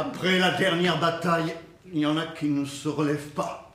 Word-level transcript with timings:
Après 0.00 0.38
la 0.38 0.52
dernière 0.52 1.00
bataille, 1.00 1.52
il 1.92 1.98
y 1.98 2.06
en 2.06 2.16
a 2.16 2.24
qui 2.24 2.46
ne 2.46 2.64
se 2.64 2.88
relèvent 2.88 3.30
pas. 3.30 3.74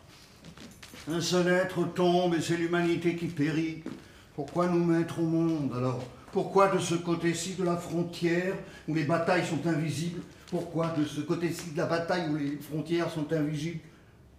Un 1.12 1.20
seul 1.20 1.50
être 1.50 1.84
tombe 1.94 2.34
et 2.34 2.40
c'est 2.40 2.56
l'humanité 2.56 3.18
qui 3.18 3.26
périt. 3.26 3.84
Pourquoi 4.34 4.68
nous 4.68 4.86
mettre 4.86 5.20
au 5.20 5.26
monde 5.26 5.74
alors? 5.76 6.02
Pourquoi 6.32 6.70
de 6.70 6.80
ce 6.80 6.96
côté-ci 6.96 7.56
de 7.56 7.66
la 7.66 7.76
frontière 7.76 8.54
où 8.88 8.96
les 8.96 9.04
batailles 9.04 9.46
sont 9.46 9.68
invisibles 9.68 10.22
Pourquoi 10.50 10.96
de 10.98 11.04
ce 11.04 11.20
côté-ci 11.20 11.72
de 11.72 11.78
la 11.78 11.88
bataille 11.88 12.30
où 12.30 12.38
les 12.38 12.56
frontières 12.56 13.12
sont 13.12 13.34
invisibles? 13.34 13.82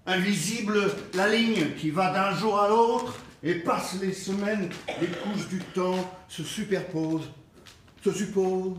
Invisible 0.07 0.91
la 1.13 1.29
ligne 1.29 1.75
qui 1.79 1.91
va 1.91 2.15
d'un 2.15 2.35
jour 2.35 2.59
à 2.59 2.71
l'autre 2.71 3.15
et 3.43 3.57
passe 3.57 3.99
les 4.01 4.15
semaines, 4.15 4.71
les 5.03 5.09
couches 5.09 5.49
du 5.51 5.59
temps 5.59 6.11
se 6.29 6.45
superposent, 6.45 7.31
se 8.03 8.11
supposent. 8.11 8.79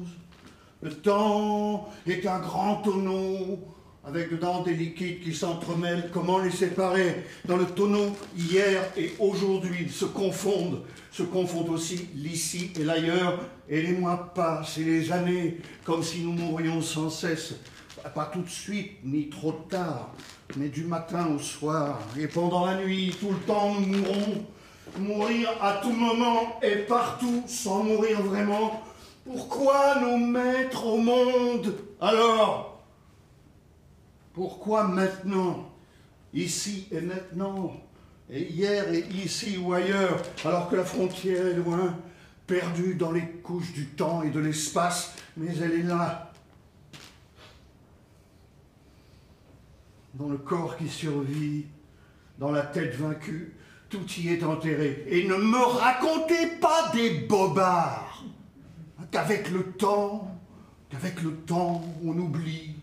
Le 0.81 0.93
temps 0.93 1.89
est 2.05 2.25
un 2.27 2.39
grand 2.39 2.75
tonneau 2.77 3.59
avec 4.03 4.29
dedans 4.29 4.61
des 4.61 4.73
liquides 4.73 5.21
qui 5.21 5.33
s'entremêlent. 5.33 6.09
Comment 6.13 6.39
les 6.39 6.51
séparer 6.51 7.23
Dans 7.45 7.57
le 7.57 7.65
tonneau, 7.65 8.15
hier 8.37 8.83
et 8.97 9.13
aujourd'hui? 9.19 9.89
Se 9.89 10.05
confondent, 10.05 10.81
se 11.11 11.23
confondent 11.23 11.69
aussi 11.69 12.09
l'ici 12.13 12.71
et 12.79 12.83
l'ailleurs, 12.83 13.39
et 13.67 13.81
les 13.81 13.93
mois 13.93 14.31
passent 14.35 14.77
et 14.77 14.83
les 14.83 15.11
années, 15.11 15.57
comme 15.83 16.03
si 16.03 16.21
nous 16.21 16.33
mourions 16.33 16.81
sans 16.81 17.09
cesse, 17.09 17.55
pas 18.13 18.25
tout 18.25 18.41
de 18.41 18.49
suite, 18.49 18.99
ni 19.03 19.29
trop 19.29 19.53
tard, 19.69 20.11
mais 20.57 20.69
du 20.69 20.83
matin 20.83 21.27
au 21.35 21.39
soir, 21.39 21.99
et 22.19 22.27
pendant 22.27 22.65
la 22.65 22.75
nuit, 22.75 23.15
tout 23.19 23.31
le 23.31 23.39
temps 23.47 23.73
nous 23.73 23.97
mourrons, 23.97 24.45
mourir 24.99 25.49
à 25.61 25.79
tout 25.81 25.91
moment 25.91 26.59
et 26.61 26.75
partout 26.75 27.43
sans 27.47 27.83
mourir 27.83 28.21
vraiment. 28.21 28.83
Pourquoi 29.25 29.99
nous 30.01 30.17
mettre 30.17 30.85
au 30.85 30.97
monde 30.97 31.75
alors? 31.99 32.83
Pourquoi 34.33 34.83
maintenant 34.83 35.71
Ici 36.31 36.87
et 36.91 37.01
maintenant 37.01 37.73
Et 38.29 38.43
hier 38.43 38.93
et 38.93 38.99
ici 38.99 39.57
ou 39.57 39.73
ailleurs 39.73 40.21
Alors 40.45 40.69
que 40.69 40.75
la 40.75 40.85
frontière 40.85 41.47
est 41.47 41.55
loin, 41.55 41.97
perdue 42.45 42.93
dans 42.93 43.11
les 43.11 43.25
couches 43.25 43.73
du 43.73 43.87
temps 43.87 44.21
et 44.21 44.29
de 44.29 44.39
l'espace, 44.39 45.15
mais 45.37 45.57
elle 45.57 45.73
est 45.73 45.83
là? 45.83 46.31
Dans 50.13 50.29
le 50.29 50.37
corps 50.37 50.77
qui 50.77 50.87
survit, 50.87 51.65
dans 52.37 52.51
la 52.51 52.61
tête 52.61 52.93
vaincue, 52.93 53.55
tout 53.89 54.05
y 54.19 54.29
est 54.29 54.43
enterré. 54.43 55.03
Et 55.07 55.27
ne 55.27 55.35
me 55.35 55.65
racontez 55.65 56.47
pas 56.61 56.91
des 56.93 57.09
bobards 57.21 58.14
qu'avec 59.11 59.49
le 59.49 59.71
temps, 59.73 60.27
qu'avec 60.89 61.21
le 61.21 61.35
temps, 61.35 61.83
on 62.03 62.17
oublie. 62.17 62.75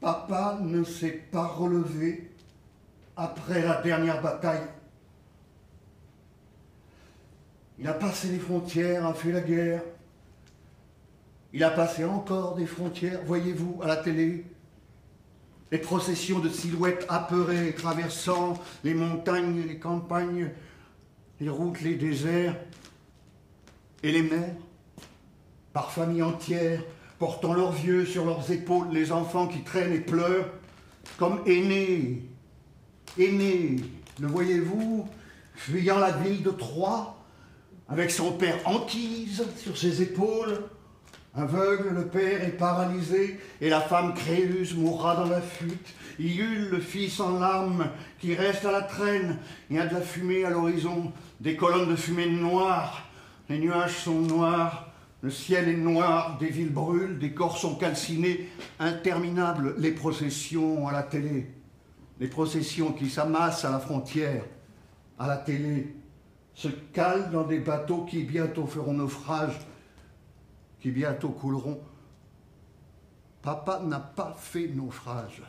Papa 0.00 0.58
ne 0.62 0.84
s'est 0.84 1.22
pas 1.32 1.46
relevé 1.46 2.30
après 3.16 3.62
la 3.62 3.80
dernière 3.82 4.22
bataille. 4.22 4.68
Il 7.78 7.88
a 7.88 7.94
passé 7.94 8.28
les 8.28 8.38
frontières, 8.38 9.06
a 9.06 9.14
fait 9.14 9.32
la 9.32 9.40
guerre. 9.40 9.82
Il 11.52 11.64
a 11.64 11.70
passé 11.70 12.04
encore 12.04 12.54
des 12.54 12.66
frontières, 12.66 13.20
voyez-vous, 13.24 13.80
à 13.82 13.86
la 13.86 13.96
télé, 13.96 14.44
les 15.72 15.78
processions 15.78 16.38
de 16.38 16.48
silhouettes 16.48 17.06
apeurées 17.08 17.74
traversant 17.74 18.54
les 18.84 18.94
montagnes, 18.94 19.64
les 19.66 19.78
campagnes, 19.78 20.50
les 21.40 21.48
routes, 21.48 21.80
les 21.82 21.96
déserts 21.96 22.56
et 24.02 24.12
les 24.12 24.22
mers, 24.22 24.54
par 25.72 25.90
familles 25.90 26.22
entières, 26.22 26.82
portant 27.18 27.54
leurs 27.54 27.72
vieux 27.72 28.06
sur 28.06 28.24
leurs 28.24 28.50
épaules, 28.50 28.88
les 28.92 29.10
enfants 29.10 29.48
qui 29.48 29.62
traînent 29.62 29.92
et 29.92 30.00
pleurent, 30.00 30.48
comme 31.18 31.40
aînés, 31.46 32.22
aînés, 33.18 33.76
le 34.20 34.28
voyez-vous, 34.28 35.08
fuyant 35.54 35.98
la 35.98 36.12
ville 36.12 36.42
de 36.42 36.50
Troie, 36.50 37.16
avec 37.88 38.10
son 38.10 38.32
père 38.32 38.58
Anquise 38.66 39.44
sur 39.56 39.76
ses 39.76 40.02
épaules, 40.02 40.62
Aveugle, 41.36 41.90
le 41.94 42.06
père 42.06 42.42
est 42.44 42.56
paralysé, 42.56 43.38
et 43.60 43.68
la 43.68 43.80
femme 43.80 44.14
Créuse 44.14 44.74
mourra 44.74 45.16
dans 45.16 45.28
la 45.28 45.42
fuite. 45.42 45.94
Iule, 46.18 46.70
le 46.70 46.80
fils 46.80 47.20
en 47.20 47.38
larmes, 47.38 47.90
qui 48.18 48.34
reste 48.34 48.64
à 48.64 48.72
la 48.72 48.80
traîne. 48.80 49.36
Il 49.68 49.76
y 49.76 49.78
a 49.78 49.86
de 49.86 49.92
la 49.92 50.00
fumée 50.00 50.46
à 50.46 50.50
l'horizon, 50.50 51.12
des 51.40 51.54
colonnes 51.54 51.90
de 51.90 51.96
fumée 51.96 52.30
noires. 52.30 53.06
Les 53.50 53.58
nuages 53.58 53.98
sont 53.98 54.22
noirs, 54.22 54.90
le 55.20 55.28
ciel 55.28 55.68
est 55.68 55.76
noir, 55.76 56.38
des 56.38 56.48
villes 56.48 56.72
brûlent, 56.72 57.18
des 57.18 57.32
corps 57.32 57.58
sont 57.58 57.74
calcinés. 57.74 58.48
Interminables 58.80 59.74
les 59.76 59.92
processions 59.92 60.88
à 60.88 60.92
la 60.92 61.02
télé. 61.02 61.50
Les 62.18 62.28
processions 62.28 62.92
qui 62.92 63.10
s'amassent 63.10 63.66
à 63.66 63.70
la 63.70 63.78
frontière, 63.78 64.42
à 65.18 65.26
la 65.26 65.36
télé, 65.36 65.94
se 66.54 66.68
calent 66.94 67.30
dans 67.30 67.44
des 67.44 67.58
bateaux 67.58 68.06
qui 68.06 68.22
bientôt 68.22 68.66
feront 68.66 68.94
naufrage 68.94 69.58
qui 70.80 70.90
bientôt 70.90 71.30
couleront. 71.30 71.80
Papa 73.42 73.80
n'a 73.80 74.00
pas 74.00 74.34
fait 74.38 74.68
naufrage. 74.68 75.42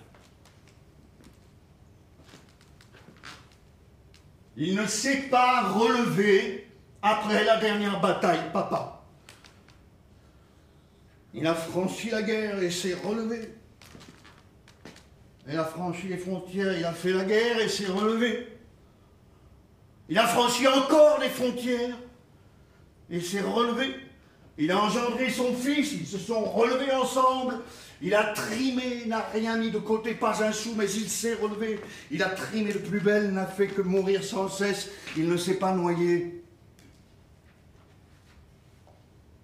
Il 4.56 4.76
ne 4.76 4.86
s'est 4.88 5.24
pas 5.30 5.70
relevé 5.70 6.68
après 7.02 7.44
la 7.44 7.58
dernière 7.58 8.02
bataille, 8.02 8.52
papa. 8.52 9.04
Il 11.34 11.46
a 11.46 11.54
franchi 11.54 12.10
la 12.10 12.24
guerre 12.24 12.62
et 12.64 12.72
s'est 12.72 12.96
relevé. 12.96 13.54
Il 15.48 15.58
a 15.58 15.64
franchi 15.64 16.08
les 16.08 16.18
frontières, 16.18 16.78
il 16.78 16.84
a 16.84 16.94
fait 16.94 17.14
la 17.14 17.24
guerre 17.24 17.60
et 17.60 17.70
s'est 17.70 17.88
relevé. 17.88 18.58
Il 20.10 20.18
a 20.18 20.26
franchi 20.26 20.68
encore 20.68 21.20
les 21.20 21.30
frontières 21.30 21.96
et 23.10 23.22
s'est 23.22 23.42
relevé. 23.42 23.96
Il 24.57 24.72
a 24.72 24.81
engendré 24.81 25.29
son 25.29 25.53
fils, 25.53 25.94
ils 25.94 26.07
se 26.07 26.18
sont 26.18 26.44
relevés 26.44 26.91
ensemble. 26.91 27.59
Il 28.01 28.13
a 28.13 28.34
trimé, 28.34 29.06
n'a 29.06 29.22
rien 29.22 29.57
mis 29.57 29.72
de 29.72 29.79
côté, 29.79 30.13
pas 30.13 30.44
un 30.44 30.51
sou, 30.51 30.73
mais 30.75 30.91
il 30.91 31.09
s'est 31.09 31.35
relevé. 31.35 31.79
Il 32.12 32.22
a 32.23 32.29
trimé 32.29 32.73
de 32.73 32.79
plus 32.79 33.00
belle, 33.00 33.31
n'a 33.31 33.45
fait 33.45 33.68
que 33.68 33.81
mourir 33.81 34.23
sans 34.23 34.50
cesse. 34.50 34.90
Il 35.16 35.28
ne 35.28 35.38
s'est 35.38 35.57
pas 35.57 35.73
noyé. 35.73 36.44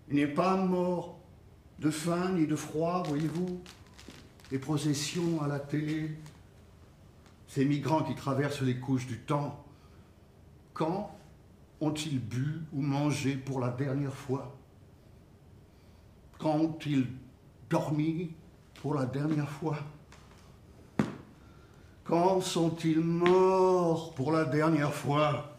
Il 0.10 0.16
n'est 0.16 0.28
pas 0.28 0.56
mort 0.56 1.20
de 1.80 1.90
faim 1.90 2.34
ni 2.34 2.46
de 2.46 2.56
froid, 2.56 3.04
voyez-vous. 3.08 3.62
Les 4.52 4.60
processions 4.60 5.42
à 5.42 5.48
la 5.48 5.60
télé, 5.60 6.12
ces 7.48 7.66
migrants 7.66 8.04
qui 8.04 8.14
traversent 8.14 8.62
les 8.62 8.78
couches 8.78 9.08
du 9.08 9.18
temps, 9.20 9.64
quand 10.74 11.16
ont-ils 11.82 12.20
bu 12.20 12.62
ou 12.72 12.82
mangé 12.82 13.36
pour 13.36 13.60
la 13.60 13.70
dernière 13.70 14.14
fois? 14.14 14.56
Quand 16.44 16.56
ont-ils 16.56 17.08
dormi 17.70 18.34
pour 18.82 18.96
la 18.96 19.06
dernière 19.06 19.50
fois. 19.50 19.78
Quand 22.04 22.42
sont-ils 22.42 23.00
morts 23.00 24.14
pour 24.14 24.34
la 24.34 24.44
dernière 24.44 24.94
fois? 24.94 25.58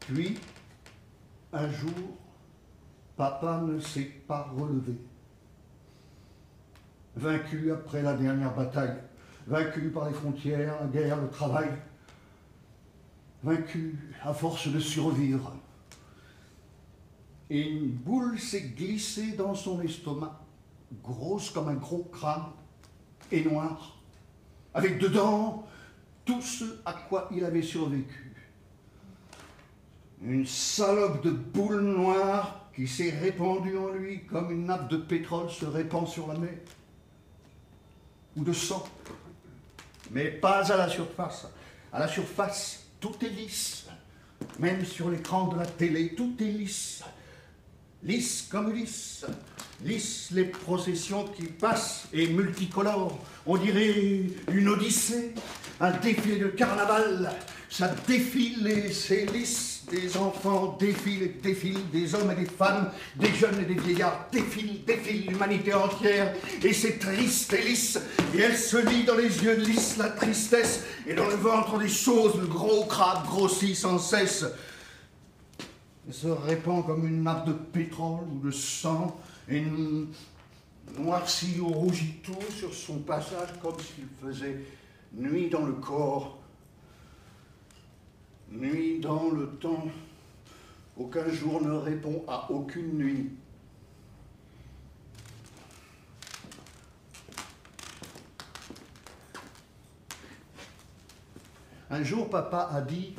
Puis, 0.00 0.38
un 1.54 1.70
jour, 1.70 2.18
papa 3.16 3.62
ne 3.62 3.80
s'est 3.80 4.12
pas 4.28 4.52
relevé. 4.54 4.98
Vaincu 7.16 7.72
après 7.72 8.02
la 8.02 8.12
dernière 8.12 8.54
bataille, 8.54 8.98
vaincu 9.46 9.88
par 9.88 10.06
les 10.06 10.14
frontières, 10.14 10.76
la 10.82 10.86
guerre, 10.86 11.22
le 11.22 11.30
travail, 11.30 11.70
vaincu 13.42 13.98
à 14.22 14.34
force 14.34 14.68
de 14.68 14.80
survivre, 14.80 15.56
et 17.50 17.60
une 17.60 17.88
boule 17.88 18.38
s'est 18.38 18.72
glissée 18.76 19.32
dans 19.32 19.54
son 19.54 19.80
estomac, 19.82 20.40
grosse 21.02 21.50
comme 21.50 21.68
un 21.68 21.74
gros 21.74 22.04
crâne, 22.04 22.46
et 23.30 23.44
noire, 23.44 23.96
avec 24.72 24.98
dedans 24.98 25.66
tout 26.24 26.40
ce 26.40 26.64
à 26.84 26.92
quoi 26.92 27.28
il 27.32 27.44
avait 27.44 27.62
survécu. 27.62 28.32
Une 30.22 30.46
salope 30.46 31.22
de 31.22 31.30
boule 31.30 31.80
noire 31.80 32.70
qui 32.74 32.88
s'est 32.88 33.10
répandue 33.10 33.76
en 33.76 33.88
lui 33.88 34.24
comme 34.24 34.50
une 34.50 34.64
nappe 34.64 34.88
de 34.88 34.96
pétrole 34.96 35.50
se 35.50 35.66
répand 35.66 36.08
sur 36.08 36.28
la 36.28 36.38
mer, 36.38 36.58
ou 38.36 38.42
de 38.42 38.52
sang, 38.52 38.84
mais 40.10 40.30
pas 40.30 40.72
à 40.72 40.76
la 40.76 40.88
surface. 40.88 41.46
À 41.92 42.00
la 42.00 42.08
surface, 42.08 42.86
tout 43.00 43.14
est 43.24 43.28
lisse, 43.28 43.86
même 44.58 44.84
sur 44.84 45.10
l'écran 45.10 45.48
de 45.48 45.58
la 45.58 45.66
télé, 45.66 46.14
tout 46.14 46.34
est 46.40 46.50
lisse 46.50 47.04
lisse 48.04 48.46
comme 48.50 48.72
lisse, 48.72 49.24
lisse 49.84 50.28
les 50.32 50.44
processions 50.44 51.24
qui 51.28 51.44
passent 51.44 52.06
et 52.12 52.28
multicolores. 52.28 53.18
On 53.46 53.56
dirait 53.56 53.94
une 54.52 54.68
odyssée, 54.68 55.34
un 55.80 55.92
défilé 55.92 56.38
de 56.38 56.48
carnaval 56.48 57.34
ça 57.76 57.92
défile 58.06 58.68
et 58.68 58.92
c'est 58.92 59.26
lisse. 59.32 59.82
Des 59.90 60.16
enfants 60.16 60.76
défilent 60.78 61.24
et 61.24 61.36
défilent, 61.42 61.90
des 61.92 62.14
hommes 62.14 62.30
et 62.30 62.36
des 62.36 62.48
femmes, 62.48 62.88
des 63.16 63.34
jeunes 63.34 63.60
et 63.60 63.64
des 63.64 63.80
vieillards 63.80 64.28
défilent, 64.30 64.84
défilent 64.86 65.26
l'humanité 65.26 65.74
entière. 65.74 66.32
Et 66.62 66.72
c'est 66.72 67.00
triste 67.00 67.52
et 67.52 67.62
lisse. 67.62 67.98
Et 68.32 68.42
elle 68.42 68.56
se 68.56 68.76
lit 68.76 69.02
dans 69.02 69.16
les 69.16 69.42
yeux 69.42 69.56
lisses 69.56 69.96
la 69.98 70.10
tristesse. 70.10 70.84
Et 71.04 71.14
dans 71.14 71.26
le 71.26 71.34
ventre 71.34 71.76
des 71.78 71.88
choses, 71.88 72.36
le 72.40 72.46
gros 72.46 72.84
crabe 72.84 73.26
grossit 73.26 73.74
sans 73.74 73.98
cesse. 73.98 74.44
Se 76.10 76.28
répand 76.28 76.84
comme 76.84 77.06
une 77.06 77.22
nappe 77.22 77.46
de 77.46 77.52
pétrole 77.52 78.24
ou 78.32 78.46
de 78.46 78.50
sang. 78.50 79.16
Et 79.48 79.62
noircit 80.98 81.60
ou 81.60 81.68
rougit 81.68 82.20
tout 82.22 82.50
sur 82.50 82.72
son 82.72 82.98
passage 82.98 83.48
comme 83.60 83.78
s'il 83.78 84.06
faisait 84.22 84.64
nuit 85.12 85.48
dans 85.48 85.64
le 85.64 85.74
corps, 85.74 86.38
nuit 88.50 89.00
dans 89.00 89.30
le 89.30 89.48
temps. 89.48 89.86
Aucun 90.96 91.28
jour 91.28 91.60
ne 91.62 91.72
répond 91.72 92.24
à 92.28 92.50
aucune 92.50 92.96
nuit. 92.96 93.30
Un 101.90 102.02
jour, 102.02 102.28
papa 102.28 102.70
a 102.72 102.80
dit, 102.80 103.14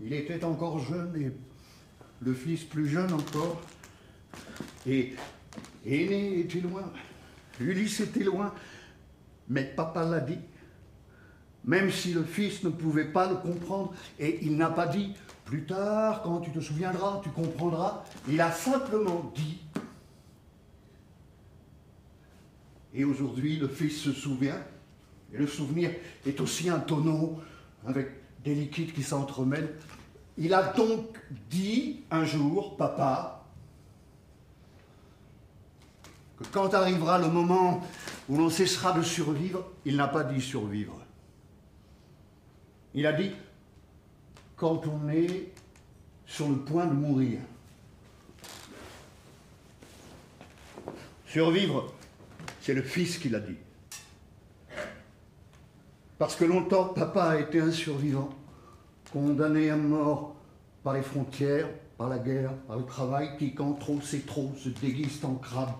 il 0.00 0.12
était 0.12 0.44
encore 0.44 0.78
jeune 0.78 1.14
et 1.20 1.32
le 2.20 2.34
fils 2.34 2.64
plus 2.64 2.88
jeune 2.88 3.12
encore, 3.12 3.60
et 4.86 5.14
Aîné 5.84 6.40
était 6.40 6.60
loin, 6.60 6.90
Ulysse 7.60 8.00
était 8.00 8.24
loin, 8.24 8.52
mais 9.48 9.64
papa 9.64 10.04
l'a 10.04 10.20
dit. 10.20 10.38
Même 11.64 11.90
si 11.90 12.14
le 12.14 12.22
fils 12.22 12.62
ne 12.64 12.70
pouvait 12.70 13.12
pas 13.12 13.28
le 13.28 13.36
comprendre, 13.36 13.92
et 14.18 14.38
il 14.42 14.56
n'a 14.56 14.70
pas 14.70 14.86
dit, 14.86 15.14
plus 15.44 15.64
tard, 15.64 16.22
quand 16.22 16.40
tu 16.40 16.50
te 16.50 16.60
souviendras, 16.60 17.20
tu 17.22 17.30
comprendras, 17.30 18.04
il 18.28 18.40
a 18.40 18.52
simplement 18.52 19.32
dit. 19.34 19.60
Et 22.94 23.04
aujourd'hui, 23.04 23.56
le 23.56 23.68
fils 23.68 24.00
se 24.00 24.12
souvient, 24.12 24.60
et 25.32 25.38
le 25.38 25.46
souvenir 25.46 25.90
est 26.26 26.40
aussi 26.40 26.70
un 26.70 26.78
tonneau 26.78 27.40
avec 27.86 28.08
des 28.44 28.54
liquides 28.54 28.92
qui 28.92 29.02
s'entremêlent. 29.02 29.74
Il 30.36 30.54
a 30.54 30.72
donc 30.72 31.18
dit 31.50 32.00
un 32.10 32.24
jour, 32.24 32.76
papa, 32.76 33.44
que 36.38 36.44
quand 36.52 36.74
arrivera 36.74 37.18
le 37.18 37.28
moment 37.28 37.82
où 38.28 38.36
l'on 38.36 38.50
cessera 38.50 38.92
de 38.92 39.02
survivre, 39.02 39.66
il 39.84 39.96
n'a 39.96 40.08
pas 40.08 40.22
dit 40.24 40.40
survivre. 40.40 41.00
Il 42.94 43.06
a 43.06 43.12
dit 43.12 43.32
quand 44.56 44.86
on 44.86 45.08
est 45.08 45.52
sur 46.26 46.48
le 46.48 46.56
point 46.56 46.86
de 46.86 46.92
mourir. 46.92 47.40
Survivre, 51.26 51.92
c'est 52.60 52.74
le 52.74 52.82
fils 52.82 53.18
qui 53.18 53.28
l'a 53.28 53.40
dit. 53.40 53.56
Parce 56.18 56.34
que 56.34 56.44
longtemps, 56.44 56.86
papa 56.86 57.24
a 57.24 57.38
été 57.38 57.60
un 57.60 57.70
survivant, 57.70 58.30
condamné 59.12 59.70
à 59.70 59.76
mort 59.76 60.34
par 60.82 60.94
les 60.94 61.02
frontières, 61.02 61.68
par 61.96 62.08
la 62.08 62.18
guerre, 62.18 62.52
par 62.66 62.76
le 62.76 62.84
travail, 62.84 63.36
qui, 63.38 63.54
quand 63.54 63.74
trop 63.74 64.00
c'est 64.02 64.26
trop, 64.26 64.52
se 64.56 64.68
déguise 64.68 65.24
en 65.24 65.34
crabe 65.34 65.72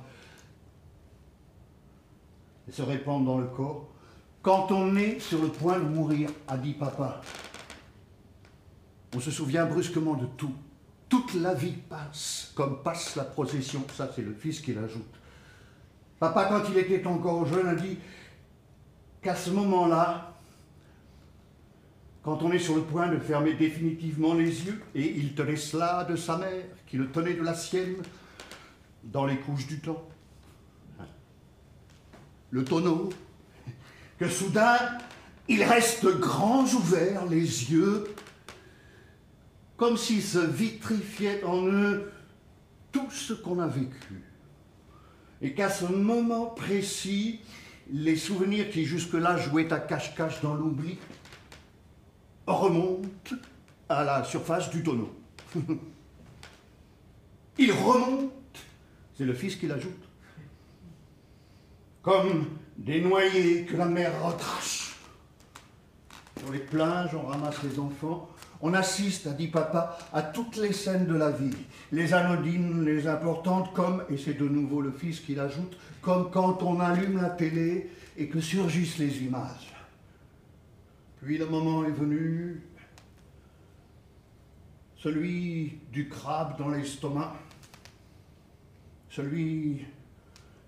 et 2.69 2.73
se 2.73 2.83
répandre 2.83 3.27
dans 3.27 3.39
le 3.39 3.47
corps. 3.47 3.89
Quand 4.43 4.71
on 4.71 4.97
est 4.97 5.19
sur 5.19 5.43
le 5.43 5.49
point 5.49 5.79
de 5.79 5.85
mourir, 5.85 6.31
a 6.47 6.57
dit 6.57 6.75
papa, 6.75 7.21
on 9.15 9.21
se 9.21 9.31
souvient 9.31 9.67
brusquement 9.67 10.15
de 10.15 10.27
tout. 10.37 10.55
Toute 11.09 11.35
la 11.35 11.55
vie 11.55 11.73
passe, 11.73 12.53
comme 12.55 12.83
passe 12.83 13.17
la 13.17 13.25
procession. 13.25 13.83
Ça, 13.97 14.11
c'est 14.15 14.23
le 14.23 14.35
fils 14.35 14.61
qui 14.61 14.75
l'ajoute. 14.75 15.03
Papa, 16.21 16.45
quand 16.45 16.63
il 16.71 16.79
était 16.79 17.07
encore 17.07 17.47
jeune, 17.47 17.67
a 17.67 17.75
dit 17.75 17.99
qu'à 19.23 19.35
ce 19.35 19.51
moment-là, 19.51 20.35
quand 22.23 22.43
on 22.43 22.53
est 22.53 22.59
sur 22.59 22.77
le 22.77 22.83
point 22.83 23.09
de 23.09 23.19
fermer 23.19 23.55
définitivement 23.55 24.35
les 24.35 24.67
yeux, 24.67 24.83
et 24.95 25.17
il 25.17 25.35
tenait 25.35 25.57
cela 25.57 26.05
de 26.05 26.17
sa 26.17 26.37
mère, 26.37 26.65
qui 26.87 26.97
le 26.97 27.11
tenait 27.11 27.35
de 27.35 27.43
la 27.43 27.55
sienne, 27.55 27.97
dans 29.05 29.25
les 29.25 29.39
couches 29.39 29.67
du 29.67 29.81
temps, 29.81 30.07
le 32.51 32.65
tonneau, 32.65 33.11
que 34.19 34.29
soudain, 34.29 34.77
il 35.49 35.63
reste 35.63 36.07
grands 36.19 36.65
ouverts 36.65 37.27
les 37.27 37.73
yeux, 37.73 38.05
comme 39.77 39.97
s'il 39.97 40.23
se 40.23 40.39
vitrifiait 40.39 41.45
en 41.45 41.67
eux 41.67 42.11
tout 42.93 43.11
ce 43.11 43.33
qu'on 43.33 43.61
a 43.61 43.69
vécu. 43.69 44.23
Et 45.41 45.55
qu'à 45.55 45.71
ce 45.71 45.85
moment 45.85 46.47
précis, 46.47 47.41
les 47.91 48.17
souvenirs 48.17 48.71
qui 48.71 48.85
jusque-là 48.85 49.37
jouaient 49.37 49.73
à 49.73 49.79
cache-cache 49.79 50.41
dans 50.43 50.55
l'oubli 50.55 50.99
remontent 52.47 53.37
à 53.89 54.05
la 54.05 54.25
surface 54.25 54.71
du 54.71 54.83
tonneau. 54.83 55.15
Ils 57.59 57.73
remontent, 57.73 58.33
c'est 59.17 59.25
le 59.25 59.35
fils 59.35 59.57
qui 59.57 59.67
l'ajoute, 59.67 59.93
comme 62.03 62.47
des 62.77 63.01
noyés 63.01 63.65
que 63.65 63.77
la 63.77 63.87
mer 63.87 64.13
retrache. 64.23 64.97
Sur 66.39 66.53
les 66.53 66.61
plages, 66.61 67.15
on 67.15 67.27
ramasse 67.27 67.63
les 67.65 67.81
enfants, 67.81 68.29
on 68.61 68.75
assiste, 68.75 69.27
a 69.27 69.33
dit 69.33 69.49
papa, 69.49 69.99
à 70.13 70.23
toutes 70.23 70.57
les 70.57 70.73
scènes 70.73 71.07
de 71.07 71.15
la 71.15 71.31
vie, 71.31 71.57
les 71.93 72.13
anodines, 72.13 72.85
les 72.85 73.07
importantes, 73.07 73.73
comme, 73.73 74.05
et 74.11 74.17
c'est 74.17 74.35
de 74.35 74.47
nouveau 74.47 74.81
le 74.81 74.93
fils 74.93 75.21
qui 75.21 75.35
l'ajoute, 75.35 75.79
comme 76.03 76.31
quand 76.31 76.63
on 76.63 76.81
allume 76.81 77.21
la 77.21 77.31
télé 77.31 77.91
et 78.17 78.29
que 78.29 78.41
surgissent 78.41 78.99
les 78.99 79.23
images. 79.23 79.75
Puis 81.23 81.39
le 81.39 81.47
moment 81.47 81.85
est 81.85 81.91
venu, 81.91 82.63
celui 84.97 85.79
du 85.93 86.09
crabe 86.09 86.59
dans 86.59 86.69
l'estomac, 86.69 87.35
celui 89.09 89.87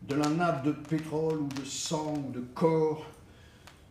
de 0.02 0.14
la 0.14 0.28
nappe 0.28 0.64
de 0.64 0.72
pétrole 0.72 1.40
ou 1.40 1.48
de 1.48 1.64
sang 1.64 2.14
ou 2.16 2.32
de 2.32 2.40
corps, 2.40 3.06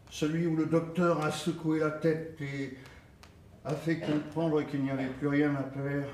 celui 0.10 0.48
où 0.48 0.56
le 0.56 0.66
docteur 0.66 1.24
a 1.24 1.32
secoué 1.32 1.80
la 1.80 1.92
tête 1.92 2.38
et 2.42 2.78
a 3.64 3.76
fait 3.76 4.00
comprendre 4.00 4.64
qu'il 4.64 4.82
n'y 4.82 4.90
avait 4.90 5.08
plus 5.08 5.28
rien 5.28 5.54
à 5.56 5.64
faire. 5.64 6.08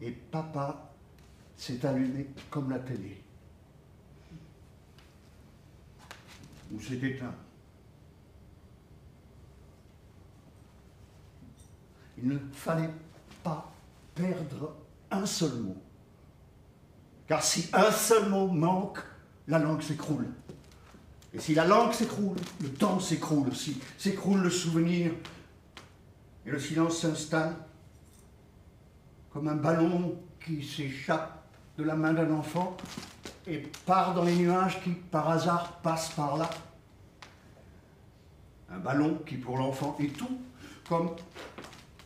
Et 0.00 0.10
papa 0.10 0.92
s'est 1.56 1.84
allumé 1.84 2.28
comme 2.48 2.70
la 2.70 2.78
télé. 2.78 3.22
Ou 6.72 6.80
s'est 6.80 6.94
éteint. 6.94 7.34
Il 12.16 12.28
ne 12.28 12.38
fallait 12.52 12.90
pas 13.42 13.70
perdre 14.14 14.74
un 15.10 15.26
seul 15.26 15.54
mot. 15.60 15.76
Car 17.26 17.42
si 17.42 17.68
un 17.72 17.90
seul 17.90 18.28
mot 18.28 18.48
manque, 18.48 18.98
la 19.48 19.58
langue 19.58 19.82
s'écroule. 19.82 20.28
Et 21.32 21.38
si 21.38 21.54
la 21.54 21.66
langue 21.66 21.92
s'écroule, 21.92 22.36
le 22.60 22.70
temps 22.70 23.00
s'écroule 23.00 23.48
aussi. 23.48 23.80
S'écroule 23.98 24.40
le 24.40 24.50
souvenir. 24.50 25.12
Et 26.46 26.50
le 26.50 26.58
silence 26.58 27.00
s'installe 27.02 27.54
comme 29.32 29.48
un 29.48 29.56
ballon 29.56 30.20
qui 30.44 30.62
s'échappe 30.66 31.44
de 31.78 31.84
la 31.84 31.94
main 31.94 32.12
d'un 32.12 32.30
enfant 32.32 32.76
et 33.46 33.58
part 33.86 34.14
dans 34.14 34.24
les 34.24 34.36
nuages 34.36 34.82
qui, 34.82 34.90
par 34.90 35.28
hasard, 35.28 35.78
passent 35.78 36.10
par 36.10 36.36
là. 36.36 36.50
Un 38.70 38.78
ballon 38.78 39.20
qui, 39.26 39.36
pour 39.36 39.56
l'enfant, 39.56 39.96
est 39.98 40.16
tout, 40.16 40.40
comme 40.88 41.16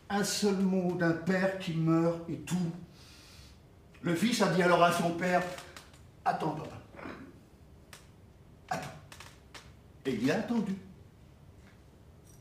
un 0.08 0.24
seul 0.24 0.56
mot 0.56 0.94
d'un 0.94 1.12
père 1.12 1.58
qui 1.58 1.74
meurt 1.74 2.28
et 2.28 2.38
tout. 2.38 2.72
Le 4.02 4.14
fils 4.14 4.42
a 4.42 4.48
dit 4.48 4.62
alors 4.62 4.82
à 4.82 4.92
son 4.92 5.10
père, 5.10 5.42
attends 6.24 6.52
papa, 6.52 6.76
attends. 8.68 8.88
Et 10.06 10.14
il 10.14 10.30
a 10.30 10.36
attendu. 10.36 10.74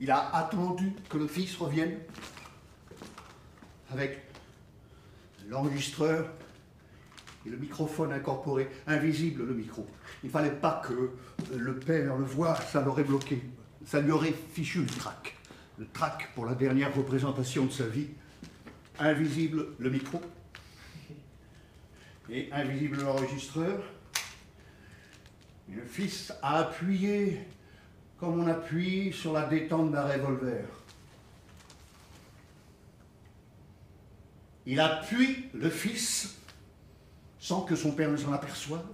Il 0.01 0.11
a 0.11 0.35
attendu 0.35 0.93
que 1.09 1.17
le 1.17 1.27
fils 1.27 1.55
revienne 1.55 1.97
avec 3.89 4.32
l'enregistreur 5.49 6.27
et 7.45 7.49
le 7.49 7.57
microphone 7.57 8.13
incorporé, 8.13 8.69
invisible 8.87 9.45
le 9.45 9.53
micro. 9.53 9.85
Il 10.23 10.27
ne 10.27 10.31
fallait 10.31 10.51
pas 10.51 10.81
que 10.85 11.11
le 11.55 11.75
père 11.75 12.15
le 12.15 12.23
voie, 12.23 12.55
ça 12.55 12.81
l'aurait 12.81 13.03
bloqué. 13.03 13.41
Ça 13.85 13.99
lui 13.99 14.11
aurait 14.11 14.33
fichu 14.53 14.79
le 14.79 14.87
trac. 14.87 15.35
Le 15.77 15.87
trac 15.87 16.29
pour 16.35 16.45
la 16.45 16.55
dernière 16.55 16.93
représentation 16.95 17.65
de 17.65 17.71
sa 17.71 17.85
vie. 17.85 18.07
Invisible 18.99 19.67
le 19.79 19.89
micro, 19.89 20.21
et 22.29 22.49
invisible 22.51 23.01
l'enregistreur. 23.01 23.83
Le 25.69 25.83
fils 25.85 26.33
a 26.41 26.59
appuyé 26.59 27.39
comme 28.19 28.39
on 28.39 28.47
appuie 28.47 29.11
sur 29.11 29.33
la 29.33 29.45
détente 29.45 29.91
d'un 29.91 30.03
revolver. 30.03 30.65
Il 34.65 34.79
appuie 34.79 35.49
le 35.53 35.69
fils 35.69 36.35
sans 37.39 37.61
que 37.61 37.75
son 37.75 37.91
père 37.91 38.09
ne 38.09 38.17
s'en 38.17 38.31
aperçoive. 38.31 38.85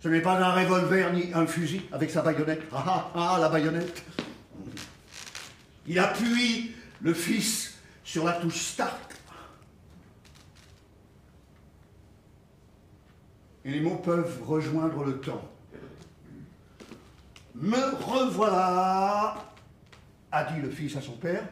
Ce 0.00 0.08
n'est 0.08 0.22
pas 0.22 0.38
un 0.38 0.52
revolver 0.52 1.12
ni 1.12 1.32
un 1.34 1.46
fusil 1.46 1.82
avec 1.90 2.10
sa 2.10 2.22
baïonnette. 2.22 2.62
Ah 2.72 2.84
ah, 2.86 3.10
ah 3.14 3.38
la 3.40 3.48
baïonnette. 3.48 4.04
Il 5.88 5.98
appuie 5.98 6.76
le 7.00 7.14
fils 7.14 7.74
sur 8.04 8.24
la 8.24 8.34
touche 8.34 8.60
start. 8.60 9.14
Et 13.64 13.72
les 13.72 13.80
mots 13.80 13.96
peuvent 13.96 14.42
rejoindre 14.44 15.04
le 15.04 15.20
temps. 15.20 15.50
Me 17.56 17.96
revoilà, 18.04 19.36
a 20.30 20.44
dit 20.44 20.60
le 20.60 20.70
fils 20.70 20.96
à 20.96 21.00
son 21.00 21.16
père. 21.16 21.42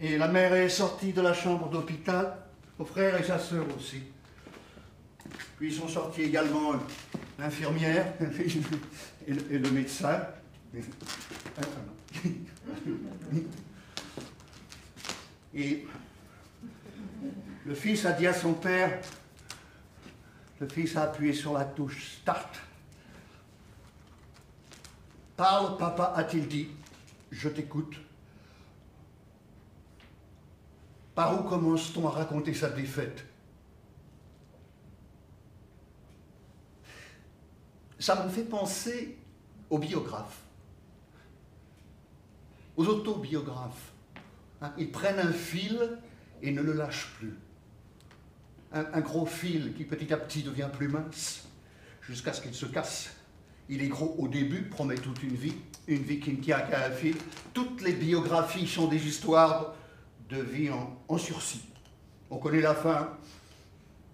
Et 0.00 0.18
la 0.18 0.28
mère 0.28 0.52
est 0.54 0.68
sortie 0.68 1.12
de 1.12 1.22
la 1.22 1.32
chambre 1.32 1.70
d'hôpital, 1.70 2.36
son 2.76 2.84
frère 2.84 3.18
et 3.18 3.24
sa 3.24 3.38
sœur 3.38 3.64
aussi. 3.76 4.02
Puis 5.58 5.72
sont 5.72 5.88
sortis 5.88 6.22
également 6.22 6.72
l'infirmière 7.38 8.12
et, 9.26 9.32
le 9.58 9.70
médecin. 9.70 10.20
Et 15.54 15.86
le 17.64 17.74
fils 17.74 18.04
a 18.04 18.12
dit 18.12 18.26
à 18.26 18.34
son 18.34 18.52
père, 18.52 19.00
le 20.60 20.68
fils 20.68 20.96
a 20.96 21.04
appuyé 21.04 21.32
sur 21.32 21.54
la 21.54 21.64
touche 21.64 22.18
Start. 22.20 22.60
Parle, 25.36 25.76
papa, 25.76 26.12
a-t-il 26.16 26.46
dit. 26.48 26.68
Je 27.30 27.48
t'écoute. 27.48 27.96
Par 31.16 31.40
où 31.40 31.48
commence-t-on 31.48 32.06
à 32.06 32.10
raconter 32.10 32.52
sa 32.52 32.68
défaite? 32.68 33.24
Ça 37.98 38.22
me 38.22 38.28
fait 38.28 38.44
penser 38.44 39.16
aux 39.70 39.78
biographes, 39.78 40.42
aux 42.76 42.86
autobiographes. 42.86 43.92
Hein, 44.60 44.74
ils 44.76 44.92
prennent 44.92 45.18
un 45.18 45.32
fil 45.32 45.98
et 46.42 46.52
ne 46.52 46.60
le 46.60 46.74
lâchent 46.74 47.14
plus. 47.18 47.34
Un, 48.72 49.00
gros 49.00 49.24
fil 49.24 49.72
qui 49.72 49.84
petit 49.84 50.12
à 50.12 50.18
petit 50.18 50.42
devient 50.42 50.68
plus 50.70 50.88
mince 50.88 51.48
jusqu'à 52.02 52.34
ce 52.34 52.42
qu'il 52.42 52.54
se 52.54 52.66
casse. 52.66 53.08
Il 53.70 53.80
est 53.80 53.88
gros 53.88 54.14
au 54.18 54.28
début, 54.28 54.64
promet 54.64 54.96
toute 54.96 55.22
une 55.22 55.34
vie, 55.34 55.54
une 55.88 56.02
vie 56.02 56.20
qui 56.20 56.32
ne 56.32 56.42
tient 56.42 56.60
qu'à 56.60 56.84
un 56.84 56.90
fil. 56.90 57.16
Toutes 57.54 57.80
les 57.80 57.94
biographies 57.94 58.66
sont 58.66 58.86
des 58.86 59.06
histoires 59.06 59.74
de 60.30 60.40
vie 60.40 60.70
en, 60.70 61.18
sursis. 61.18 61.64
On 62.30 62.38
connaît 62.38 62.60
la 62.60 62.74
fin. 62.74 63.10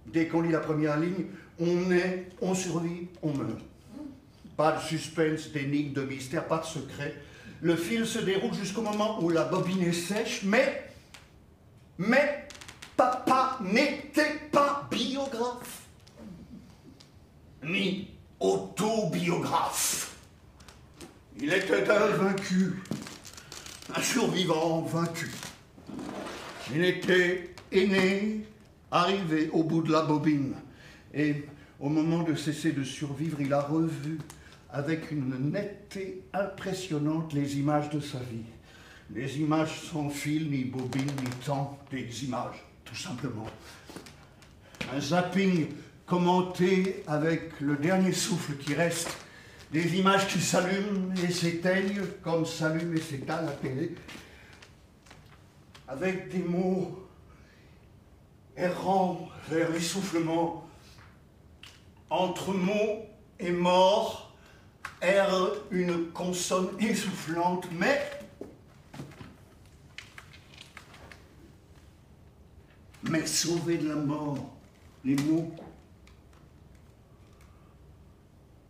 Dès 0.06 0.26
qu'on 0.26 0.42
lit 0.42 0.50
la 0.50 0.60
première 0.60 0.98
ligne, 0.98 1.26
on 1.58 1.90
est, 1.90 2.28
on 2.40 2.54
survit, 2.54 3.08
on 3.22 3.32
meurt. 3.32 3.60
Pas 4.56 4.72
de 4.72 4.80
suspense, 4.82 5.50
d'énigme, 5.50 5.92
de 5.92 6.02
mystère, 6.02 6.46
pas 6.46 6.58
de 6.58 6.64
secret. 6.64 7.14
Le 7.60 7.76
fil 7.76 8.06
se 8.06 8.18
déroule 8.18 8.52
jusqu'au 8.54 8.82
moment 8.82 9.22
où 9.22 9.30
la 9.30 9.44
bobine 9.44 9.82
est 9.82 9.92
sèche, 9.92 10.42
mais, 10.44 10.90
mais, 11.98 12.48
papa 12.96 13.58
n'était 13.62 14.40
pas 14.50 14.88
biographe, 14.90 15.82
ni 17.62 18.08
autobiographe. 18.40 20.16
Il 21.40 21.52
était 21.52 21.88
un 21.88 22.08
vaincu, 22.08 22.82
un 23.94 24.02
survivant 24.02 24.82
vaincu. 24.82 25.30
Il 26.74 26.84
était 26.84 27.50
aîné, 27.70 28.40
arrivé 28.90 29.50
au 29.52 29.64
bout 29.64 29.82
de 29.82 29.92
la 29.92 30.02
bobine. 30.02 30.54
Et 31.14 31.44
au 31.80 31.88
moment 31.88 32.22
de 32.22 32.34
cesser 32.34 32.72
de 32.72 32.84
survivre, 32.84 33.40
il 33.40 33.52
a 33.52 33.60
revu 33.60 34.18
avec 34.70 35.10
une 35.10 35.50
netteté 35.50 36.22
impressionnante 36.32 37.32
les 37.34 37.58
images 37.58 37.90
de 37.90 38.00
sa 38.00 38.18
vie. 38.18 38.46
Les 39.14 39.38
images 39.38 39.82
sans 39.90 40.08
fil, 40.08 40.50
ni 40.50 40.64
bobine, 40.64 41.10
ni 41.20 41.30
temps, 41.44 41.78
des 41.90 42.24
images, 42.24 42.64
tout 42.84 42.94
simplement. 42.94 43.46
Un 44.94 45.00
zapping 45.00 45.66
commenté 46.06 47.02
avec 47.06 47.60
le 47.60 47.76
dernier 47.76 48.12
souffle 48.12 48.56
qui 48.56 48.74
reste, 48.74 49.10
des 49.72 49.96
images 49.96 50.26
qui 50.28 50.40
s'allument 50.40 51.12
et 51.22 51.30
s'éteignent 51.30 52.02
comme 52.22 52.46
s'allume 52.46 52.94
et 52.96 53.00
s'éteint 53.00 53.42
la 53.42 53.52
télé, 53.52 53.94
avec 55.88 56.28
des 56.28 56.42
mots 56.42 57.08
errants 58.56 59.28
vers 59.48 59.70
l'essoufflement, 59.70 60.66
entre 62.10 62.52
mots 62.52 63.06
et 63.38 63.50
mort, 63.50 64.34
erre 65.00 65.52
une 65.70 66.10
consonne 66.12 66.68
essoufflante, 66.78 67.66
mais 67.72 68.00
mais 73.10 73.26
sauvé 73.26 73.78
de 73.78 73.88
la 73.88 73.96
mort, 73.96 74.54
les 75.04 75.16
mots, 75.16 75.52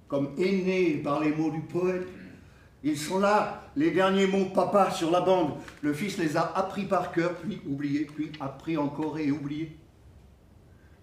comme 0.08 0.34
aînés 0.38 0.96
par 0.96 1.20
les 1.20 1.34
mots 1.34 1.50
du 1.50 1.60
poète, 1.60 2.06
ils 2.84 2.98
sont 2.98 3.18
là, 3.18 3.70
les 3.76 3.92
derniers 3.92 4.26
mots 4.26 4.46
papa 4.46 4.90
sur 4.90 5.10
la 5.10 5.20
bande. 5.20 5.54
Le 5.82 5.92
fils 5.92 6.18
les 6.18 6.36
a 6.36 6.52
appris 6.56 6.84
par 6.84 7.12
cœur, 7.12 7.36
puis 7.36 7.60
oubliés, 7.66 8.06
puis 8.06 8.32
appris 8.40 8.76
encore 8.76 9.18
et 9.18 9.30
oubliés. 9.30 9.76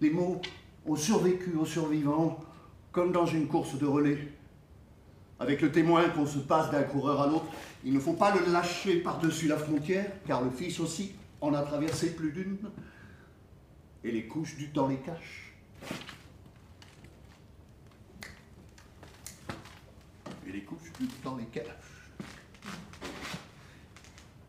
Les 0.00 0.10
mots 0.10 0.40
ont 0.86 0.96
survécu 0.96 1.54
aux 1.56 1.64
survivants, 1.64 2.40
comme 2.92 3.12
dans 3.12 3.26
une 3.26 3.46
course 3.46 3.78
de 3.78 3.86
relais. 3.86 4.28
Avec 5.38 5.62
le 5.62 5.72
témoin 5.72 6.08
qu'on 6.10 6.26
se 6.26 6.38
passe 6.38 6.70
d'un 6.70 6.82
coureur 6.82 7.22
à 7.22 7.26
l'autre, 7.26 7.46
il 7.82 7.94
ne 7.94 8.00
faut 8.00 8.12
pas 8.12 8.34
le 8.34 8.52
lâcher 8.52 8.96
par-dessus 8.96 9.48
la 9.48 9.56
frontière, 9.56 10.06
car 10.26 10.42
le 10.42 10.50
fils 10.50 10.80
aussi 10.80 11.12
en 11.40 11.54
a 11.54 11.62
traversé 11.62 12.14
plus 12.14 12.32
d'une, 12.32 12.58
et 14.04 14.10
les 14.10 14.26
couches 14.26 14.56
du 14.56 14.68
temps 14.68 14.88
les 14.88 14.98
cachent. 14.98 15.50
et 20.50 20.52
les 20.52 20.62
couches 20.62 20.79
du 21.06 21.16
temps 21.16 21.36
les 21.36 21.46
cachent. 21.46 21.66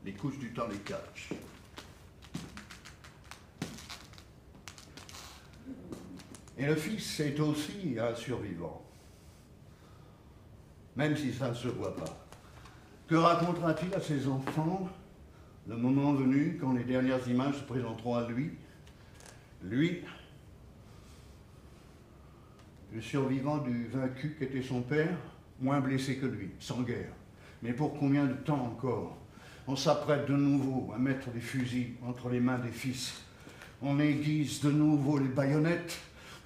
Les 0.04 0.14
couches 0.14 0.40
du 0.40 0.54
temps 0.54 0.68
les 0.68 0.78
cachent. 0.80 1.30
Et 6.58 6.66
le 6.66 6.76
fils 6.76 7.20
est 7.22 7.40
aussi 7.40 7.98
un 8.00 8.14
survivant, 8.14 8.84
même 10.96 11.16
si 11.16 11.34
ça 11.34 11.50
ne 11.50 11.54
se 11.54 11.70
voit 11.70 11.96
pas. 11.96 12.26
Que 13.08 13.16
racontera-t-il 13.16 13.94
à 13.96 14.02
ses 14.02 14.28
enfants 14.28 14.90
le 15.68 15.78
moment 15.78 16.14
venu 16.14 16.58
quand 16.60 16.74
les 16.74 16.84
dernières 16.84 17.28
images 17.28 17.56
se 17.56 17.64
présenteront 17.64 18.16
à 18.16 18.28
lui? 18.28 18.52
Lui, 19.64 20.04
le 22.94 23.02
survivant 23.02 23.58
du 23.58 23.88
vaincu 23.88 24.36
qu'était 24.38 24.62
son 24.62 24.82
père, 24.82 25.18
moins 25.62 25.80
blessé 25.80 26.18
que 26.18 26.26
lui, 26.26 26.50
sans 26.60 26.82
guerre. 26.82 27.14
Mais 27.62 27.74
pour 27.74 27.98
combien 27.98 28.26
de 28.26 28.34
temps 28.34 28.72
encore 28.74 29.18
On 29.68 29.76
s'apprête 29.76 30.28
de 30.28 30.34
nouveau 30.36 30.92
à 30.94 30.98
mettre 30.98 31.30
des 31.30 31.40
fusils 31.40 31.94
entre 32.08 32.30
les 32.30 32.40
mains 32.40 32.58
des 32.58 32.72
fils. 32.72 33.14
On 33.82 34.00
aiguise 34.00 34.62
de 34.62 34.72
nouveau 34.72 35.20
les 35.20 35.28
baïonnettes. 35.28 35.98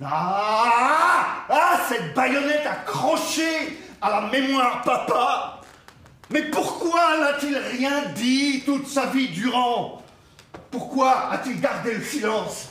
Ah 0.03 1.45
Ah 1.49 1.79
Cette 1.87 2.13
baïonnette 2.13 2.65
accrochée 2.65 3.77
à 4.01 4.09
la 4.09 4.29
mémoire 4.29 4.81
papa 4.81 5.61
Mais 6.29 6.43
pourquoi 6.49 7.17
n'a-t-il 7.19 7.55
rien 7.57 8.09
dit 8.15 8.63
toute 8.65 8.87
sa 8.87 9.05
vie 9.07 9.29
durant 9.29 10.03
Pourquoi 10.69 11.31
a-t-il 11.31 11.61
gardé 11.61 11.93
le 11.93 12.01
silence 12.03 12.69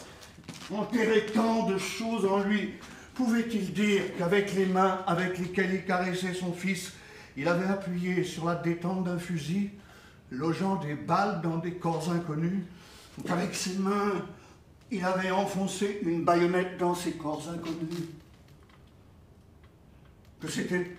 Enterré 0.71 1.27
tant 1.35 1.65
de 1.65 1.79
choses 1.79 2.27
en 2.27 2.41
lui 2.41 2.75
Pouvait-il 3.15 3.73
dire 3.73 4.03
qu'avec 4.19 4.55
les 4.55 4.67
mains 4.67 5.05
avec 5.07 5.39
lesquelles 5.39 5.73
il 5.73 5.85
caressait 5.85 6.35
son 6.35 6.53
fils, 6.53 6.93
il 7.37 7.47
avait 7.47 7.67
appuyé 7.67 8.25
sur 8.25 8.47
la 8.47 8.57
détente 8.57 9.05
d'un 9.05 9.19
fusil, 9.19 9.71
logeant 10.31 10.77
des 10.77 10.95
balles 10.95 11.41
dans 11.41 11.59
des 11.59 11.75
corps 11.75 12.11
inconnus, 12.11 12.65
qu'avec 13.25 13.55
ses 13.55 13.79
mains, 13.79 14.27
il 14.91 15.05
avait 15.05 15.31
enfoncé 15.31 16.01
une 16.03 16.25
baïonnette 16.25 16.77
dans 16.79 16.95
ces 16.95 17.13
corps 17.13 17.49
inconnus, 17.49 18.09
que 20.41 20.49
c'était 20.49 20.97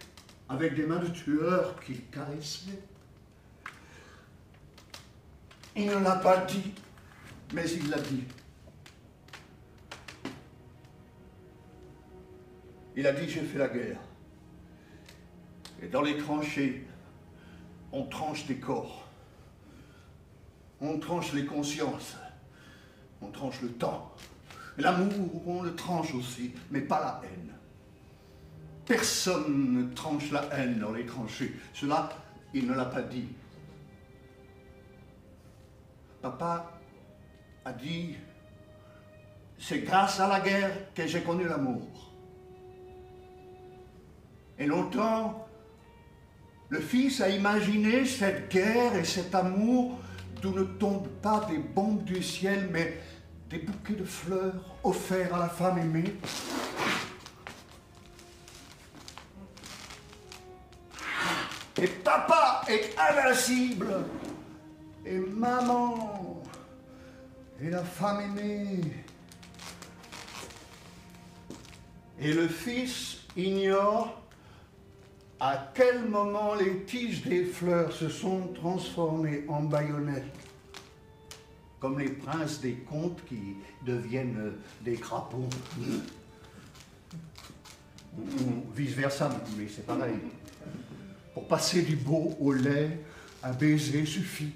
avec 0.47 0.75
des 0.75 0.85
mains 0.85 0.99
de 0.99 1.09
tueur 1.09 1.79
qu'il 1.81 2.05
caressait. 2.07 2.79
Il 5.75 5.87
ne 5.87 5.99
l'a 5.99 6.15
pas 6.15 6.45
dit, 6.45 6.73
mais 7.53 7.69
il 7.69 7.89
l'a 7.89 7.99
dit. 7.99 8.23
Il 12.95 13.05
a 13.07 13.11
dit 13.11 13.29
J'ai 13.29 13.41
fait 13.41 13.57
la 13.57 13.67
guerre. 13.67 13.99
Et 15.81 15.87
dans 15.87 16.01
les 16.01 16.17
tranchées, 16.17 16.85
on 17.91 18.03
tranche 18.05 18.45
des 18.45 18.57
corps. 18.57 19.07
On 20.81 20.99
tranche 20.99 21.33
les 21.33 21.45
consciences. 21.45 22.15
On 23.21 23.27
tranche 23.27 23.61
le 23.61 23.69
temps. 23.69 24.13
L'amour, 24.77 25.47
on 25.47 25.61
le 25.61 25.75
tranche 25.75 26.13
aussi, 26.13 26.53
mais 26.69 26.81
pas 26.81 26.99
la 26.99 27.29
haine. 27.29 27.53
Personne 28.85 29.73
ne 29.73 29.93
tranche 29.93 30.31
la 30.31 30.43
haine 30.53 30.79
dans 30.79 30.91
les 30.91 31.05
tranchées. 31.05 31.55
Cela, 31.73 32.09
il 32.53 32.67
ne 32.67 32.73
l'a 32.73 32.85
pas 32.85 33.01
dit. 33.01 33.27
Papa 36.21 36.71
a 37.63 37.73
dit, 37.73 38.15
c'est 39.57 39.79
grâce 39.79 40.19
à 40.19 40.27
la 40.27 40.39
guerre 40.39 40.93
que 40.93 41.07
j'ai 41.07 41.21
connu 41.21 41.47
l'amour. 41.47 42.04
Et 44.57 44.65
longtemps, 44.65 45.47
le 46.69 46.79
fils 46.79 47.21
a 47.21 47.29
imaginé 47.29 48.05
cette 48.05 48.49
guerre 48.49 48.95
et 48.95 49.03
cet 49.03 49.35
amour 49.35 49.99
d'où 50.41 50.51
ne 50.51 50.63
tombent 50.63 51.09
pas 51.21 51.45
des 51.49 51.57
bombes 51.57 52.03
du 52.03 52.23
ciel, 52.23 52.69
mais 52.71 52.99
des 53.49 53.59
bouquets 53.59 53.93
de 53.93 54.03
fleurs 54.03 54.77
offerts 54.83 55.33
à 55.35 55.39
la 55.39 55.49
femme 55.49 55.77
aimée. 55.77 56.15
Et 61.81 61.87
papa 61.87 62.61
est 62.67 62.95
invincible. 62.97 64.05
Et 65.05 65.19
maman 65.19 66.41
et 67.61 67.69
la 67.69 67.83
femme 67.83 68.21
aimée. 68.21 68.81
Et 72.19 72.33
le 72.33 72.47
fils 72.47 73.19
ignore 73.35 74.24
à 75.45 75.71
quel 75.75 76.05
moment 76.05 76.55
les 76.55 76.85
tiges 76.85 77.21
des 77.21 77.43
fleurs 77.43 77.91
se 77.91 78.09
sont 78.09 78.47
transformées 78.55 79.43
en 79.47 79.61
baïonnettes, 79.61 80.23
comme 81.79 81.99
les 81.99 82.09
princes 82.09 82.61
des 82.61 82.73
contes 82.73 83.23
qui 83.27 83.55
deviennent 83.85 84.53
des 84.81 84.95
crapauds. 84.95 85.47
Ou 88.17 88.73
vice-versa, 88.75 89.29
mais 89.55 89.67
c'est 89.67 89.85
pareil. 89.85 90.15
Pour 91.35 91.47
passer 91.47 91.83
du 91.83 91.95
beau 91.95 92.35
au 92.39 92.51
laid, 92.51 92.97
un 93.43 93.51
baiser 93.51 94.03
suffit. 94.03 94.53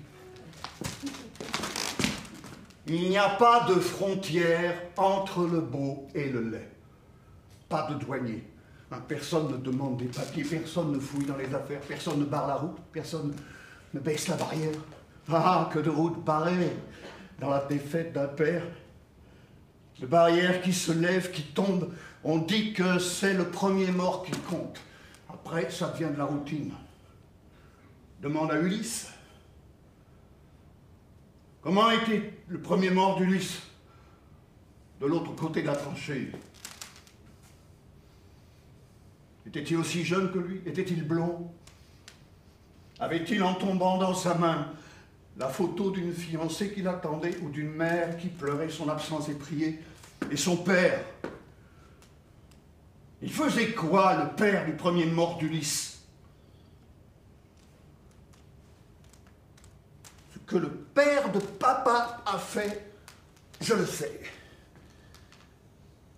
Il 2.88 3.10
n'y 3.10 3.18
a 3.18 3.30
pas 3.30 3.68
de 3.70 3.76
frontière 3.76 4.82
entre 4.98 5.46
le 5.46 5.62
beau 5.62 6.08
et 6.16 6.30
le 6.30 6.50
laid. 6.50 6.70
Pas 7.68 7.92
de 7.92 7.94
douanier. 7.94 8.44
Personne 9.08 9.52
ne 9.52 9.58
demande 9.58 9.98
des 9.98 10.08
papiers, 10.08 10.44
personne 10.44 10.92
ne 10.92 11.00
fouille 11.00 11.26
dans 11.26 11.38
les 11.38 11.54
affaires, 11.54 11.82
personne 11.82 12.20
ne 12.20 12.26
barre 12.26 12.48
la 12.48 12.56
route, 12.56 12.78
personne 12.92 13.36
ne 13.94 14.00
baisse 14.00 14.28
la 14.28 14.36
barrière. 14.36 14.74
Ah, 15.32 15.70
que 15.72 15.80
de 15.80 15.92
routes 15.92 16.24
barrées 16.24 16.76
dans 17.40 17.50
la 17.50 17.64
défaite 17.66 18.14
d'un 18.14 18.28
père. 18.28 18.64
De 20.00 20.08
barrières 20.08 20.62
qui 20.62 20.74
se 20.74 20.92
lèvent, 20.92 21.32
qui 21.32 21.44
tombent. 21.44 21.94
On 22.24 22.40
dit 22.40 22.74
que 22.74 22.98
c'est 23.00 23.34
le 23.34 23.50
premier 23.50 23.92
mort 23.92 24.24
qui 24.24 24.32
compte. 24.32 24.80
Après, 25.32 25.70
ça 25.70 25.90
devient 25.90 26.12
de 26.12 26.18
la 26.18 26.26
routine. 26.26 26.72
Demande 28.22 28.52
à 28.52 28.60
Ulysse. 28.60 29.12
Comment 31.62 31.92
était 31.92 32.34
le 32.48 32.60
premier 32.60 32.90
mort 32.90 33.18
d'Ulysse? 33.18 33.62
De 35.00 35.06
l'autre 35.06 35.36
côté 35.36 35.62
de 35.62 35.68
la 35.68 35.76
tranchée. 35.76 36.32
Était-il 39.50 39.78
aussi 39.78 40.06
jeune 40.06 40.32
que 40.32 40.38
lui? 40.38 40.62
Était-il 40.68 41.04
blond? 41.04 41.52
Avait-il 43.00 43.42
en 43.42 43.56
tombant 43.56 43.98
dans 43.98 44.14
sa 44.14 44.36
main 44.36 44.72
la 45.38 45.48
photo 45.48 45.90
d'une 45.90 46.14
fiancée 46.14 46.72
qui 46.72 46.84
l'attendait 46.84 47.36
ou 47.42 47.50
d'une 47.50 47.72
mère 47.72 48.18
qui 48.18 48.28
pleurait 48.28 48.70
son 48.70 48.90
absence 48.90 49.28
et 49.28 49.34
priait? 49.34 49.80
Et 50.30 50.38
son 50.38 50.58
père? 50.58 51.04
Il 53.24 53.32
faisait 53.34 53.72
quoi, 53.72 54.24
le 54.24 54.36
père 54.36 54.66
du 54.66 54.74
premier 54.74 55.08
mort 55.08 55.38
d'Ulysse? 55.40 56.04
Ce 60.34 60.40
que 60.46 60.58
le 60.58 60.70
père 60.70 61.32
de 61.32 61.40
papa 61.40 62.22
a 62.24 62.38
fait, 62.38 62.86
je 63.62 63.74
le 63.74 63.86
sais. 63.86 64.22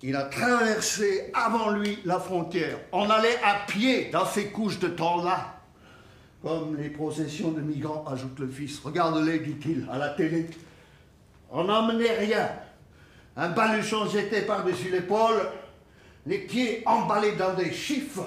Il 0.04 0.16
a 0.16 0.24
traversé 0.24 1.32
avant 1.34 1.70
lui 1.72 2.00
la 2.06 2.20
frontière. 2.20 2.80
On 2.92 3.10
allait 3.10 3.38
à 3.44 3.66
pied 3.68 4.10
dans 4.10 4.26
ces 4.26 4.48
couches 4.48 4.80
de 4.80 4.88
temps-là. 4.88 5.58
Comme 6.42 6.76
les 6.76 6.90
processions 6.90 7.52
de 7.52 7.62
migrants, 7.62 8.04
ajoute 8.08 8.40
le 8.40 8.48
fils. 8.48 8.80
Regarde-les, 8.80 9.40
dit-il, 9.40 9.88
à 9.92 10.00
la 10.00 10.10
télé. 10.10 10.50
On 11.52 11.66
n'emmenait 11.66 12.18
rien. 12.18 12.50
Un 13.38 13.50
baluchon 13.50 14.08
jeté 14.10 14.42
par-dessus 14.42 14.90
l'épaule, 14.90 15.40
les 16.26 16.40
pieds 16.40 16.82
emballés 16.88 17.34
dans 17.34 17.54
des 17.54 17.72
chiffres. 17.72 18.26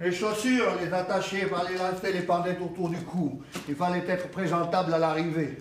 Les 0.00 0.10
chaussures, 0.10 0.74
les 0.80 0.92
attachées 0.92 1.46
par 1.46 1.64
les 1.64 2.12
les 2.12 2.22
pendaient 2.22 2.58
autour 2.58 2.88
du 2.88 2.98
cou. 2.98 3.42
Il 3.68 3.76
fallait 3.76 4.04
être 4.08 4.28
présentable 4.30 4.92
à 4.92 4.98
l'arrivée. 4.98 5.56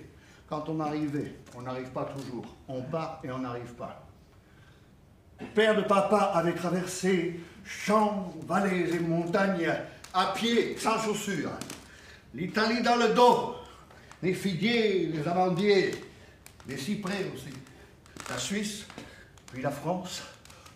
Quand 0.50 0.68
on 0.70 0.80
arrivait, 0.80 1.36
on 1.56 1.62
n'arrive 1.62 1.90
pas 1.90 2.06
toujours. 2.06 2.46
On 2.68 2.82
part 2.82 3.20
et 3.24 3.32
on 3.32 3.40
n'arrive 3.40 3.74
pas. 3.74 4.07
Père 5.54 5.76
de 5.76 5.82
papa 5.82 6.32
avait 6.34 6.54
traversé 6.54 7.40
champs, 7.64 8.34
vallées 8.48 8.94
et 8.94 9.00
montagnes 9.00 9.72
à 10.14 10.34
pied, 10.34 10.76
sans 10.78 11.00
chaussures. 11.00 11.52
L'Italie 12.34 12.82
dans 12.82 12.96
le 12.96 13.10
dos, 13.10 13.56
les 14.24 14.34
figuiers, 14.34 15.08
les 15.14 15.28
amandiers, 15.28 15.92
les 16.68 16.78
cyprès 16.78 17.32
aussi. 17.34 17.54
La 18.30 18.38
Suisse, 18.38 18.86
puis 19.52 19.62
la 19.62 19.72
France, 19.72 20.24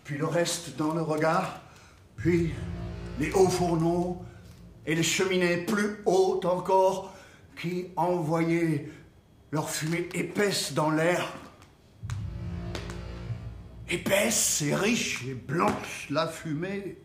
puis 0.04 0.16
le 0.16 0.26
reste 0.26 0.76
dans 0.76 0.94
le 0.94 1.02
regard, 1.02 1.60
puis 2.16 2.52
les 3.18 3.32
hauts 3.32 3.48
fourneaux 3.48 4.24
et 4.86 4.94
les 4.94 5.02
cheminées 5.02 5.58
plus 5.58 5.98
hautes 6.06 6.44
encore 6.44 7.12
qui 7.60 7.86
envoyaient 7.96 8.88
leur 9.50 9.68
fumée 9.68 10.08
épaisse 10.14 10.72
dans 10.72 10.90
l'air 10.90 11.32
épaisse 13.88 14.62
et 14.62 14.74
riche 14.74 15.24
et 15.26 15.34
blanche, 15.34 16.08
la 16.10 16.26
fumée. 16.26 16.98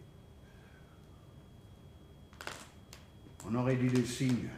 On 3.50 3.56
aurait 3.56 3.78
dit 3.78 3.88
des 3.88 4.06
signes. 4.06 4.50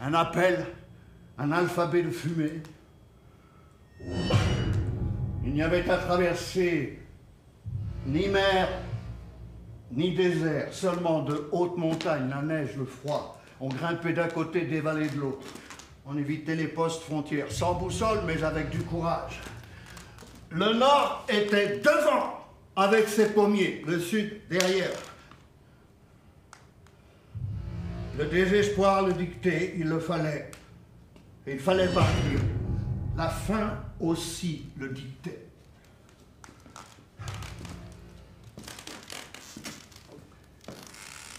Un 0.00 0.14
appel, 0.14 0.66
un 1.38 1.50
alphabet 1.50 2.02
de 2.02 2.10
fumée. 2.10 2.62
Il 5.44 5.52
n'y 5.52 5.62
avait 5.62 5.88
à 5.90 5.96
traverser 5.96 7.00
ni 8.06 8.28
mer, 8.28 8.68
ni 9.90 10.14
désert, 10.14 10.72
seulement 10.72 11.22
de 11.22 11.48
hautes 11.50 11.76
montagnes, 11.76 12.28
la 12.28 12.42
neige, 12.42 12.76
le 12.76 12.84
froid. 12.84 13.40
On 13.60 13.68
grimpait 13.68 14.12
d'un 14.12 14.28
côté, 14.28 14.66
des 14.66 14.80
vallées 14.80 15.08
de 15.08 15.18
l'autre. 15.18 15.46
On 16.04 16.16
évitait 16.16 16.54
les 16.54 16.68
postes 16.68 17.02
frontières, 17.02 17.50
sans 17.50 17.74
boussole, 17.74 18.20
mais 18.26 18.44
avec 18.44 18.70
du 18.70 18.78
courage. 18.80 19.40
Le 20.50 20.72
nord 20.74 21.26
était 21.28 21.78
devant 21.78 22.46
avec 22.76 23.08
ses 23.08 23.30
pommiers, 23.30 23.82
le 23.86 23.98
sud 23.98 24.40
derrière. 24.48 24.90
Le 28.18 28.24
désespoir 28.26 29.06
le 29.06 29.12
dictait, 29.12 29.74
il 29.76 29.88
le 29.88 30.00
fallait. 30.00 30.50
Il 31.46 31.58
fallait 31.58 31.88
partir. 31.88 32.40
La 33.16 33.28
faim 33.28 33.78
aussi 34.00 34.66
le 34.78 34.88
dictait. 34.88 35.46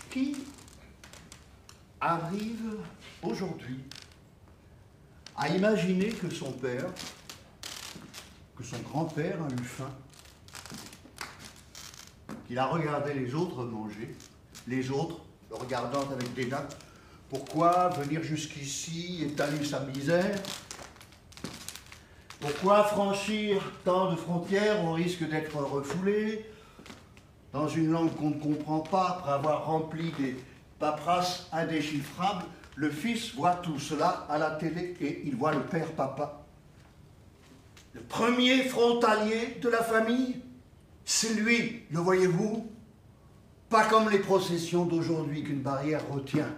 Qui 0.09 0.45
arrive 1.99 2.77
aujourd'hui 3.21 3.79
à 5.35 5.49
imaginer 5.49 6.09
que 6.09 6.29
son 6.29 6.51
père 6.51 6.85
que 8.57 8.63
son 8.63 8.79
grand-père 8.79 9.37
a 9.41 9.53
eu 9.53 9.63
faim, 9.63 9.91
qu'il 12.47 12.57
a 12.57 12.65
regardé 12.65 13.13
les 13.13 13.35
autres 13.35 13.63
manger, 13.63 14.15
les 14.67 14.89
autres 14.89 15.19
le 15.49 15.57
regardant 15.57 16.01
avec 16.11 16.33
dédain. 16.33 16.65
Pourquoi 17.29 17.89
venir 17.89 18.23
jusqu'ici 18.23 19.23
étaler 19.23 19.63
sa 19.63 19.81
misère? 19.81 20.39
Pourquoi 22.39 22.83
franchir 22.83 23.61
tant 23.83 24.11
de 24.11 24.15
frontières 24.15 24.83
au 24.85 24.93
risque 24.93 25.27
d'être 25.29 25.57
refoulé? 25.57 26.45
Dans 27.53 27.67
une 27.67 27.91
langue 27.91 28.13
qu'on 28.15 28.31
ne 28.31 28.39
comprend 28.39 28.79
pas 28.79 29.17
après 29.17 29.31
avoir 29.31 29.65
rempli 29.65 30.11
des 30.19 30.35
paperasses 30.79 31.47
indéchiffrables 31.51 32.45
Le 32.75 32.91
fils 32.91 33.33
voit 33.33 33.55
tout 33.55 33.79
cela 33.79 34.27
à 34.29 34.37
la 34.37 34.51
télé 34.51 34.95
et 35.01 35.23
il 35.25 35.35
voit 35.35 35.53
le 35.53 35.61
père 35.61 35.91
papa 35.93 36.46
le 37.97 38.03
premier 38.03 38.63
frontalier 38.63 39.57
de 39.60 39.69
la 39.69 39.83
famille, 39.83 40.39
C'est 41.03 41.33
lui, 41.36 41.83
le 41.89 41.99
voyez-vous? 41.99 42.69
Pas 43.69 43.86
comme 43.86 44.10
les 44.10 44.19
processions 44.19 44.86
d'aujourd'hui 44.86 45.41
qu'une 45.41 45.62
barrière 45.62 46.05
retient. 46.10 46.53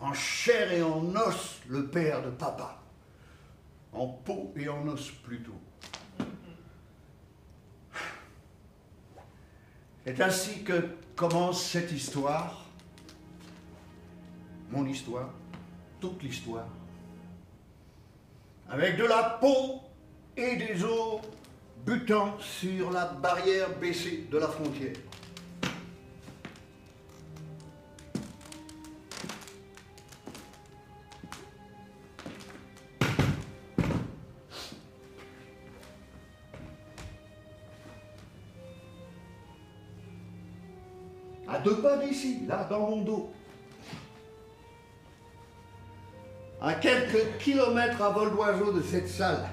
En 0.00 0.12
chair 0.12 0.70
et 0.70 0.82
en 0.82 1.16
os, 1.16 1.60
le 1.68 1.86
père 1.86 2.22
de 2.22 2.28
papa. 2.28 2.82
En 3.94 4.06
peau 4.06 4.52
et 4.54 4.68
en 4.68 4.86
os 4.86 5.10
plutôt. 5.10 5.58
C'est 10.04 10.20
ainsi 10.20 10.62
que 10.62 10.90
commence 11.16 11.64
cette 11.64 11.90
histoire, 11.90 12.66
mon 14.70 14.86
histoire, 14.86 15.30
toute 16.00 16.22
l'histoire, 16.22 16.68
avec 18.68 18.98
de 18.98 19.04
la 19.04 19.38
peau 19.40 19.80
et 20.36 20.56
des 20.56 20.84
os 20.84 21.20
butant 21.86 22.36
sur 22.40 22.90
la 22.90 23.04
barrière 23.06 23.78
baissée 23.78 24.26
de 24.30 24.38
la 24.38 24.48
frontière. 24.48 24.94
À 41.46 41.58
deux 41.58 41.76
pas 41.76 41.98
d'ici, 41.98 42.40
là, 42.48 42.66
dans 42.68 42.80
mon 42.80 43.02
dos. 43.02 43.32
À 46.60 46.74
quelques 46.74 47.36
kilomètres 47.38 48.00
à 48.02 48.10
vol 48.10 48.32
d'oiseau 48.32 48.72
de 48.72 48.82
cette 48.82 49.08
salle. 49.08 49.46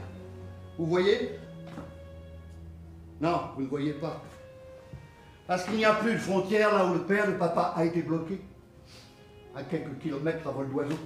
Vous 0.82 0.88
voyez? 0.88 1.38
Non, 3.22 3.52
vous 3.56 3.62
ne 3.62 3.68
voyez 3.68 3.94
pas. 3.94 4.20
Parce 5.46 5.64
qu'il 5.66 5.76
n'y 5.76 5.86
a 5.86 5.94
plus 5.94 6.14
de 6.14 6.18
frontière 6.18 6.74
là 6.74 6.88
où 6.88 6.96
le 6.96 7.04
père, 7.04 7.28
le 7.28 7.38
papa 7.38 7.76
a 7.76 7.86
été 7.86 8.02
bloqué. 8.02 8.42
À 9.56 9.62
quelques 9.62 10.00
kilomètres 10.00 10.48
à 10.48 10.50
vol 10.50 10.72
d'oiseau. 10.72 10.98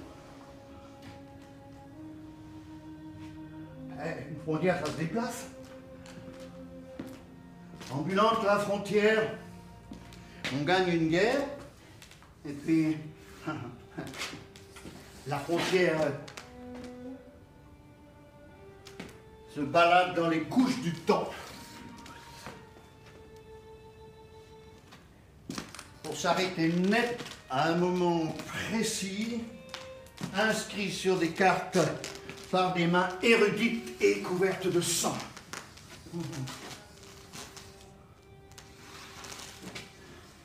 Eh, 4.02 4.30
une 4.30 4.40
frontière, 4.44 4.78
ça 4.78 4.86
se 4.86 4.96
déplace. 4.96 5.48
Ambulante 7.92 8.44
la 8.46 8.58
frontière, 8.58 9.30
on 10.58 10.64
gagne 10.64 10.88
une 10.88 11.08
guerre, 11.08 11.40
et 12.48 12.52
puis 12.52 12.96
la 15.26 15.36
frontière 15.36 15.98
se 19.56 19.62
balade 19.62 20.14
dans 20.14 20.28
les 20.28 20.42
couches 20.42 20.80
du 20.82 20.92
temps. 20.92 21.30
Pour 26.02 26.14
s'arrêter 26.14 26.68
net 26.68 27.24
à 27.48 27.70
un 27.70 27.76
moment 27.76 28.34
précis, 28.46 29.40
inscrit 30.34 30.92
sur 30.92 31.16
des 31.16 31.30
cartes 31.30 31.78
par 32.50 32.74
des 32.74 32.86
mains 32.86 33.08
érudites 33.22 33.94
et 34.02 34.20
couvertes 34.20 34.66
de 34.66 34.80
sang. 34.82 35.16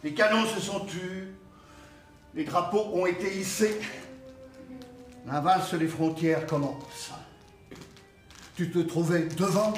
Les 0.05 0.13
canons 0.13 0.45
se 0.45 0.61
sont 0.61 0.85
tus, 0.85 1.27
les 2.33 2.45
drapeaux 2.45 2.91
ont 2.93 3.05
été 3.05 3.37
hissés. 3.37 3.77
La 5.27 5.41
valse 5.41 5.73
des 5.73 5.87
frontières 5.87 6.47
commence. 6.47 7.11
Tu 8.61 8.69
te 8.69 8.77
trouvais 8.77 9.23
devant, 9.23 9.73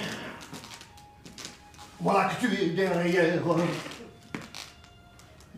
voilà 2.01 2.29
que 2.35 2.45
tu 2.45 2.53
es 2.53 2.71
derrière. 2.71 3.41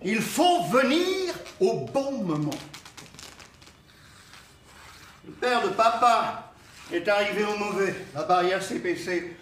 Il 0.04 0.22
faut 0.22 0.62
venir 0.66 1.34
au 1.60 1.88
bon 1.92 2.24
moment. 2.24 2.54
Le 5.26 5.32
père 5.32 5.64
de 5.64 5.70
papa 5.70 6.54
est 6.94 7.08
arrivé 7.08 7.44
au 7.46 7.58
mauvais. 7.58 7.96
La 8.14 8.26
barrière 8.26 8.62
s'est 8.62 8.78
baissée 8.78 9.36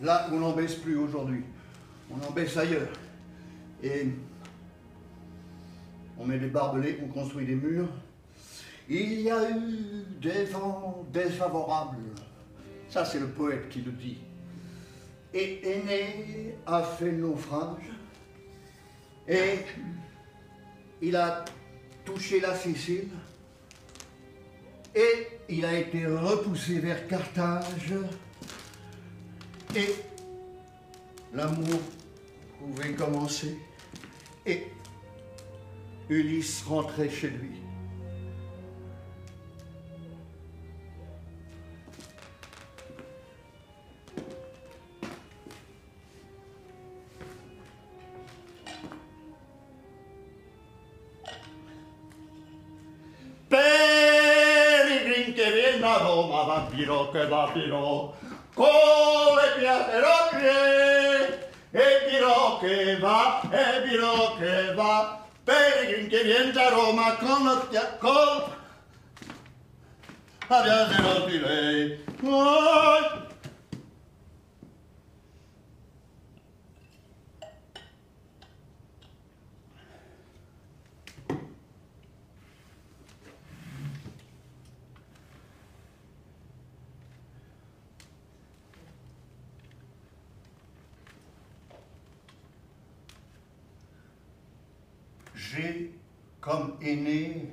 là 0.00 0.28
on 0.30 0.38
n'en 0.38 0.52
baisse 0.52 0.76
plus 0.76 0.96
aujourd'hui. 0.96 1.42
On 2.12 2.24
en 2.24 2.30
baisse 2.30 2.56
ailleurs. 2.56 2.92
Et 3.82 4.06
on 6.16 6.24
met 6.24 6.38
des 6.38 6.46
barbelés, 6.46 7.00
on 7.02 7.08
construit 7.08 7.44
des 7.44 7.56
murs. 7.56 7.88
Il 8.88 9.22
y 9.22 9.32
a 9.32 9.50
eu 9.50 10.04
des 10.20 10.44
vents 10.44 11.04
défavorables. 11.12 12.14
Ça, 12.94 13.04
c'est 13.04 13.18
le 13.18 13.26
poète 13.26 13.68
qui 13.70 13.80
le 13.80 13.90
dit. 13.90 14.18
Et 15.34 15.68
Aîné 15.68 16.54
a 16.64 16.80
fait 16.80 17.10
naufrage. 17.10 17.90
Et 19.26 19.58
il 21.02 21.16
a 21.16 21.44
touché 22.04 22.38
la 22.38 22.54
Sicile. 22.54 23.08
Et 24.94 25.26
il 25.48 25.64
a 25.64 25.76
été 25.76 26.06
repoussé 26.06 26.78
vers 26.78 27.08
Carthage. 27.08 27.94
Et 29.74 29.92
l'amour 31.32 31.80
pouvait 32.60 32.92
commencer. 32.92 33.58
Et 34.46 34.68
Ulysse 36.08 36.62
rentrait 36.62 37.10
chez 37.10 37.30
lui. 37.30 37.63
piro 56.74 57.10
che 57.10 57.28
la 57.28 57.48
piro, 57.52 58.16
con 58.52 58.66
le 58.66 59.58
piacerocche, 59.58 61.50
e 61.70 62.06
piro 62.08 62.58
che 62.58 62.98
va, 62.98 63.40
e 63.50 63.82
piro 63.82 64.34
che 64.38 64.74
va, 64.74 65.24
peregrin 65.44 66.08
che 66.08 66.22
viene 66.22 66.50
da 66.50 66.68
Roma 66.68 67.14
con 67.16 67.44
la 67.44 67.96
con 67.98 68.42
la 70.48 70.60
piacerocche 70.60 71.38
lei. 71.38 72.04
Oh, 72.24 73.23
comme 96.84 96.90
aîné 96.90 97.46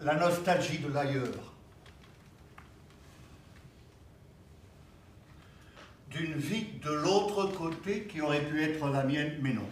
la 0.00 0.16
nostalgie 0.16 0.78
de 0.78 0.92
l'ailleurs, 0.92 1.54
d'une 6.10 6.34
vie 6.34 6.66
de 6.82 6.90
l'autre 6.90 7.46
côté 7.56 8.04
qui 8.04 8.20
aurait 8.20 8.46
pu 8.46 8.62
être 8.62 8.86
la 8.88 9.04
mienne, 9.04 9.38
mais 9.42 9.52
non. 9.52 9.68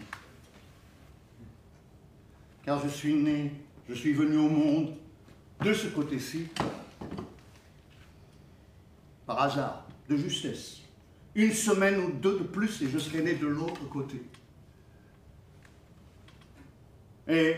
Car 2.65 2.83
je 2.83 2.89
suis 2.89 3.15
né, 3.15 3.53
je 3.89 3.95
suis 3.95 4.13
venu 4.13 4.37
au 4.37 4.49
monde 4.49 4.95
de 5.63 5.75
ce 5.75 5.89
côté-ci, 5.89 6.47
par 9.27 9.41
hasard, 9.43 9.87
de 10.09 10.17
justesse. 10.17 10.81
Une 11.35 11.53
semaine 11.53 11.99
ou 11.99 12.13
deux 12.13 12.39
de 12.39 12.45
plus 12.45 12.83
et 12.83 12.89
je 12.89 12.99
serais 12.99 13.23
né 13.23 13.35
de 13.35 13.47
l'autre 13.47 13.89
côté. 13.89 14.23
Et 17.29 17.57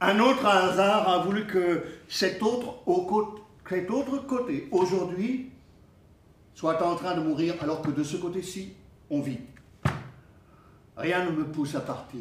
un 0.00 0.18
autre 0.18 0.44
hasard 0.44 1.08
a 1.08 1.18
voulu 1.24 1.46
que 1.46 1.84
cet 2.08 2.42
autre, 2.42 2.82
cet 3.68 3.90
autre 3.90 4.18
côté, 4.26 4.68
aujourd'hui, 4.70 5.50
soit 6.54 6.82
en 6.82 6.96
train 6.96 7.16
de 7.16 7.22
mourir 7.22 7.54
alors 7.60 7.82
que 7.82 7.90
de 7.90 8.02
ce 8.02 8.16
côté-ci, 8.16 8.74
on 9.10 9.20
vit. 9.20 9.40
Rien 10.96 11.24
ne 11.24 11.30
me 11.30 11.44
pousse 11.44 11.74
à 11.74 11.80
partir. 11.80 12.20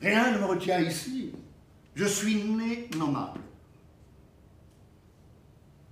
Rien 0.00 0.32
ne 0.32 0.38
me 0.38 0.44
retient 0.44 0.80
ici. 0.80 1.32
Je 1.94 2.04
suis 2.04 2.42
né 2.42 2.88
nomade. 2.96 3.38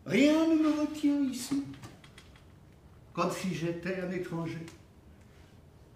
Rien 0.05 0.47
ne 0.47 0.62
me 0.62 0.81
retient 0.81 1.21
ici. 1.23 1.64
Comme 3.12 3.31
si 3.31 3.55
j'étais 3.55 4.01
un 4.01 4.11
étranger. 4.11 4.64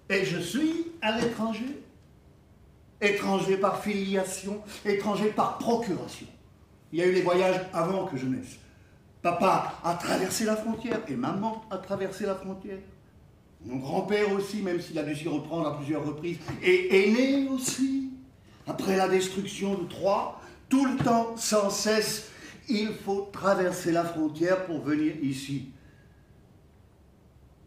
Et 0.09 0.25
je 0.25 0.39
suis 0.39 0.93
un 1.03 1.19
étranger. 1.19 1.83
Étranger 3.01 3.59
par 3.59 3.83
filiation, 3.83 4.63
étranger 4.85 5.29
par 5.29 5.59
procuration. 5.59 6.27
Il 6.93 6.99
y 6.99 7.03
a 7.03 7.07
eu 7.07 7.13
les 7.13 7.23
voyages 7.23 7.61
avant 7.73 8.07
que 8.07 8.17
je 8.17 8.27
naisse. 8.27 8.57
Papa 9.21 9.81
a 9.83 9.95
traversé 9.95 10.45
la 10.45 10.57
frontière 10.57 11.01
et 11.09 11.17
maman 11.17 11.65
a 11.71 11.79
traversé 11.79 12.25
la 12.27 12.37
frontière. 12.37 12.79
Mon 13.65 13.77
grand-père 13.77 14.33
aussi, 14.33 14.63
même 14.63 14.81
s'il 14.81 14.99
a 14.99 15.03
dû 15.03 15.17
s'y 15.17 15.29
reprendre 15.29 15.67
à 15.67 15.77
plusieurs 15.77 16.07
reprises, 16.07 16.39
et 16.63 17.05
est 17.05 17.11
né 17.11 17.49
aussi. 17.49 18.13
Après 18.69 18.97
la 18.97 19.09
destruction 19.09 19.75
de 19.75 19.89
Troie, 19.89 20.41
tout 20.69 20.87
le 20.87 20.97
temps, 20.97 21.37
sans 21.37 21.71
cesse, 21.71 22.31
il 22.69 22.93
faut 22.95 23.29
traverser 23.33 23.93
la 23.93 24.05
frontière 24.05 24.67
pour 24.67 24.81
venir 24.81 25.15
ici. 25.23 25.71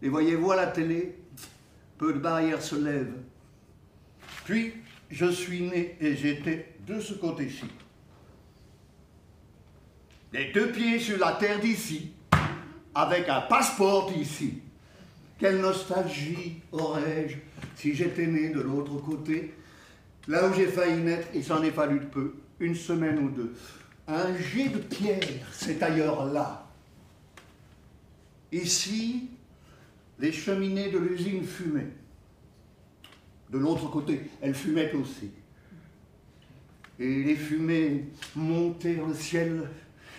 Et 0.02 0.08
voyez-vous 0.08 0.52
à 0.52 0.56
la 0.56 0.66
télé, 0.66 1.19
peu 2.00 2.14
de 2.14 2.18
barrières 2.18 2.62
se 2.62 2.76
lèvent. 2.76 3.20
Puis, 4.46 4.72
je 5.10 5.26
suis 5.26 5.60
né 5.60 5.98
et 6.00 6.16
j'étais 6.16 6.74
de 6.86 6.98
ce 6.98 7.12
côté-ci. 7.12 7.66
Les 10.32 10.50
deux 10.50 10.72
pieds 10.72 10.98
sur 10.98 11.18
la 11.18 11.32
terre 11.32 11.60
d'ici, 11.60 12.12
avec 12.94 13.28
un 13.28 13.42
passeport 13.42 14.10
ici. 14.16 14.62
Quelle 15.38 15.60
nostalgie 15.60 16.62
aurais-je 16.72 17.36
si 17.76 17.94
j'étais 17.94 18.26
né 18.26 18.48
de 18.48 18.60
l'autre 18.62 18.96
côté, 18.96 19.52
là 20.26 20.48
où 20.48 20.54
j'ai 20.54 20.68
failli 20.68 21.02
naître, 21.02 21.28
il 21.34 21.44
s'en 21.44 21.62
est 21.62 21.70
fallu 21.70 22.00
de 22.00 22.06
peu, 22.06 22.34
une 22.60 22.74
semaine 22.74 23.18
ou 23.18 23.28
deux. 23.28 23.52
Un 24.08 24.34
jet 24.38 24.70
de 24.70 24.78
pierre, 24.78 25.46
c'est 25.52 25.82
ailleurs 25.82 26.24
là. 26.24 26.66
Ici, 28.52 29.28
les 30.20 30.32
cheminées 30.32 30.90
de 30.90 30.98
l'usine 30.98 31.44
fumaient. 31.44 31.92
De 33.50 33.58
l'autre 33.58 33.90
côté, 33.90 34.30
elles 34.40 34.54
fumaient 34.54 34.92
aussi. 34.92 35.30
Et 36.98 37.22
les 37.24 37.36
fumées 37.36 38.08
montaient 38.36 38.96
dans 38.96 39.06
le 39.06 39.14
ciel. 39.14 39.68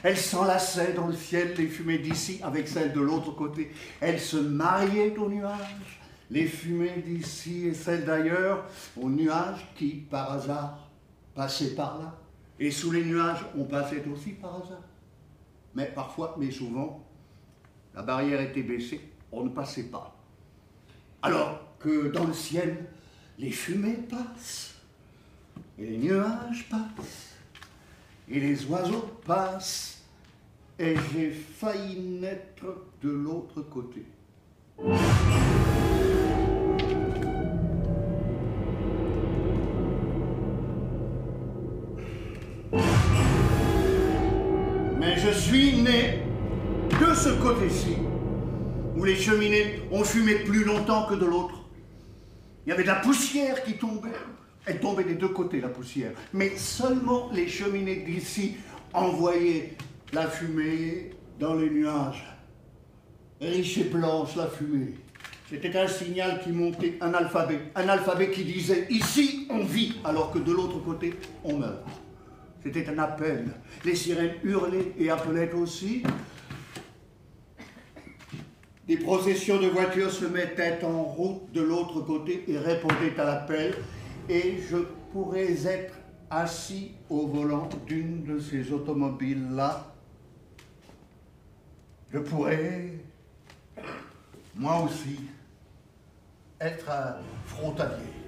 Elles 0.03 0.17
s'enlaçaient 0.17 0.93
dans 0.93 1.07
le 1.07 1.13
ciel, 1.13 1.53
les 1.55 1.67
fumées 1.67 1.99
d'ici 1.99 2.39
avec 2.41 2.67
celles 2.67 2.91
de 2.91 2.99
l'autre 2.99 3.31
côté. 3.31 3.71
Elles 3.99 4.19
se 4.19 4.37
mariaient 4.37 5.15
aux 5.15 5.29
nuages, 5.29 5.99
les 6.31 6.47
fumées 6.47 7.03
d'ici 7.05 7.67
et 7.67 7.73
celles 7.73 8.03
d'ailleurs, 8.03 8.65
aux 8.99 9.09
nuages 9.09 9.67
qui, 9.75 9.89
par 10.09 10.31
hasard, 10.31 10.89
passaient 11.35 11.75
par 11.75 11.99
là. 11.99 12.17
Et 12.59 12.71
sous 12.71 12.91
les 12.91 13.05
nuages, 13.05 13.45
on 13.55 13.65
passait 13.65 14.03
aussi 14.11 14.31
par 14.31 14.55
hasard. 14.55 14.83
Mais 15.75 15.85
parfois, 15.85 16.35
mais 16.39 16.49
souvent, 16.49 17.07
la 17.93 18.01
barrière 18.01 18.41
était 18.41 18.63
baissée, 18.63 19.10
on 19.31 19.43
ne 19.43 19.49
passait 19.49 19.83
pas. 19.83 20.15
Alors 21.21 21.61
que 21.79 22.09
dans 22.09 22.25
le 22.25 22.33
ciel, 22.33 22.85
les 23.37 23.51
fumées 23.51 23.99
passent, 24.09 24.75
et 25.77 25.85
les 25.85 25.97
nuages 25.97 26.67
passent, 26.69 27.35
et 28.29 28.39
les 28.39 28.65
oiseaux 28.65 29.09
passent, 29.25 30.03
et 30.77 30.95
j'ai 31.13 31.31
failli 31.31 31.99
naître 31.99 32.65
de 33.01 33.09
l'autre 33.09 33.61
côté. 33.61 34.05
Mais 44.99 45.17
je 45.17 45.31
suis 45.31 45.81
né 45.81 46.23
de 46.99 47.13
ce 47.13 47.41
côté-ci, 47.41 47.97
où 48.95 49.03
les 49.03 49.15
cheminées 49.15 49.81
ont 49.91 50.03
fumé 50.03 50.35
plus 50.35 50.63
longtemps 50.63 51.05
que 51.05 51.15
de 51.15 51.25
l'autre. 51.25 51.63
Il 52.65 52.69
y 52.69 52.71
avait 52.73 52.83
de 52.83 52.87
la 52.87 52.95
poussière 52.95 53.63
qui 53.63 53.73
tombait. 53.73 54.09
Elle 54.65 54.79
tombait 54.79 55.03
des 55.03 55.15
deux 55.15 55.29
côtés, 55.29 55.59
la 55.59 55.69
poussière. 55.69 56.11
Mais 56.33 56.55
seulement 56.55 57.29
les 57.33 57.47
cheminées 57.47 58.03
d'ici 58.07 58.57
envoyaient 58.93 59.73
la 60.13 60.27
fumée 60.27 61.11
dans 61.39 61.55
les 61.55 61.69
nuages. 61.69 62.23
Riche 63.39 63.79
et 63.79 63.83
blanche, 63.85 64.35
la 64.35 64.47
fumée. 64.47 64.93
C'était 65.49 65.75
un 65.77 65.87
signal 65.87 66.39
qui 66.41 66.51
montait, 66.51 66.97
un 67.01 67.13
alphabet. 67.13 67.59
Un 67.75 67.89
alphabet 67.89 68.29
qui 68.29 68.43
disait 68.43 68.87
ici 68.89 69.47
on 69.49 69.63
vit, 69.63 69.95
alors 70.03 70.31
que 70.31 70.39
de 70.39 70.51
l'autre 70.51 70.79
côté 70.79 71.13
on 71.43 71.57
meurt. 71.57 71.83
C'était 72.63 72.87
un 72.87 72.99
appel. 72.99 73.47
Les 73.83 73.95
sirènes 73.95 74.35
hurlaient 74.43 74.93
et 74.99 75.09
appelaient 75.09 75.51
aussi. 75.53 76.03
Des 78.91 78.97
processions 78.97 79.57
de 79.57 79.67
voitures 79.67 80.11
se 80.11 80.25
mettaient 80.25 80.83
en 80.83 81.03
route 81.03 81.49
de 81.53 81.61
l'autre 81.61 82.01
côté 82.01 82.43
et 82.49 82.57
répondaient 82.57 83.17
à 83.17 83.23
l'appel. 83.23 83.73
Et 84.27 84.57
je 84.69 84.79
pourrais 85.13 85.65
être 85.65 85.93
assis 86.29 86.91
au 87.09 87.25
volant 87.25 87.69
d'une 87.87 88.25
de 88.25 88.37
ces 88.37 88.73
automobiles-là. 88.73 89.93
Je 92.11 92.19
pourrais, 92.19 92.95
moi 94.57 94.81
aussi, 94.83 95.21
être 96.59 96.89
un 96.89 97.15
frontalier. 97.45 98.20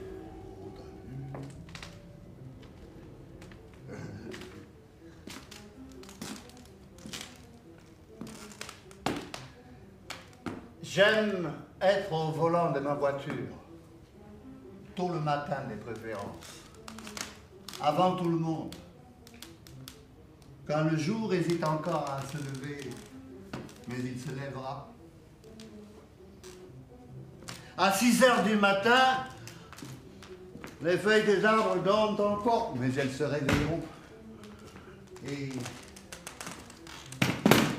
J'aime 10.93 11.51
être 11.81 12.13
au 12.13 12.31
volant 12.33 12.71
de 12.71 12.79
ma 12.79 12.93
voiture, 12.93 13.49
tôt 14.95 15.09
le 15.09 15.19
matin 15.19 15.63
des 15.67 15.75
préférences, 15.75 16.61
avant 17.81 18.15
tout 18.15 18.29
le 18.29 18.35
monde, 18.35 18.75
quand 20.67 20.83
le 20.83 20.95
jour 20.95 21.33
hésite 21.33 21.63
encore 21.63 22.05
à 22.07 22.21
se 22.21 22.37
lever, 22.37 22.91
mais 23.87 23.95
il 24.05 24.21
se 24.21 24.39
lèvera. 24.39 24.87
À 27.75 27.91
6 27.91 28.23
heures 28.23 28.43
du 28.43 28.55
matin, 28.57 29.23
les 30.83 30.99
feuilles 30.99 31.25
des 31.25 31.43
arbres 31.43 31.81
dorment 31.81 32.21
encore, 32.21 32.75
mais 32.79 32.93
elles 32.93 33.11
se 33.11 33.23
réveilleront. 33.23 33.81
Et 35.27 35.49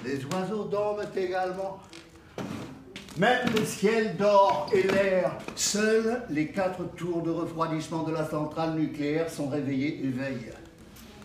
les 0.05 0.24
oiseaux 0.24 0.64
dorment 0.64 1.07
également. 1.14 1.79
Même 3.16 3.48
le 3.57 3.64
ciel 3.64 4.16
dort 4.16 4.68
et 4.72 4.83
l'air. 4.83 5.38
Seuls 5.55 6.22
les 6.31 6.48
quatre 6.48 6.83
tours 6.96 7.22
de 7.22 7.31
refroidissement 7.31 8.03
de 8.03 8.12
la 8.12 8.29
centrale 8.29 8.74
nucléaire 8.74 9.31
sont 9.31 9.48
réveillés 9.48 10.00
et 10.05 10.09
veillent. 10.09 10.53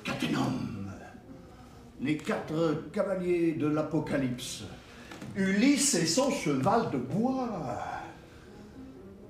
Catenum. 0.04 0.92
Les 2.00 2.16
quatre 2.16 2.84
cavaliers 2.94 3.54
de 3.54 3.68
l'Apocalypse. 3.68 4.66
Ulysse 5.36 5.96
et 5.96 6.06
son 6.06 6.30
cheval 6.30 6.92
de 6.92 6.98
bois. 6.98 7.50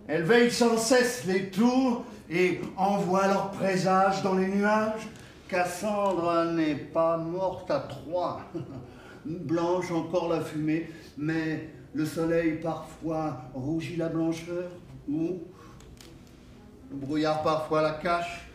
Elles 0.08 0.24
veillent 0.24 0.52
sans 0.52 0.78
cesse 0.78 1.24
les 1.26 1.50
tours 1.50 2.04
et 2.30 2.60
envoient 2.76 3.28
leurs 3.28 3.52
présages 3.52 4.22
dans 4.22 4.36
les 4.36 4.48
nuages. 4.48 5.08
Cassandre 5.48 6.52
n'est 6.52 6.76
pas 6.76 7.18
morte 7.18 7.72
à 7.72 7.80
Troie. 7.80 8.42
Blanche 9.26 9.92
encore 9.92 10.30
la 10.30 10.42
fumée, 10.42 10.90
mais 11.18 11.70
le 11.94 12.06
soleil 12.06 12.60
parfois 12.62 13.42
rougit 13.54 13.96
la 13.96 14.10
blancheur, 14.10 14.70
ou 15.10 15.40
le 16.92 16.98
brouillard 16.98 17.42
parfois 17.42 17.82
la 17.82 17.94
cache, 17.94 18.48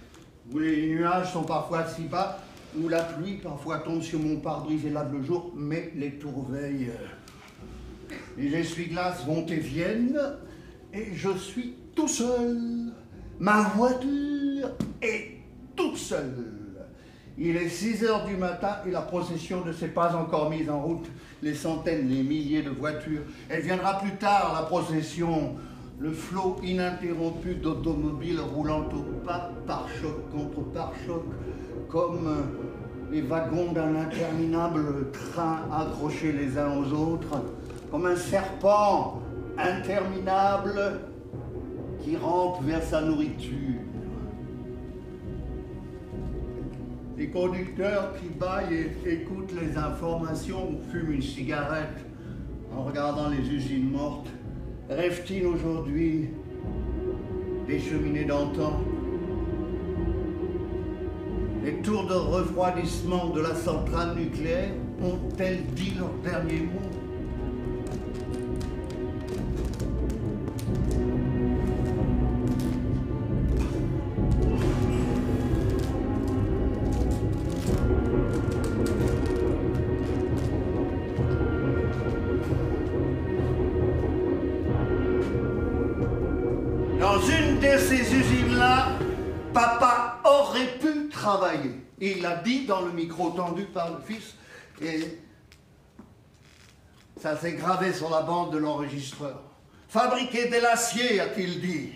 où 0.52 0.58
les 0.58 0.88
nuages 0.88 1.32
sont 1.32 1.44
parfois 1.44 1.86
si 1.86 2.02
bas, 2.02 2.38
où 2.78 2.88
la 2.88 3.02
pluie 3.02 3.36
parfois 3.36 3.78
tombe 3.78 4.02
sur 4.02 4.20
mon 4.20 4.36
pare-brise 4.36 4.84
et 4.86 4.90
lave 4.90 5.12
le 5.12 5.22
jour, 5.22 5.52
mais 5.54 5.92
les 5.96 6.12
tours 6.18 6.46
veillent. 6.48 6.92
Les 8.36 8.54
essuie-glaces 8.54 9.24
vont 9.24 9.46
et 9.46 9.56
viennent, 9.56 10.20
et 10.92 11.14
je 11.14 11.36
suis 11.36 11.74
tout 11.94 12.08
seul. 12.08 12.92
Ma 13.38 13.62
voiture 13.62 14.70
est 15.02 15.38
toute 15.74 15.96
seule. 15.96 16.52
Il 17.36 17.56
est 17.56 17.68
6 17.68 18.04
heures 18.04 18.24
du 18.26 18.36
matin 18.36 18.76
et 18.86 18.92
la 18.92 19.02
procession 19.02 19.64
ne 19.64 19.72
s'est 19.72 19.88
pas 19.88 20.14
encore 20.14 20.50
mise 20.50 20.70
en 20.70 20.80
route. 20.80 21.06
Les 21.44 21.52
centaines, 21.52 22.08
les 22.08 22.22
milliers 22.22 22.62
de 22.62 22.70
voitures. 22.70 23.20
Elle 23.50 23.60
viendra 23.60 23.98
plus 23.98 24.12
tard, 24.12 24.58
la 24.58 24.62
procession. 24.62 25.56
Le 25.98 26.10
flot 26.10 26.56
ininterrompu 26.62 27.56
d'automobiles 27.56 28.40
roulant 28.40 28.88
au 28.88 29.26
pas, 29.26 29.52
par 29.66 29.86
choc 30.00 30.30
contre 30.32 30.62
par 30.72 30.92
choc, 31.06 31.22
comme 31.90 32.34
les 33.12 33.20
wagons 33.20 33.72
d'un 33.72 33.94
interminable 33.94 35.12
train 35.12 35.68
accrochés 35.70 36.32
les 36.32 36.56
uns 36.56 36.78
aux 36.78 37.12
autres, 37.12 37.42
comme 37.90 38.06
un 38.06 38.16
serpent 38.16 39.20
interminable 39.58 41.00
qui 42.02 42.16
rampe 42.16 42.64
vers 42.64 42.82
sa 42.82 43.02
nourriture. 43.02 43.83
Les 47.16 47.28
conducteurs 47.28 48.12
qui 48.20 48.28
baillent 48.28 48.90
et 49.06 49.12
écoutent 49.12 49.54
les 49.60 49.76
informations 49.78 50.70
ou 50.70 50.90
fument 50.90 51.12
une 51.12 51.22
cigarette. 51.22 52.04
En 52.76 52.82
regardant 52.82 53.28
les 53.28 53.48
usines 53.48 53.90
mortes 53.90 54.28
rêvent-ils 54.90 55.46
aujourd'hui 55.46 56.30
des 57.68 57.78
cheminées 57.78 58.24
d'antan? 58.24 58.80
Les 61.64 61.74
tours 61.82 62.06
de 62.06 62.14
refroidissement 62.14 63.30
de 63.30 63.40
la 63.42 63.54
centrale 63.54 64.16
nucléaire 64.16 64.72
ont-elles 65.00 65.64
dit 65.76 65.92
leur 65.96 66.10
dernier 66.24 66.62
mot? 66.62 67.03
Dans 92.64 92.82
le 92.82 92.92
micro 92.92 93.30
tendu 93.30 93.64
par 93.64 93.92
le 93.92 94.00
fils 94.00 94.34
et 94.80 95.18
ça 97.20 97.36
s'est 97.36 97.52
gravé 97.52 97.92
sur 97.92 98.10
la 98.10 98.22
bande 98.22 98.52
de 98.52 98.58
l'enregistreur. 98.58 99.40
Fabriquer 99.88 100.48
de 100.48 100.56
l'acier, 100.56 101.20
a-t-il 101.20 101.60
dit. 101.60 101.92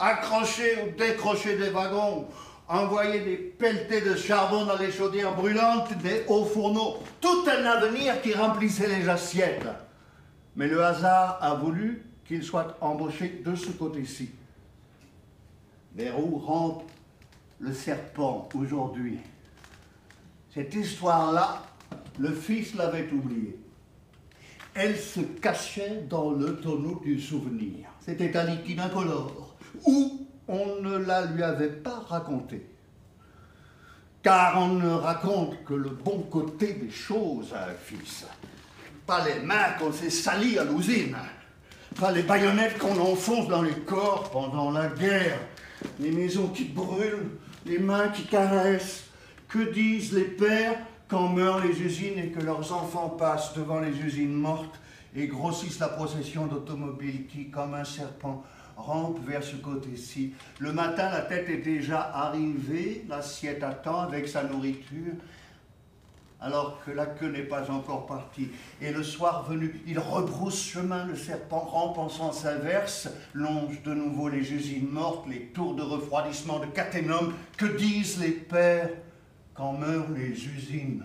Accrocher 0.00 0.78
ou 0.82 0.96
décrocher 0.96 1.56
des 1.56 1.70
wagons. 1.70 2.26
Envoyer 2.68 3.20
des 3.20 3.36
pelletés 3.36 4.00
de 4.00 4.16
charbon 4.16 4.64
dans 4.64 4.78
les 4.78 4.90
chaudières 4.90 5.34
brûlantes 5.34 5.92
des 5.98 6.24
hauts 6.28 6.46
fourneaux. 6.46 7.02
Tout 7.20 7.44
un 7.46 7.64
avenir 7.66 8.22
qui 8.22 8.32
remplissait 8.32 8.88
les 8.88 9.08
assiettes. 9.08 9.68
Mais 10.56 10.68
le 10.68 10.82
hasard 10.82 11.38
a 11.40 11.54
voulu 11.54 12.06
qu'il 12.24 12.42
soit 12.42 12.76
embauché 12.80 13.42
de 13.44 13.54
ce 13.54 13.70
côté-ci. 13.70 14.30
Vers 15.94 16.18
où 16.18 16.38
rampe 16.38 16.84
le 17.60 17.74
serpent 17.74 18.48
aujourd'hui 18.54 19.18
Cette 20.54 20.74
histoire-là, 20.74 21.62
le 22.18 22.30
fils 22.30 22.74
l'avait 22.74 23.08
oubliée. 23.10 23.58
Elle 24.74 24.98
se 24.98 25.20
cachait 25.20 26.04
dans 26.10 26.32
le 26.32 26.56
tonneau 26.56 27.00
du 27.02 27.18
souvenir. 27.18 27.88
C'était 28.00 28.36
un 28.36 28.44
liquide 28.44 28.80
incolore, 28.80 29.56
ou 29.86 30.26
on 30.48 30.76
ne 30.82 30.98
la 30.98 31.24
lui 31.24 31.42
avait 31.42 31.70
pas 31.70 32.04
raconté. 32.06 32.66
Car 34.22 34.58
on 34.58 34.74
ne 34.74 34.90
raconte 34.90 35.64
que 35.64 35.74
le 35.74 35.90
bon 35.90 36.20
côté 36.30 36.74
des 36.74 36.90
choses 36.90 37.52
à 37.54 37.70
un 37.70 37.74
fils. 37.74 38.26
Pas 39.06 39.26
les 39.26 39.40
mains 39.40 39.72
qu'on 39.78 39.92
s'est 39.92 40.10
salies 40.10 40.58
à 40.58 40.64
l'usine. 40.64 41.16
Pas 41.98 42.12
les 42.12 42.22
baïonnettes 42.22 42.78
qu'on 42.78 42.98
enfonce 43.00 43.48
dans 43.48 43.62
les 43.62 43.72
corps 43.72 44.30
pendant 44.30 44.70
la 44.70 44.88
guerre. 44.88 45.38
Les 45.98 46.10
maisons 46.10 46.48
qui 46.48 46.64
brûlent, 46.64 47.30
les 47.64 47.78
mains 47.78 48.08
qui 48.08 48.24
caressent. 48.26 49.04
Que 49.52 49.70
disent 49.70 50.14
les 50.14 50.24
pères 50.24 50.78
quand 51.08 51.28
meurent 51.28 51.62
les 51.62 51.78
usines 51.82 52.18
et 52.18 52.28
que 52.28 52.40
leurs 52.40 52.72
enfants 52.72 53.10
passent 53.10 53.52
devant 53.52 53.80
les 53.80 53.94
usines 54.00 54.32
mortes 54.32 54.80
et 55.14 55.26
grossissent 55.26 55.78
la 55.78 55.88
procession 55.88 56.46
d'automobiles 56.46 57.26
qui, 57.26 57.50
comme 57.50 57.74
un 57.74 57.84
serpent, 57.84 58.42
rampe 58.78 59.18
vers 59.26 59.44
ce 59.44 59.56
côté-ci. 59.56 60.32
Le 60.58 60.72
matin, 60.72 61.10
la 61.10 61.20
tête 61.20 61.50
est 61.50 61.58
déjà 61.58 62.00
arrivée, 62.00 63.04
l'assiette 63.10 63.62
attend 63.62 64.00
avec 64.00 64.26
sa 64.26 64.44
nourriture, 64.44 65.12
alors 66.40 66.82
que 66.82 66.90
la 66.90 67.04
queue 67.04 67.28
n'est 67.28 67.42
pas 67.42 67.70
encore 67.70 68.06
partie. 68.06 68.48
Et 68.80 68.90
le 68.90 69.02
soir 69.02 69.44
venu, 69.44 69.82
il 69.86 69.98
rebrousse 69.98 70.62
chemin, 70.62 71.04
le 71.04 71.14
serpent 71.14 71.60
rampe 71.60 71.98
en 71.98 72.08
sens 72.08 72.46
inverse, 72.46 73.10
longe 73.34 73.82
de 73.82 73.92
nouveau 73.92 74.30
les 74.30 74.50
usines 74.50 74.88
mortes, 74.88 75.26
les 75.28 75.48
tours 75.48 75.74
de 75.74 75.82
refroidissement 75.82 76.58
de 76.58 76.66
Cathénum. 76.66 77.34
Que 77.58 77.66
disent 77.66 78.18
les 78.18 78.30
pères 78.30 78.88
quand 79.54 79.72
meurent 79.74 80.10
les 80.10 80.46
usines 80.46 81.04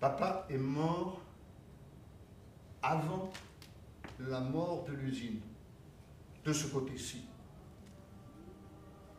Papa 0.00 0.46
est 0.48 0.58
mort 0.58 1.20
avant 2.82 3.32
la 4.20 4.40
mort 4.40 4.84
de 4.88 4.94
l'usine, 4.94 5.40
de 6.44 6.52
ce 6.52 6.68
côté-ci. 6.68 7.24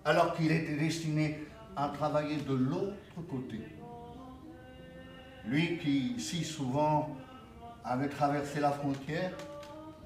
Alors 0.06 0.34
qu'il 0.36 0.52
était 0.52 0.78
destiné 0.78 1.45
à 1.75 1.89
travailler 1.89 2.38
de 2.38 2.54
l'autre 2.54 2.95
côté. 3.30 3.60
Lui 5.45 5.78
qui 5.80 6.19
si 6.19 6.45
souvent 6.45 7.15
avait 7.84 8.10
traversé 8.10 8.62
la 8.62 8.71
frontière 8.71 9.34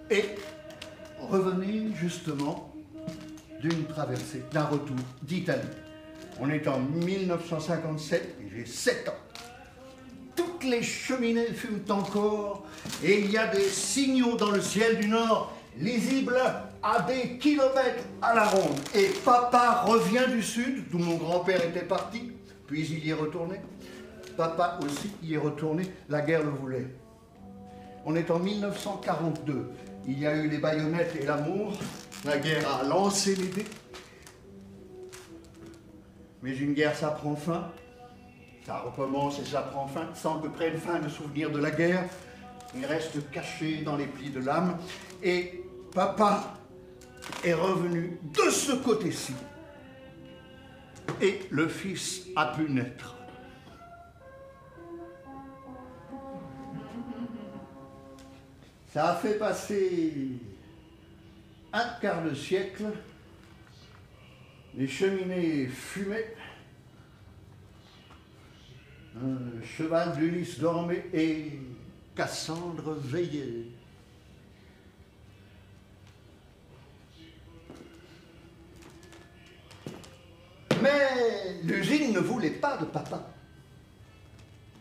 et 0.10 0.36
revenait 1.20 1.94
justement 1.94 2.73
d'une 3.64 3.86
traversée, 3.86 4.44
d'un 4.52 4.66
retour 4.66 4.98
d'Italie. 5.22 5.62
On 6.40 6.50
est 6.50 6.68
en 6.68 6.80
1957 6.80 8.38
et 8.42 8.50
j'ai 8.54 8.66
7 8.66 9.10
ans 9.10 9.14
toutes 10.36 10.64
les 10.64 10.82
cheminées 10.82 11.54
fument 11.54 11.84
encore 11.90 12.64
et 13.04 13.20
il 13.20 13.32
y 13.32 13.38
a 13.38 13.48
des 13.48 13.70
signaux 13.70 14.36
dans 14.36 14.52
le 14.52 14.62
ciel 14.62 15.00
du 15.00 15.08
nord 15.08 15.54
lisibles 15.80 16.40
à 16.82 17.02
des 17.02 17.38
kilomètres 17.38 18.04
à 18.22 18.34
la 18.36 18.46
ronde. 18.46 18.78
Et 18.96 19.10
papa 19.24 19.84
revient 19.86 20.32
du 20.32 20.42
sud, 20.42 20.90
d'où 20.92 20.98
mon 21.00 21.16
grand-père 21.16 21.64
était 21.66 21.86
parti, 21.86 22.32
puis 22.68 22.86
il 22.86 23.06
y 23.06 23.10
est 23.12 23.14
retourné. 23.14 23.62
Papa 24.38 24.80
aussi 24.84 25.12
y 25.24 25.36
est 25.36 25.38
retourné, 25.38 25.84
la 26.10 26.22
guerre 26.22 26.44
le 26.44 26.50
voulait. 26.50 26.88
On 28.06 28.16
est 28.16 28.30
en 28.32 28.40
1942, 28.40 29.70
il 30.08 30.20
y 30.20 30.28
a 30.28 30.36
eu 30.36 30.50
les 30.50 30.58
baïonnettes 30.58 31.16
et 31.22 31.26
l'amour, 31.26 31.74
la 32.26 32.38
guerre 32.38 32.68
a 32.74 32.84
lancé 32.84 33.36
l'idée. 33.36 33.66
Mais 36.42 36.56
une 36.56 36.74
guerre, 36.74 36.96
ça 36.96 37.10
prend 37.10 37.36
fin. 37.36 37.72
Ça 38.66 38.80
recommence 38.80 39.40
et 39.40 39.46
ça 39.46 39.62
prend 39.62 39.88
fin, 39.88 40.08
sans 40.14 40.40
que 40.40 40.48
prenne 40.48 40.78
fin 40.78 41.00
le 41.00 41.10
souvenir 41.10 41.52
de 41.52 41.60
la 41.60 41.72
guerre. 41.72 42.06
Il 42.76 42.86
reste 42.86 43.30
caché 43.32 43.82
dans 43.82 43.98
les 43.98 44.06
plis 44.06 44.30
de 44.30 44.40
l'âme. 44.40 44.78
Et 45.22 45.64
papa 45.94 46.56
est 47.44 47.54
revenu 47.54 48.20
de 48.24 48.50
ce 48.50 48.74
côté-ci. 48.74 49.34
Et 51.22 51.42
le 51.50 51.68
fils 51.68 52.28
a 52.36 52.48
pu 52.48 52.70
naître. 52.70 53.16
Ça 58.94 59.10
a 59.10 59.16
fait 59.16 59.40
passer 59.40 60.40
un 61.74 61.88
quart 62.00 62.24
de 62.24 62.34
siècle. 62.36 62.86
Les 64.76 64.88
cheminées 64.88 65.68
fumaient. 65.68 66.36
Un 69.16 69.64
cheval 69.64 70.16
d'Ulysse 70.18 70.60
dormait 70.60 71.06
et 71.14 71.60
Cassandre 72.16 72.94
veillait. 72.94 73.66
Mais 80.82 81.62
l'usine 81.64 82.14
ne 82.14 82.20
voulait 82.20 82.50
pas 82.50 82.78
de 82.78 82.86
papa. 82.86 83.30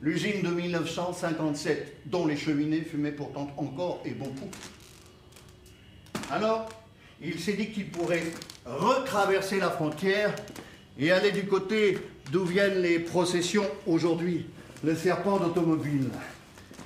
L'usine 0.00 0.42
de 0.42 0.48
1957, 0.48 2.00
dont 2.07 2.26
les 2.26 2.37
cheminées 2.37 2.83
fumaient 2.83 3.12
pourtant 3.12 3.50
encore 3.57 4.02
et 4.05 4.11
beaucoup. 4.11 4.50
Alors, 6.31 6.82
il 7.22 7.38
s'est 7.38 7.54
dit 7.54 7.70
qu'il 7.70 7.88
pourrait 7.88 8.24
retraverser 8.66 9.58
la 9.58 9.70
frontière 9.70 10.35
et 10.98 11.11
aller 11.12 11.32
du 11.32 11.46
côté 11.46 11.98
d'où 12.30 12.44
viennent 12.44 12.82
les 12.82 12.98
processions 12.98 13.68
aujourd'hui, 13.87 14.46
le 14.85 14.94
serpent 14.94 15.38
d'automobile. 15.38 16.11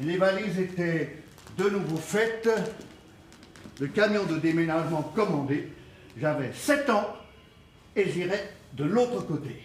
Les 0.01 0.17
valises 0.17 0.59
étaient 0.59 1.17
de 1.57 1.71
nouveau 1.71 1.97
faites, 1.97 2.49
le 3.81 3.87
camion 3.89 4.25
de 4.25 4.37
déménagement 4.37 5.03
commandé. 5.15 5.69
J'avais 6.21 6.53
7 6.53 6.91
ans 6.91 7.17
et 7.95 8.11
j'irais 8.11 8.53
de 8.75 8.85
l'autre 8.85 9.23
côté. 9.27 9.63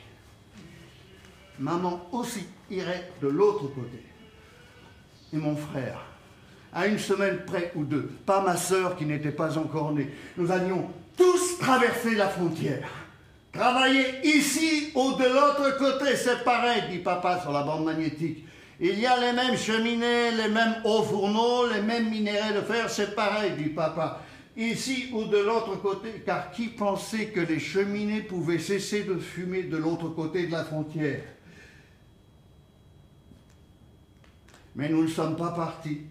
Maman 1.60 2.08
aussi 2.12 2.46
irait 2.70 3.12
de 3.22 3.28
l'autre 3.28 3.68
côté. 3.68 4.04
Et 5.34 5.38
mon 5.38 5.56
frère, 5.56 6.11
à 6.74 6.88
une 6.88 7.00
semaine 7.00 7.40
près 7.46 7.72
ou 7.76 7.84
deux, 7.84 8.10
pas 8.26 8.42
ma 8.42 8.56
sœur 8.56 8.96
qui 8.96 9.06
n'était 9.06 9.32
pas 9.32 9.58
encore 9.58 9.94
née, 9.94 10.10
nous 10.38 10.52
allions 10.52 10.90
tous 11.18 11.58
traverser 11.60 12.16
la 12.16 12.30
frontière. 12.30 12.88
Travailler 13.52 14.06
ici 14.24 14.92
ou 14.96 15.12
de 15.14 15.26
l'autre 15.26 15.78
côté, 15.78 16.16
c'est 16.16 16.44
pareil, 16.44 16.84
dit 16.90 17.00
papa 17.00 17.42
sur 17.42 17.52
la 17.52 17.64
bande 17.64 17.84
magnétique. 17.84 18.46
Il 18.80 18.98
y 18.98 19.06
a 19.06 19.20
les 19.20 19.34
mêmes 19.34 19.58
cheminées, 19.58 20.32
les 20.32 20.48
mêmes 20.48 20.78
hauts 20.86 21.04
fourneaux, 21.04 21.68
les 21.72 21.82
mêmes 21.82 22.10
minéraux 22.10 22.56
de 22.56 22.62
fer, 22.62 22.90
c'est 22.90 23.14
pareil, 23.14 23.52
dit 23.58 23.70
papa. 23.70 24.22
Ici 24.56 25.10
ou 25.14 25.26
de 25.26 25.38
l'autre 25.38 25.76
côté, 25.82 26.24
car 26.26 26.52
qui 26.52 26.68
pensait 26.68 27.28
que 27.28 27.42
les 27.42 27.60
cheminées 27.60 28.22
pouvaient 28.22 28.60
cesser 28.60 29.04
de 29.04 29.18
fumer 29.18 29.64
de 29.64 29.78
l'autre 29.78 30.10
côté 30.10 30.48
de 30.48 30.52
la 30.52 30.64
frontière? 30.64 31.22
Mais 34.76 34.90
nous 34.90 35.04
ne 35.04 35.08
sommes 35.08 35.36
pas 35.36 35.52
partis. 35.52 36.02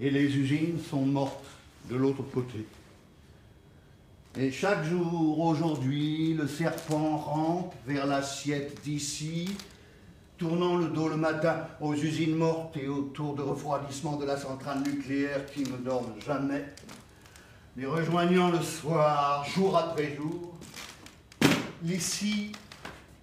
Et 0.00 0.10
les 0.10 0.34
usines 0.36 0.80
sont 0.80 1.04
mortes 1.04 1.44
de 1.90 1.96
l'autre 1.96 2.22
côté. 2.22 2.66
Et 4.38 4.50
chaque 4.50 4.84
jour, 4.84 5.40
aujourd'hui, 5.40 6.34
le 6.34 6.46
serpent 6.46 7.18
rampe 7.18 7.74
vers 7.86 8.06
l'assiette 8.06 8.80
d'ici, 8.82 9.54
tournant 10.38 10.76
le 10.76 10.86
dos 10.86 11.08
le 11.08 11.16
matin 11.16 11.66
aux 11.80 11.94
usines 11.94 12.36
mortes 12.36 12.76
et 12.76 12.88
aux 12.88 13.02
tours 13.02 13.34
de 13.34 13.42
refroidissement 13.42 14.16
de 14.16 14.24
la 14.24 14.36
centrale 14.36 14.82
nucléaire 14.82 15.44
qui 15.46 15.64
ne 15.64 15.76
dorment 15.76 16.14
jamais, 16.24 16.64
les 17.76 17.86
rejoignant 17.86 18.50
le 18.50 18.62
soir, 18.62 19.44
jour 19.44 19.76
après 19.76 20.16
jour, 20.16 20.54
l'ici 21.82 22.52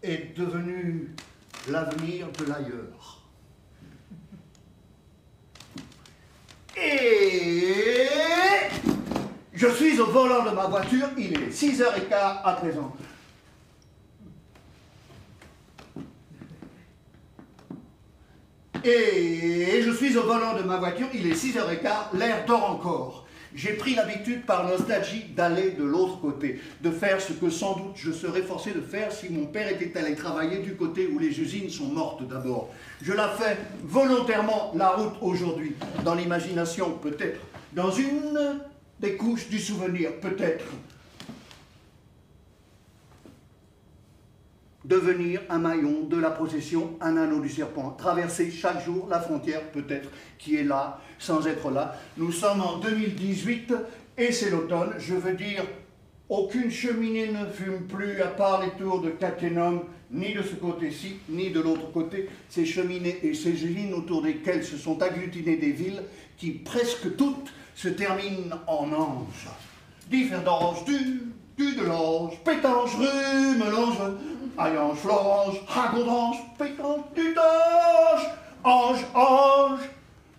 est 0.03 0.37
devenu 0.37 1.15
l'avenir 1.69 2.27
de 2.39 2.45
l'ailleurs. 2.45 3.16
Et 6.79 8.07
je 9.53 9.67
suis 9.67 9.99
au 9.99 10.05
volant 10.05 10.43
de 10.43 10.51
ma 10.51 10.67
voiture, 10.67 11.07
il 11.17 11.33
est 11.33 11.49
6h15 11.49 12.41
à 12.43 12.53
présent. 12.53 12.95
Et 18.83 19.81
je 19.81 19.91
suis 19.91 20.15
au 20.17 20.23
volant 20.23 20.55
de 20.55 20.63
ma 20.63 20.77
voiture, 20.77 21.07
il 21.13 21.27
est 21.27 21.33
6h15, 21.33 22.17
l'air 22.17 22.45
dort 22.45 22.71
encore. 22.71 23.26
J'ai 23.57 23.73
pris 23.73 23.95
l'habitude 23.95 24.45
par 24.45 24.67
nostalgie 24.67 25.25
d'aller 25.35 25.71
de 25.71 25.83
l'autre 25.83 26.21
côté, 26.21 26.61
de 26.83 26.91
faire 26.91 27.19
ce 27.19 27.33
que 27.33 27.49
sans 27.49 27.75
doute 27.75 27.95
je 27.95 28.11
serais 28.11 28.43
forcé 28.43 28.71
de 28.71 28.81
faire 28.81 29.11
si 29.11 29.29
mon 29.29 29.47
père 29.47 29.67
était 29.67 29.97
allé 29.97 30.13
travailler 30.13 30.59
du 30.59 30.75
côté 30.75 31.07
où 31.07 31.17
les 31.17 31.39
usines 31.39 31.67
sont 31.67 31.87
mortes 31.87 32.27
d'abord. 32.27 32.69
Je 33.01 33.13
la 33.13 33.29
fais 33.29 33.57
volontairement 33.83 34.73
la 34.75 34.89
route 34.89 35.15
aujourd'hui, 35.21 35.73
dans 36.05 36.13
l'imagination 36.13 36.91
peut-être, 37.01 37.39
dans 37.73 37.89
une 37.89 38.59
des 38.99 39.15
couches 39.15 39.49
du 39.49 39.57
souvenir 39.57 40.11
peut-être. 40.21 40.65
Devenir 44.87 45.41
un 45.49 45.57
maillon 45.59 46.05
de 46.09 46.15
la 46.15 46.31
procession, 46.31 46.97
un 47.01 47.17
anneau 47.17 47.41
du 47.41 47.49
serpent, 47.49 47.89
traverser 47.97 48.49
chaque 48.49 48.85
jour 48.85 49.07
la 49.09 49.19
frontière 49.19 49.61
peut-être 49.71 50.09
qui 50.37 50.55
est 50.55 50.63
là, 50.63 51.01
sans 51.19 51.45
être 51.45 51.69
là. 51.71 51.97
Nous 52.15 52.31
sommes 52.31 52.61
en 52.61 52.77
2018 52.77 53.73
et 54.17 54.31
c'est 54.31 54.49
l'automne, 54.49 54.93
je 54.97 55.13
veux 55.15 55.33
dire, 55.33 55.65
aucune 56.29 56.71
cheminée 56.71 57.27
ne 57.27 57.45
fume 57.51 57.85
plus 57.87 58.21
à 58.21 58.27
part 58.27 58.61
les 58.63 58.71
tours 58.81 59.01
de 59.01 59.09
Cathénum, 59.09 59.81
ni 60.09 60.33
de 60.33 60.41
ce 60.41 60.55
côté-ci, 60.55 61.17
ni 61.27 61.49
de 61.49 61.59
l'autre 61.59 61.91
côté. 61.91 62.29
Ces 62.47 62.65
cheminées 62.65 63.19
et 63.23 63.33
ces 63.33 63.51
usines 63.51 63.93
autour 63.93 64.21
desquelles 64.21 64.63
se 64.63 64.77
sont 64.77 65.01
agglutinées 65.01 65.57
des 65.57 65.71
villes 65.71 66.03
qui 66.37 66.51
presque 66.51 67.17
toutes 67.17 67.51
se 67.75 67.89
terminent 67.89 68.55
en 68.67 68.91
anges. 68.93 69.49
Différents 70.09 70.81
du, 70.85 71.23
du 71.57 71.75
de 71.75 71.83
l'ange, 71.83 72.39
pétange, 72.45 72.95
rue, 72.95 73.57
melange, 73.57 73.97
Ayange, 74.57 74.97
Florange, 74.97 75.61
Ragondange, 75.67 76.37
Pétange, 76.57 77.01
du 77.15 77.33
d'ange, 77.33 78.27
ange, 78.63 79.05
ange. 79.13 79.81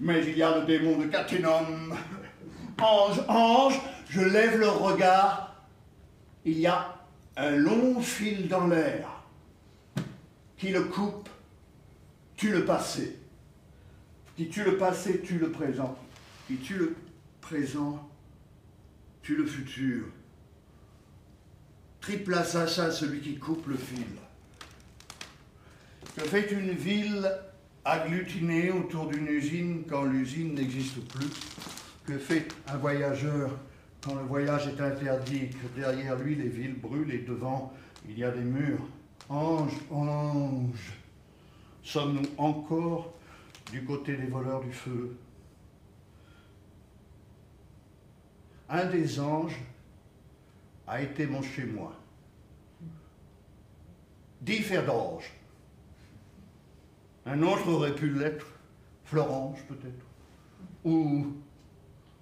Mais 0.01 0.25
il 0.27 0.37
y 0.37 0.43
a 0.43 0.59
le 0.59 0.67
démon 0.67 0.99
de 0.99 1.07
Cathénum. 1.07 1.95
Ange, 2.81 3.21
ange, 3.29 3.81
je 4.09 4.21
lève 4.21 4.59
le 4.59 4.69
regard. 4.69 5.65
Il 6.45 6.59
y 6.59 6.67
a 6.67 6.95
un 7.37 7.51
long 7.51 8.01
fil 8.01 8.49
dans 8.49 8.67
l'air 8.67 9.09
qui 10.57 10.71
le 10.71 10.83
coupe, 10.85 11.29
tu 12.37 12.51
le 12.51 12.65
passé. 12.65 13.19
Qui 14.37 14.49
tu 14.49 14.65
le 14.65 14.77
passé, 14.77 15.21
tu 15.21 15.39
le 15.39 15.51
présent. 15.51 15.97
Qui 16.47 16.57
tu 16.57 16.75
le 16.75 16.97
présent, 17.41 18.09
tu 19.23 19.37
le 19.37 19.47
futur. 19.47 20.07
Triple 22.09 22.33
assassin, 22.33 22.91
celui 22.91 23.21
qui 23.21 23.37
coupe 23.37 23.67
le 23.67 23.77
fil. 23.77 24.07
Que 26.17 26.23
fait 26.23 26.51
une 26.53 26.71
ville 26.71 27.31
agglutinée 27.85 28.71
autour 28.71 29.09
d'une 29.09 29.27
usine 29.27 29.85
quand 29.87 30.05
l'usine 30.05 30.55
n'existe 30.55 31.07
plus? 31.07 31.29
Que 32.07 32.17
fait 32.17 32.49
un 32.67 32.79
voyageur 32.79 33.51
quand 34.03 34.15
le 34.15 34.23
voyage 34.23 34.69
est 34.69 34.81
interdit? 34.81 35.51
Que 35.51 35.79
derrière 35.79 36.17
lui 36.17 36.35
les 36.35 36.49
villes 36.49 36.77
brûlent 36.81 37.13
et 37.13 37.19
devant 37.19 37.75
il 38.09 38.19
y 38.19 38.25
a 38.25 38.31
des 38.31 38.41
murs 38.41 38.89
Ange, 39.29 39.75
ange, 39.91 40.95
sommes-nous 41.83 42.31
encore 42.39 43.13
du 43.71 43.85
côté 43.85 44.17
des 44.17 44.29
voleurs 44.29 44.63
du 44.63 44.73
feu? 44.73 45.15
Un 48.71 48.87
des 48.87 49.21
anges 49.21 49.61
a 50.87 51.03
été 51.03 51.27
mon 51.27 51.43
chez-moi. 51.43 51.98
D'ange. 54.43 55.33
Un 57.27 57.43
autre 57.43 57.69
aurait 57.69 57.95
pu 57.95 58.11
l'être, 58.11 58.47
Florange 59.05 59.59
peut-être, 59.69 60.05
ou 60.85 61.27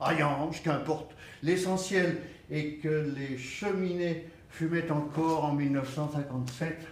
Ayange, 0.01 0.63
qu'importe. 0.63 1.15
L'essentiel 1.43 2.21
est 2.51 2.81
que 2.83 3.13
les 3.17 3.39
cheminées 3.39 4.27
fumaient 4.51 4.91
encore 4.91 5.45
en 5.45 5.53
1957, 5.53 6.87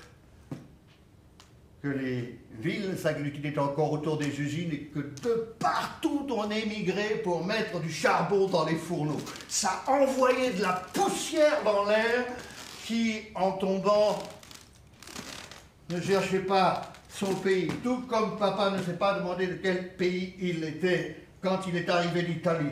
que 1.83 1.89
les 1.89 2.39
villes 2.61 2.97
s'agglutinaient 2.97 3.59
encore 3.59 3.93
autour 3.93 4.17
des 4.17 4.41
usines 4.41 4.73
et 4.73 4.85
que 4.85 5.01
de 5.01 5.55
partout 5.59 6.27
on 6.31 6.51
émigrait 6.51 7.21
pour 7.23 7.45
mettre 7.45 7.81
du 7.81 7.91
charbon 7.91 8.49
dans 8.49 8.65
les 8.65 8.77
fourneaux. 8.77 9.21
Ça 9.49 9.83
envoyait 9.87 10.53
de 10.53 10.63
la 10.63 10.73
poussière 10.93 11.63
dans 11.65 11.85
l'air 11.85 12.27
qui, 12.85 13.23
en 13.35 13.53
tombant, 13.53 14.19
ne 15.91 16.01
cherchait 16.01 16.41
pas 16.41 16.93
son 17.09 17.35
pays, 17.35 17.69
tout 17.83 18.03
comme 18.09 18.37
papa 18.39 18.71
ne 18.71 18.83
s'est 18.83 18.99
pas 18.99 19.19
demandé 19.19 19.47
de 19.47 19.55
quel 19.55 19.95
pays 19.95 20.35
il 20.41 20.65
était 20.65 21.17
quand 21.43 21.61
il 21.69 21.77
est 21.77 21.89
arrivé 21.89 22.23
d'Italie. 22.23 22.71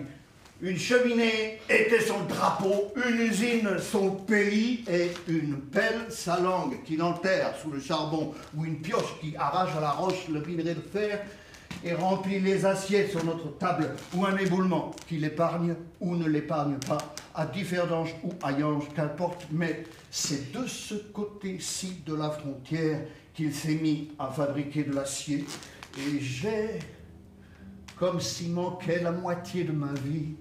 Une 0.60 0.78
cheminée 0.78 1.60
était 1.68 2.00
son 2.00 2.24
drapeau, 2.24 2.92
une 3.08 3.20
usine 3.20 3.78
son 3.80 4.10
pays 4.10 4.84
et 4.88 5.10
une 5.28 5.56
pelle 5.56 6.06
sa 6.08 6.38
langue 6.38 6.82
qui 6.84 6.96
l'enterre 6.96 7.54
sous 7.60 7.70
le 7.70 7.80
charbon 7.80 8.32
ou 8.56 8.64
une 8.64 8.80
pioche 8.80 9.18
qui 9.20 9.34
arrache 9.36 9.76
à 9.76 9.80
la 9.80 9.90
roche 9.90 10.28
le 10.28 10.40
minerai 10.40 10.74
de 10.74 10.80
fer 10.80 11.20
et 11.84 11.94
remplit 11.94 12.38
les 12.38 12.64
assiettes 12.64 13.10
sur 13.10 13.24
notre 13.24 13.58
table 13.58 13.90
ou 14.14 14.24
un 14.24 14.36
éboulement 14.36 14.92
qui 15.08 15.18
l'épargne 15.18 15.74
ou 16.00 16.14
ne 16.14 16.28
l'épargne 16.28 16.76
pas 16.86 16.98
à 17.34 17.46
Differdange 17.46 18.14
ou 18.24 18.30
à 18.42 18.52
Yange, 18.52 18.88
qu'importe, 18.94 19.46
mais 19.50 19.84
c'est 20.10 20.52
de 20.52 20.66
ce 20.66 20.94
côté-ci 20.94 22.02
de 22.06 22.14
la 22.14 22.30
frontière 22.30 23.00
qu'il 23.34 23.54
s'est 23.54 23.76
mis 23.76 24.10
à 24.18 24.28
fabriquer 24.28 24.84
de 24.84 24.94
l'acier 24.94 25.44
et 25.98 26.20
j'ai, 26.20 26.78
comme 27.96 28.20
s'il 28.20 28.52
manquait 28.52 29.02
la 29.02 29.12
moitié 29.12 29.64
de 29.64 29.72
ma 29.72 29.92
vie, 29.92 30.34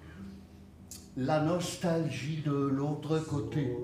la 1.17 1.41
nostalgie 1.41 2.41
de 2.45 2.51
l'autre 2.51 3.19
côté. 3.19 3.75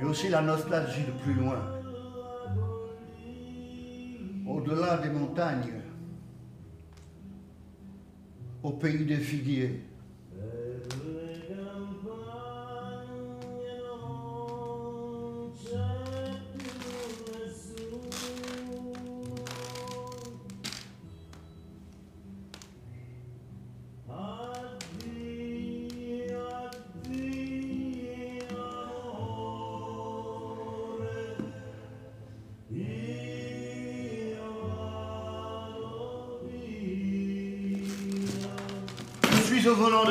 Et 0.00 0.04
aussi 0.04 0.28
la 0.28 0.42
nostalgie 0.42 1.04
de 1.04 1.10
plus 1.22 1.34
loin, 1.34 1.60
au-delà 4.46 4.98
des 4.98 5.10
montagnes, 5.10 5.77
au 8.62 8.72
pays 8.72 9.04
des 9.04 9.16
figuiers. 9.16 9.80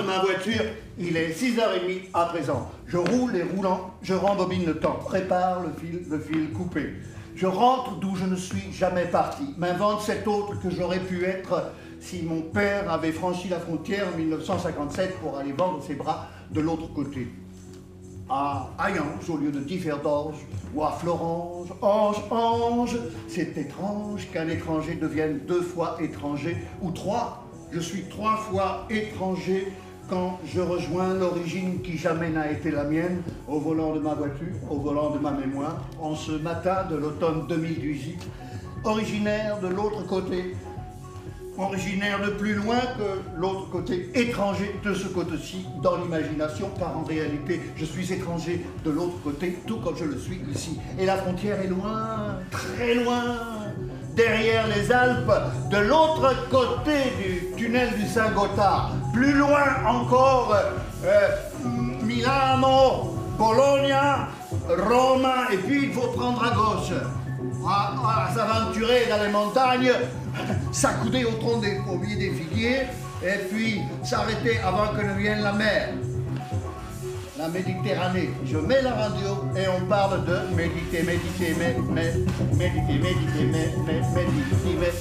Ma 0.07 0.19
voiture, 0.19 0.63
il 0.97 1.17
est 1.17 1.31
6h30 1.31 2.09
à 2.13 2.25
présent. 2.27 2.71
Je 2.87 2.95
roule 2.95 3.35
et 3.35 3.43
roulant, 3.43 3.93
je 4.01 4.13
rembobine 4.13 4.65
le 4.65 4.79
temps, 4.79 4.99
prépare 5.03 5.61
le 5.61 5.69
fil, 5.77 6.05
le 6.09 6.17
fil 6.17 6.51
coupé. 6.53 6.93
Je 7.35 7.45
rentre 7.45 7.99
d'où 7.99 8.15
je 8.15 8.23
ne 8.23 8.37
suis 8.37 8.71
jamais 8.71 9.05
parti, 9.05 9.43
m'invente 9.57 10.01
cet 10.01 10.25
autre 10.25 10.59
que 10.61 10.69
j'aurais 10.69 11.01
pu 11.01 11.25
être 11.25 11.71
si 11.99 12.21
mon 12.23 12.41
père 12.41 12.89
avait 12.89 13.11
franchi 13.11 13.49
la 13.49 13.59
frontière 13.59 14.05
en 14.13 14.17
1957 14.17 15.19
pour 15.19 15.37
aller 15.37 15.51
vendre 15.51 15.83
ses 15.83 15.95
bras 15.95 16.27
de 16.51 16.61
l'autre 16.61 16.87
côté. 16.93 17.27
À 18.29 18.69
Ayange 18.79 19.29
au 19.29 19.37
lieu 19.37 19.51
de 19.51 19.59
Differdange, 19.59 20.35
ou 20.73 20.83
à 20.83 20.91
Florence, 20.91 21.67
Ange, 21.81 22.23
Ange, 22.31 22.97
c'est 23.27 23.57
étrange 23.57 24.29
qu'un 24.31 24.47
étranger 24.47 24.95
devienne 24.95 25.41
deux 25.45 25.61
fois 25.61 25.97
étranger, 25.99 26.57
ou 26.81 26.91
trois 26.91 27.43
Je 27.71 27.81
suis 27.81 28.03
trois 28.03 28.37
fois 28.37 28.85
étranger 28.89 29.67
quand 30.09 30.39
je 30.45 30.61
rejoins 30.61 31.13
l'origine 31.13 31.81
qui 31.81 31.97
jamais 31.97 32.29
n'a 32.29 32.51
été 32.51 32.71
la 32.71 32.83
mienne, 32.83 33.21
au 33.47 33.59
volant 33.59 33.93
de 33.93 33.99
ma 33.99 34.13
voiture, 34.13 34.55
au 34.69 34.79
volant 34.79 35.11
de 35.11 35.19
ma 35.19 35.31
mémoire, 35.31 35.81
en 36.01 36.15
ce 36.15 36.31
matin 36.31 36.85
de 36.89 36.95
l'automne 36.95 37.45
2018, 37.47 38.19
originaire 38.83 39.59
de 39.59 39.67
l'autre 39.67 40.05
côté, 40.05 40.55
originaire 41.57 42.21
de 42.23 42.31
plus 42.31 42.53
loin 42.53 42.77
que 42.97 43.39
l'autre 43.39 43.69
côté, 43.69 44.09
étranger 44.13 44.75
de 44.83 44.93
ce 44.93 45.07
côté-ci 45.07 45.65
dans 45.81 45.97
l'imagination, 45.97 46.69
car 46.77 46.97
en 46.97 47.03
réalité, 47.03 47.59
je 47.75 47.85
suis 47.85 48.13
étranger 48.13 48.65
de 48.85 48.91
l'autre 48.91 49.19
côté, 49.23 49.57
tout 49.65 49.77
comme 49.77 49.97
je 49.97 50.05
le 50.05 50.17
suis 50.17 50.39
ici. 50.53 50.79
Et 50.99 51.05
la 51.05 51.17
frontière 51.17 51.59
est 51.59 51.67
loin, 51.67 52.37
très 52.51 52.95
loin, 52.95 53.23
derrière 54.15 54.67
les 54.67 54.91
Alpes, 54.91 55.31
de 55.69 55.77
l'autre 55.77 56.33
côté 56.49 56.93
du 57.21 57.55
tunnel 57.55 57.89
du 57.97 58.05
Saint-Gothard, 58.07 58.93
plus 59.17 59.33
loin 59.33 59.83
encore, 59.87 60.55
euh, 61.03 61.29
Milano, 62.03 63.15
Bologna, 63.37 64.27
Rome, 64.69 65.27
et 65.51 65.57
puis 65.57 65.85
il 65.85 65.93
faut 65.93 66.07
prendre 66.09 66.43
à 66.43 66.51
gauche. 66.55 66.93
À, 67.67 68.29
s'aventurer 68.33 69.07
dans 69.09 69.21
les 69.23 69.31
montagnes, 69.31 69.91
s'accouder 70.71 71.25
au 71.25 71.31
tronc 71.31 71.57
des 71.57 71.79
pommiers 71.85 72.15
des 72.15 72.31
figuiers, 72.31 72.83
et 73.23 73.37
puis 73.49 73.81
s'arrêter 74.03 74.59
avant 74.59 74.95
que 74.95 75.01
ne 75.01 75.13
vienne 75.19 75.41
la 75.41 75.53
mer 75.53 75.89
la 77.37 77.47
Méditerranée. 77.49 78.29
Je 78.45 78.57
mets 78.57 78.81
la 78.81 78.93
radio 78.93 79.45
et 79.55 79.67
on 79.67 79.85
parle 79.87 80.25
de 80.25 80.55
méditer, 80.55 81.03
méditer, 81.03 81.53
méditer, 81.53 81.81
méditer, 82.55 82.97
méditer, 82.99 83.45
méditer, 83.45 83.93
méditer, 83.95 84.97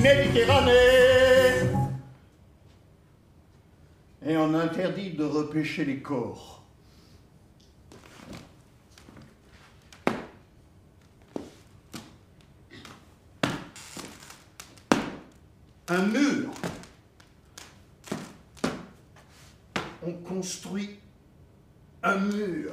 Méditerranée. 0.00 0.72
Et 4.26 4.36
on 4.36 4.54
interdit 4.54 5.10
de 5.10 5.24
repêcher 5.24 5.84
les 5.84 6.00
corps. 6.00 6.62
Un 15.88 16.02
mur 16.06 16.50
on 20.06 20.12
construit 20.12 20.98
un 22.02 22.16
mur. 22.16 22.72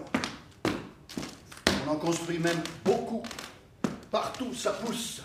On 1.86 1.92
en 1.92 1.96
construit 1.96 2.40
même 2.40 2.62
beaucoup. 2.84 3.24
Partout, 4.10 4.54
ça 4.54 4.72
pousse. 4.72 5.22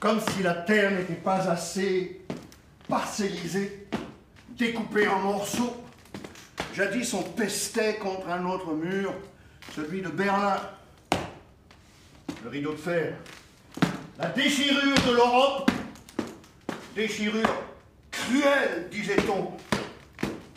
Comme 0.00 0.20
si 0.20 0.42
la 0.42 0.54
terre 0.54 0.90
n'était 0.90 1.14
pas 1.14 1.48
assez 1.48 2.22
parcellisée, 2.88 3.86
découpée 4.50 5.08
en 5.08 5.20
morceaux. 5.20 5.76
Jadis, 6.74 7.14
on 7.14 7.22
pestait 7.22 7.96
contre 7.96 8.28
un 8.28 8.44
autre 8.46 8.72
mur, 8.72 9.14
celui 9.74 10.02
de 10.02 10.08
Berlin. 10.08 10.56
Le 12.42 12.50
rideau 12.50 12.72
de 12.72 12.78
fer. 12.78 13.16
La 14.18 14.28
déchirure 14.28 14.96
de 15.06 15.12
l'Europe. 15.12 15.70
Déchirure 16.94 17.48
cruelle, 18.10 18.88
disait-on, 18.90 19.52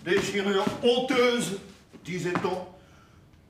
déchirure 0.07 0.65
honteuse, 0.83 1.59
disait-on. 2.05 2.65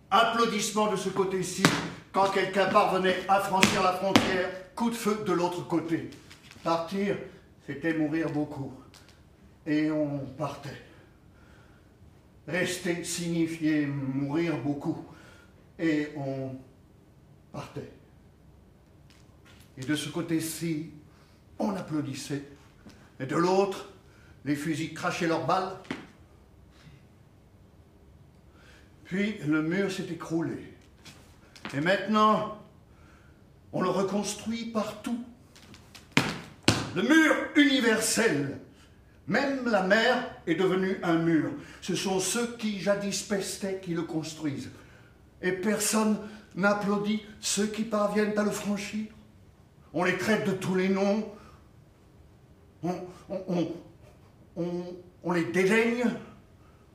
Applaudissements 0.10 0.92
de 0.92 0.96
ce 0.96 1.10
côté-ci 1.10 1.64
quand 2.12 2.32
quelqu'un 2.32 2.66
parvenait 2.66 3.18
à 3.28 3.40
franchir 3.40 3.84
la 3.84 3.94
frontière, 3.94 4.50
coup 4.76 4.90
de 4.90 4.96
feu 4.96 5.24
de 5.26 5.34
l'autre 5.34 5.68
côté. 5.68 6.10
Partir, 6.64 7.18
c'était 7.68 7.94
mourir 7.94 8.32
beaucoup. 8.32 8.74
Et 9.68 9.92
on 9.92 10.20
partait. 10.38 10.82
Rester 12.48 13.04
signifiait 13.04 13.86
mourir 13.86 14.58
beaucoup. 14.58 15.06
Et 15.78 16.10
on 16.16 16.56
partait. 17.52 17.92
Et 19.78 19.82
de 19.86 19.96
ce 19.96 20.10
côté-ci, 20.10 20.90
on 21.60 21.76
applaudissait. 21.76 22.44
Et 23.20 23.26
de 23.26 23.36
l'autre, 23.36 23.90
les 24.46 24.56
fusils 24.56 24.94
crachaient 24.94 25.28
leurs 25.28 25.46
balles, 25.46 25.78
Puis 29.08 29.38
le 29.48 29.62
mur 29.62 29.90
s'est 29.90 30.08
écroulé. 30.12 30.74
Et 31.74 31.80
maintenant, 31.80 32.58
on 33.72 33.82
le 33.82 33.90
reconstruit 33.90 34.66
partout. 34.66 35.24
Le 36.94 37.02
mur 37.04 37.34
universel. 37.56 38.60
Même 39.28 39.68
la 39.70 39.84
mer 39.84 40.30
est 40.46 40.56
devenue 40.56 41.00
un 41.04 41.16
mur. 41.16 41.52
Ce 41.82 41.96
sont 41.96 42.20
ceux 42.20 42.56
qui 42.58 42.80
jadis 42.80 43.24
pestaient 43.24 43.80
qui 43.82 43.94
le 43.94 44.04
construisent. 44.04 44.72
Et 45.42 45.52
personne 45.54 46.18
n'applaudit 46.56 47.24
ceux 47.40 47.68
qui 47.68 47.84
parviennent 47.84 48.38
à 48.38 48.44
le 48.44 48.52
franchir. 48.52 49.06
On 49.94 50.04
les 50.04 50.18
traite 50.18 50.46
de 50.46 50.52
tous 50.52 50.76
les 50.76 50.90
noms. 50.90 51.30
On, 52.84 52.96
on 55.24 55.32
les 55.32 55.46
dédaigne. 55.46 56.12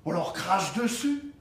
On 0.04 0.12
leur 0.12 0.34
crache 0.34 0.74
dessus 0.74 1.31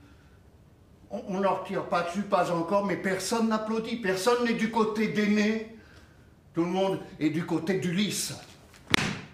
on 1.12 1.38
ne 1.38 1.43
leur 1.43 1.64
tire 1.66 1.86
pas 1.86 2.03
dessus, 2.03 2.24
pas 2.24 2.51
encore, 2.51 2.86
mais 2.86 2.95
personne 2.95 3.49
n'applaudit, 3.49 3.97
personne 3.97 4.45
n'est 4.45 4.53
du 4.53 4.72
côté 4.72 5.09
d'aîné, 5.09 5.76
tout 6.53 6.64
le 6.64 6.70
monde 6.70 6.99
est 7.20 7.30
du 7.30 7.45
côté 7.45 7.76
d'Ulysse. 7.76 8.34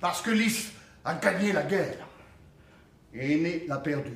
Parce 0.01 0.21
que 0.21 0.31
Lys 0.31 0.71
a 1.05 1.15
gagné 1.15 1.51
la 1.51 1.63
guerre 1.63 2.07
et 3.13 3.33
Aîné 3.33 3.65
l'a 3.67 3.77
perdu. 3.77 4.13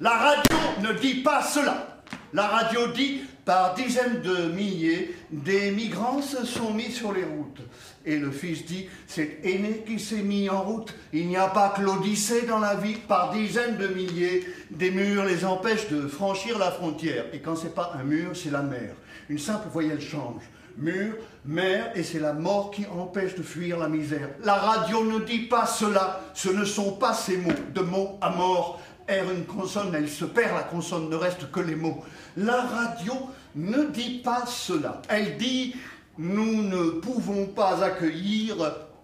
La 0.00 0.10
radio 0.10 0.58
ne 0.80 0.92
dit 0.92 1.22
pas 1.22 1.42
cela. 1.42 2.02
La 2.32 2.46
radio 2.48 2.88
dit 2.88 3.22
par 3.44 3.74
dizaines 3.74 4.20
de 4.22 4.48
milliers, 4.48 5.14
des 5.30 5.70
migrants 5.70 6.22
se 6.22 6.44
sont 6.44 6.72
mis 6.72 6.90
sur 6.90 7.12
les 7.12 7.24
routes. 7.24 7.60
Et 8.04 8.18
le 8.18 8.30
fils 8.30 8.64
dit, 8.64 8.88
c'est 9.06 9.38
aîné 9.44 9.84
qui 9.86 10.00
s'est 10.00 10.22
mis 10.22 10.48
en 10.50 10.62
route. 10.62 10.94
Il 11.12 11.28
n'y 11.28 11.36
a 11.36 11.48
pas 11.48 11.70
que 11.70 11.82
l'Odyssée 11.82 12.42
dans 12.42 12.58
la 12.58 12.74
vie. 12.74 12.94
Par 12.94 13.32
dizaines 13.32 13.76
de 13.76 13.88
milliers, 13.88 14.46
des 14.70 14.90
murs 14.90 15.24
les 15.24 15.44
empêchent 15.44 15.88
de 15.88 16.08
franchir 16.08 16.58
la 16.58 16.70
frontière. 16.70 17.26
Et 17.32 17.40
quand 17.40 17.56
c'est 17.56 17.74
pas 17.74 17.92
un 17.98 18.02
mur, 18.02 18.30
c'est 18.34 18.50
la 18.50 18.62
mer. 18.62 18.94
Une 19.28 19.38
simple 19.38 19.68
voyelle 19.72 20.00
change. 20.00 20.42
Mur, 20.76 21.14
mer, 21.44 21.92
et 21.94 22.02
c'est 22.02 22.18
la 22.18 22.32
mort 22.32 22.70
qui 22.70 22.86
empêche 22.86 23.34
de 23.34 23.42
fuir 23.42 23.78
la 23.78 23.88
misère. 23.88 24.30
La 24.42 24.54
radio 24.54 25.04
ne 25.04 25.20
dit 25.20 25.46
pas 25.46 25.66
cela. 25.66 26.20
Ce 26.34 26.48
ne 26.48 26.64
sont 26.64 26.92
pas 26.92 27.14
ces 27.14 27.36
mots. 27.36 27.52
De 27.74 27.82
mots 27.82 28.18
à 28.20 28.30
mort, 28.30 28.80
R 29.08 29.30
une 29.30 29.44
consonne, 29.44 29.94
elle 29.94 30.08
se 30.08 30.24
perd, 30.24 30.54
la 30.54 30.62
consonne 30.62 31.08
ne 31.08 31.16
reste 31.16 31.50
que 31.50 31.60
les 31.60 31.74
mots. 31.74 32.02
La 32.36 32.62
radio 32.62 33.12
ne 33.54 33.84
dit 33.84 34.20
pas 34.24 34.46
cela. 34.46 35.02
Elle 35.08 35.36
dit 35.36 35.74
nous 36.18 36.62
ne 36.62 37.00
pouvons 37.00 37.46
pas 37.46 37.82
accueillir 37.82 38.56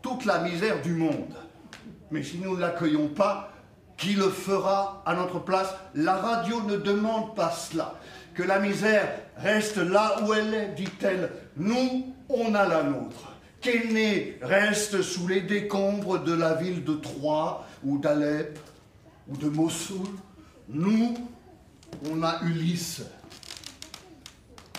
toute 0.02 0.24
la 0.24 0.40
misère 0.40 0.82
du 0.82 0.94
monde. 0.94 1.34
Mais 2.10 2.22
si 2.22 2.38
nous 2.38 2.56
ne 2.56 2.60
l'accueillons 2.60 3.08
pas, 3.08 3.52
qui 3.96 4.14
le 4.14 4.28
fera 4.30 5.02
à 5.04 5.14
notre 5.14 5.40
place? 5.40 5.74
La 5.94 6.16
radio 6.16 6.62
ne 6.62 6.76
demande 6.76 7.34
pas 7.34 7.50
cela. 7.50 7.94
Que 8.34 8.42
la 8.42 8.60
misère 8.60 9.08
reste 9.36 9.76
là 9.76 10.16
où 10.22 10.32
elle 10.32 10.54
est, 10.54 10.68
dit-elle. 10.76 11.30
Nous, 11.56 12.14
on 12.28 12.54
a 12.54 12.66
la 12.66 12.84
nôtre. 12.84 13.32
Qu'Aîné 13.60 14.38
reste 14.40 15.02
sous 15.02 15.26
les 15.26 15.40
décombres 15.40 16.22
de 16.22 16.32
la 16.32 16.54
ville 16.54 16.84
de 16.84 16.94
Troyes 16.94 17.66
ou 17.84 17.98
d'Alep 17.98 18.58
ou 19.28 19.36
de 19.36 19.48
Mossoul. 19.48 20.06
Nous, 20.68 21.14
on 22.08 22.22
a 22.22 22.40
Ulysse. 22.42 23.02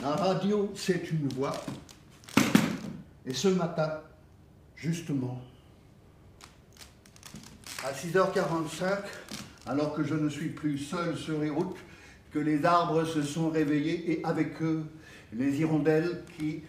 La 0.01 0.11
radio, 0.11 0.71
c'est 0.75 1.11
une 1.11 1.27
voix 1.35 1.53
et 3.29 3.33
ce 3.33 3.47
matin, 3.47 3.91
justement, 4.75 5.39
à 7.85 7.91
6h45, 7.91 9.03
alors 9.67 9.93
que 9.93 10.03
je 10.03 10.15
ne 10.15 10.29
suis 10.29 10.49
plus 10.49 10.79
seul 10.79 11.15
sur 11.15 11.39
les 11.39 11.51
routes, 11.51 11.77
que 12.31 12.39
les 12.39 12.65
arbres 12.65 13.05
se 13.05 13.21
sont 13.21 13.49
réveillés 13.49 14.11
et 14.11 14.25
avec 14.25 14.59
eux 14.63 14.83
les 15.31 15.61
hirondelles 15.61 16.23
qui, 16.37 16.63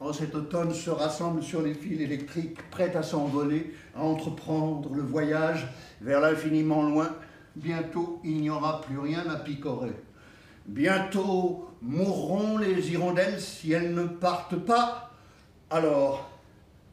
en 0.00 0.12
cet 0.12 0.34
automne, 0.34 0.74
se 0.74 0.90
rassemblent 0.90 1.42
sur 1.44 1.62
les 1.62 1.74
fils 1.74 2.00
électriques, 2.00 2.58
prêtes 2.70 2.96
à 2.96 3.04
s'envoler, 3.04 3.72
à 3.94 4.02
entreprendre 4.02 4.92
le 4.92 5.02
voyage 5.02 5.68
vers 6.00 6.20
l'infiniment 6.20 6.82
loin. 6.82 7.14
Bientôt, 7.54 8.20
il 8.24 8.40
n'y 8.40 8.50
aura 8.50 8.80
plus 8.80 8.98
rien 8.98 9.24
à 9.28 9.36
picorer. 9.36 9.94
Bientôt 10.66 11.68
mourront 11.80 12.58
les 12.58 12.90
hirondelles 12.90 13.40
si 13.40 13.70
elles 13.70 13.94
ne 13.94 14.04
partent 14.04 14.58
pas 14.58 15.07
alors, 15.70 16.30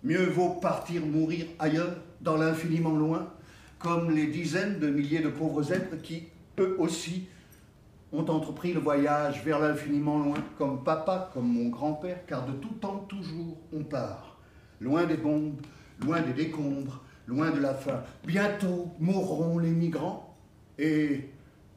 mieux 0.03 0.25
vaut 0.25 0.55
partir 0.55 1.05
mourir 1.05 1.45
ailleurs, 1.59 1.95
dans 2.21 2.37
l'infiniment 2.37 2.95
loin, 2.95 3.31
comme 3.79 4.11
les 4.11 4.27
dizaines 4.27 4.79
de 4.79 4.89
milliers 4.89 5.21
de 5.21 5.29
pauvres 5.29 5.71
êtres 5.71 6.01
qui, 6.01 6.23
eux 6.59 6.75
aussi, 6.79 7.27
ont 8.11 8.25
entrepris 8.25 8.73
le 8.73 8.79
voyage 8.79 9.43
vers 9.43 9.59
l'infiniment 9.59 10.19
loin, 10.19 10.37
comme 10.57 10.83
papa, 10.83 11.29
comme 11.33 11.47
mon 11.47 11.69
grand-père, 11.69 12.25
car 12.25 12.45
de 12.45 12.53
tout 12.53 12.73
temps, 12.81 13.05
toujours, 13.07 13.57
on 13.73 13.83
part. 13.83 14.37
Loin 14.81 15.05
des 15.05 15.17
bombes, 15.17 15.61
loin 16.01 16.21
des 16.21 16.33
décombres, 16.33 17.01
loin 17.27 17.51
de 17.51 17.59
la 17.59 17.73
faim. 17.73 18.03
Bientôt 18.25 18.91
mourront 18.99 19.59
les 19.59 19.71
migrants, 19.71 20.35
et 20.77 21.29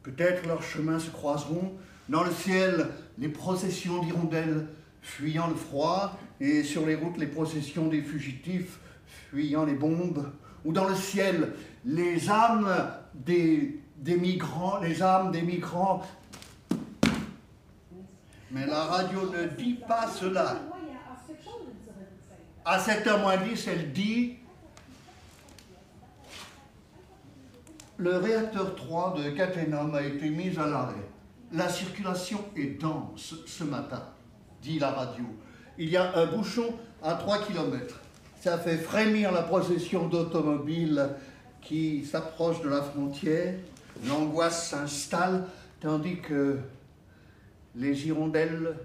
peut-être 0.03 0.47
leurs 0.47 0.63
chemins 0.63 0.99
se 0.99 1.09
croiseront. 1.09 1.73
Dans 2.09 2.23
le 2.23 2.31
ciel, 2.31 2.87
les 3.17 3.29
processions 3.29 4.03
d'hirondelles 4.03 4.67
fuyant 5.01 5.47
le 5.47 5.55
froid, 5.55 6.17
et 6.39 6.63
sur 6.63 6.85
les 6.85 6.95
routes, 6.95 7.17
les 7.17 7.27
processions 7.27 7.87
des 7.87 8.01
fugitifs 8.01 8.79
fuyant 9.29 9.65
les 9.65 9.73
bombes, 9.73 10.31
ou 10.65 10.71
dans 10.73 10.87
le 10.87 10.95
ciel, 10.95 11.53
les 11.85 12.29
âmes 12.29 12.91
des, 13.13 13.79
migrants, 14.05 14.79
les 14.79 15.01
âmes 15.01 15.31
des 15.31 15.41
migrants. 15.41 16.01
Mais 18.51 18.65
la 18.65 18.85
radio 18.85 19.31
ne 19.31 19.45
dit 19.45 19.79
pas 19.87 20.07
cela. 20.07 20.57
À 22.65 22.79
7h 22.79 23.21
moins 23.21 23.37
10, 23.37 23.67
elle 23.67 23.93
dit 23.93 24.35
Le 27.97 28.17
réacteur 28.17 28.75
3 28.75 29.15
de 29.17 29.29
Cattenom 29.31 29.93
a 29.93 30.01
été 30.01 30.29
mis 30.29 30.57
à 30.57 30.67
l'arrêt. 30.67 31.09
La 31.51 31.67
circulation 31.67 32.39
est 32.55 32.79
dense 32.79 33.35
ce 33.45 33.63
matin, 33.63 34.03
dit 34.61 34.79
la 34.79 34.91
radio. 34.91 35.25
Il 35.81 35.89
y 35.89 35.95
a 35.95 36.13
un 36.17 36.25
bouchon 36.25 36.73
à 37.01 37.13
3 37.13 37.37
km. 37.43 38.01
Ça 38.41 38.57
fait 38.57 38.75
frémir 38.75 39.31
la 39.31 39.43
procession 39.43 40.09
d'automobiles 40.09 41.07
qui 41.61 42.03
s'approchent 42.03 42.61
de 42.61 42.67
la 42.67 42.81
frontière. 42.81 43.55
L'angoisse 44.05 44.71
s'installe 44.71 45.45
tandis 45.79 46.19
que 46.19 46.59
les 47.75 48.07
hirondelles 48.07 48.75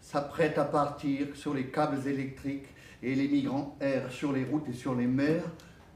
s'apprêtent 0.00 0.58
à 0.58 0.64
partir 0.64 1.28
sur 1.34 1.54
les 1.54 1.66
câbles 1.66 2.08
électriques 2.08 2.66
et 3.04 3.14
les 3.14 3.28
migrants 3.28 3.76
errent 3.80 4.10
sur 4.10 4.32
les 4.32 4.42
routes 4.42 4.68
et 4.68 4.74
sur 4.74 4.96
les 4.96 5.06
mers. 5.06 5.44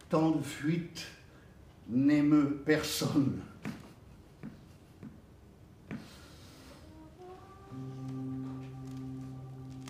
Tant 0.09 0.31
de 0.31 0.43
fuites 0.43 1.09
n'émeut 1.89 2.63
personne. 2.65 3.41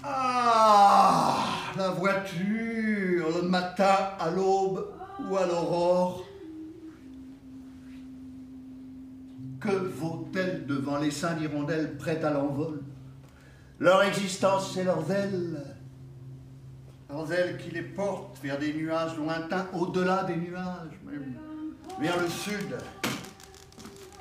Ah, 0.08 1.36
la 1.76 1.90
voiture, 1.90 3.26
le 3.34 3.42
matin 3.42 4.12
à 4.20 4.30
l'aube 4.30 4.86
ou 5.28 5.36
à 5.36 5.46
l'aurore. 5.46 6.24
Que 9.60 9.70
vaut-elle 9.70 10.64
devant 10.66 10.98
les 10.98 11.10
seins 11.10 11.34
d'hirondelles 11.34 11.96
prêtes 11.96 12.22
à 12.22 12.30
l'envol? 12.30 12.82
Leur 13.80 14.04
existence, 14.04 14.72
c'est 14.74 14.84
leurs 14.84 15.10
ailes. 15.10 15.60
Leurs 17.10 17.32
ailes 17.32 17.58
qui 17.58 17.70
les 17.70 17.82
portent 17.82 18.38
vers 18.42 18.58
des 18.58 18.74
nuages 18.74 19.16
lointains, 19.16 19.66
au-delà 19.72 20.22
des 20.24 20.36
nuages 20.36 21.00
même 21.04 21.34
vers 22.00 22.20
le 22.20 22.28
sud. 22.28 22.76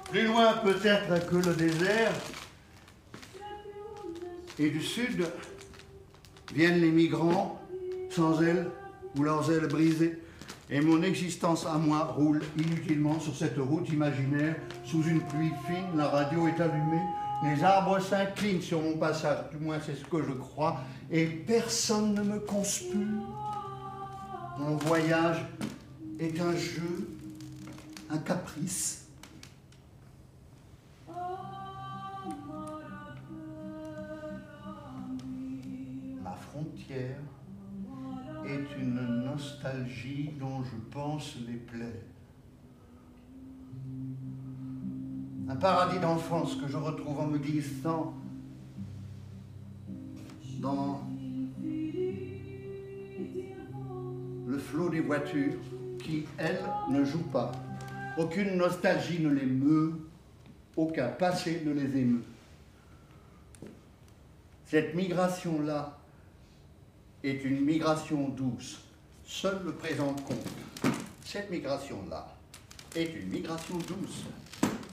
Plus 0.09 0.25
loin 0.25 0.53
peut-être 0.63 1.27
que 1.27 1.35
le 1.35 1.53
désert. 1.53 2.11
Et 4.57 4.69
du 4.69 4.81
sud 4.81 5.25
viennent 6.53 6.81
les 6.81 6.91
migrants 6.91 7.61
sans 8.09 8.41
ailes 8.41 8.67
ou 9.17 9.23
leurs 9.23 9.51
ailes 9.51 9.67
brisées. 9.67 10.19
Et 10.69 10.81
mon 10.81 11.03
existence 11.03 11.65
à 11.65 11.77
moi 11.77 12.15
roule 12.15 12.41
inutilement 12.57 13.19
sur 13.19 13.35
cette 13.35 13.57
route 13.57 13.87
imaginaire. 13.89 14.55
Sous 14.83 15.03
une 15.03 15.21
pluie 15.21 15.51
fine, 15.67 15.97
la 15.97 16.07
radio 16.07 16.47
est 16.47 16.59
allumée. 16.59 17.03
Les 17.43 17.63
arbres 17.63 17.99
s'inclinent 17.99 18.61
sur 18.61 18.81
mon 18.81 18.97
passage, 18.97 19.49
du 19.51 19.63
moins 19.63 19.77
c'est 19.85 19.95
ce 19.95 20.05
que 20.05 20.23
je 20.23 20.31
crois, 20.31 20.79
et 21.11 21.25
personne 21.25 22.13
ne 22.15 22.23
me 22.23 22.39
conspue. 22.39 23.07
Mon 24.57 24.77
voyage 24.77 25.45
est 26.19 26.39
un 26.39 26.55
jeu 26.55 27.09
un 28.09 28.17
caprice. 28.17 29.04
Nostalgie 39.65 40.31
dont 40.39 40.63
je 40.63 40.75
pense 40.91 41.35
les 41.47 41.57
plaies. 41.57 42.01
Un 45.47 45.55
paradis 45.55 45.99
d'enfance 45.99 46.55
que 46.55 46.67
je 46.67 46.77
retrouve 46.77 47.19
en 47.19 47.27
me 47.27 47.37
glissant 47.37 48.13
dans 50.59 51.01
le 54.47 54.57
flot 54.57 54.89
des 54.89 55.01
voitures 55.01 55.59
qui, 55.99 56.25
elles, 56.37 56.63
ne 56.89 57.03
jouent 57.03 57.29
pas. 57.31 57.51
Aucune 58.17 58.55
nostalgie 58.57 59.21
ne 59.21 59.29
les 59.29 59.45
meut, 59.45 59.93
aucun 60.75 61.09
passé 61.09 61.61
ne 61.65 61.73
les 61.73 61.97
émeut. 61.97 62.23
Cette 64.65 64.95
migration-là 64.95 65.97
est 67.23 67.43
une 67.43 67.61
migration 67.61 68.29
douce. 68.29 68.84
Seul 69.25 69.61
le 69.65 69.71
présent 69.73 70.13
compte. 70.13 70.93
Cette 71.23 71.49
migration-là 71.49 72.27
est 72.95 73.13
une 73.15 73.29
migration 73.29 73.77
douce. 73.77 74.23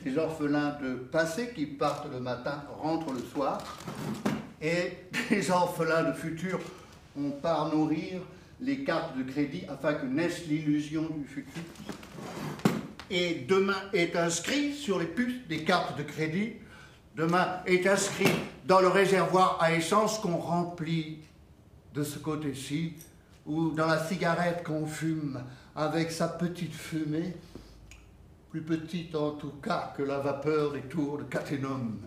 Les 0.05 0.19
orphelins 0.19 0.77
de 0.83 0.95
passé 0.95 1.53
qui 1.55 1.67
partent 1.67 2.11
le 2.11 2.21
matin 2.21 2.65
rentrent 2.81 3.13
le 3.13 3.23
soir. 3.23 3.79
Et 4.61 4.93
les 5.31 5.51
orphelins 5.51 6.05
de 6.05 6.13
futur 6.13 6.59
ont 7.19 7.31
par 7.31 7.75
nourrir 7.75 8.21
les 8.61 8.85
cartes 8.85 9.17
de 9.17 9.23
crédit 9.23 9.65
afin 9.69 9.95
que 9.95 10.07
naisse 10.07 10.47
l'illusion 10.47 11.03
du 11.03 11.27
futur 11.27 11.63
et 13.13 13.45
demain 13.47 13.77
est 13.93 14.17
inscrit 14.17 14.73
sur 14.73 14.99
les 14.99 15.07
puces 15.07 15.47
des 15.47 15.65
cartes 15.65 15.99
de 15.99 16.03
crédit, 16.03 16.55
demain 17.15 17.61
est 17.67 17.87
inscrit 17.87 18.33
dans 18.65 18.81
le 18.81 18.89
réservoir 18.89 19.59
à 19.61 19.75
essence 19.75 20.19
qu'on 20.19 20.39
remplit 20.39 21.19
de 21.93 22.05
ce 22.05 22.19
côté-ci, 22.19 22.95
ou 23.47 23.71
dans 23.71 23.87
la 23.87 23.99
cigarette 24.05 24.63
qu'on 24.65 24.87
fume 24.87 25.43
avec 25.75 26.11
sa 26.11 26.29
petite 26.29 26.75
fumée, 26.75 27.35
plus 28.51 28.63
petite 28.63 29.15
en 29.15 29.33
tout 29.33 29.55
cas 29.63 29.93
que 29.97 30.03
la 30.03 30.19
vapeur 30.19 30.73
des 30.73 30.83
tours 30.83 31.19
de 31.19 31.25
Cathénum. 31.25 31.99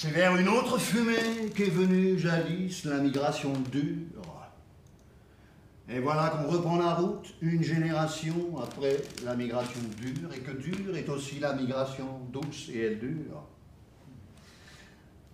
C'est 0.00 0.10
vers 0.10 0.36
une 0.36 0.48
autre 0.48 0.78
fumée 0.78 1.50
qu'est 1.56 1.64
venue 1.64 2.16
jadis 2.20 2.84
la 2.84 2.98
migration 2.98 3.52
dure. 3.72 4.17
Et 5.90 6.00
voilà 6.00 6.28
qu'on 6.28 6.50
reprend 6.50 6.76
la 6.76 6.94
route 6.94 7.34
une 7.40 7.62
génération 7.62 8.58
après 8.62 8.96
la 9.24 9.34
migration 9.34 9.80
dure, 9.96 10.28
et 10.34 10.40
que 10.40 10.50
dure 10.50 10.94
est 10.96 11.08
aussi 11.08 11.38
la 11.40 11.54
migration 11.54 12.06
douce 12.30 12.68
et 12.74 12.80
elle 12.80 12.98
dure. 12.98 13.42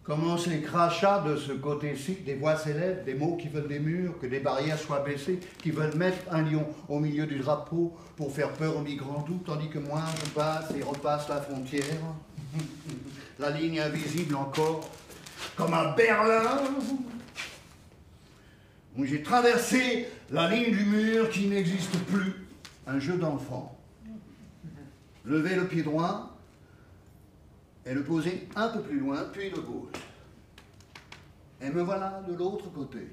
Commencent 0.04 0.46
les 0.46 0.60
crachats 0.60 1.24
de 1.26 1.34
ce 1.36 1.52
côté-ci, 1.52 2.18
des 2.26 2.34
voix 2.34 2.56
s'élèvent, 2.56 3.04
des 3.04 3.14
mots 3.14 3.36
qui 3.36 3.48
veulent 3.48 3.66
des 3.66 3.80
murs, 3.80 4.18
que 4.20 4.26
des 4.26 4.38
barrières 4.38 4.78
soient 4.78 5.00
baissées, 5.00 5.40
qui 5.62 5.70
veulent 5.70 5.96
mettre 5.96 6.18
un 6.30 6.42
lion 6.42 6.66
au 6.88 7.00
milieu 7.00 7.26
du 7.26 7.38
drapeau 7.38 7.96
pour 8.16 8.30
faire 8.30 8.52
peur 8.52 8.76
aux 8.76 8.82
migrants 8.82 9.24
doux, 9.26 9.40
tandis 9.44 9.70
que 9.70 9.78
moi 9.78 10.02
je 10.24 10.30
passe 10.30 10.70
et 10.78 10.82
repasse 10.82 11.28
la 11.30 11.40
frontière. 11.40 11.82
la 13.40 13.50
ligne 13.50 13.80
invisible 13.80 14.36
encore, 14.36 14.88
comme 15.56 15.74
à 15.74 15.94
Berlin, 15.96 16.60
où 18.96 19.04
j'ai 19.04 19.22
traversé 19.22 20.08
la 20.30 20.48
ligne 20.48 20.74
du 20.74 20.84
mur 20.84 21.30
qui 21.30 21.46
n'existe 21.46 21.96
plus, 22.04 22.46
un 22.86 22.98
jeu 22.98 23.16
d'enfant. 23.16 23.76
Lever 25.24 25.56
le 25.56 25.66
pied 25.66 25.82
droit 25.82 26.36
et 27.86 27.94
le 27.94 28.02
poser 28.02 28.48
un 28.56 28.68
peu 28.68 28.80
plus 28.80 29.00
loin, 29.00 29.24
puis 29.32 29.50
le 29.50 29.60
gauche. 29.60 29.92
Et 31.60 31.70
me 31.70 31.82
voilà 31.82 32.22
de 32.28 32.34
l'autre 32.34 32.70
côté. 32.70 33.08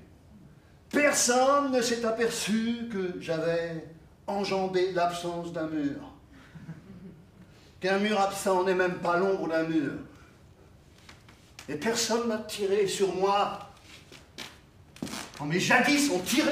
Personne 0.89 1.71
ne 1.71 1.81
s'est 1.81 2.03
aperçu 2.05 2.89
que 2.91 3.21
j'avais 3.21 3.85
enjambé 4.27 4.91
l'absence 4.91 5.53
d'un 5.53 5.67
mur. 5.67 6.01
Qu'un 7.79 7.97
mur 7.97 8.19
absent 8.19 8.63
n'est 8.65 8.75
même 8.75 8.95
pas 8.95 9.17
l'ombre 9.17 9.47
d'un 9.47 9.63
mur. 9.63 9.93
Et 11.69 11.75
personne 11.75 12.27
n'a 12.27 12.39
tiré 12.39 12.87
sur 12.87 13.15
moi. 13.15 13.70
Quand 15.41 15.47
mes 15.47 15.59
jadis 15.59 16.11
ont 16.11 16.19
tiré. 16.19 16.51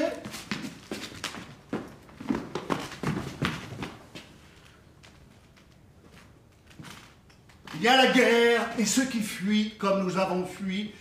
Il 7.75 7.83
y 7.83 7.87
a 7.87 7.97
la 7.97 8.11
guerre 8.11 8.67
et 8.79 8.85
ceux 8.85 9.05
qui 9.05 9.19
fuient 9.21 9.75
comme 9.77 10.03
nous 10.03 10.17
avons 10.17 10.43
fui, 10.43 10.91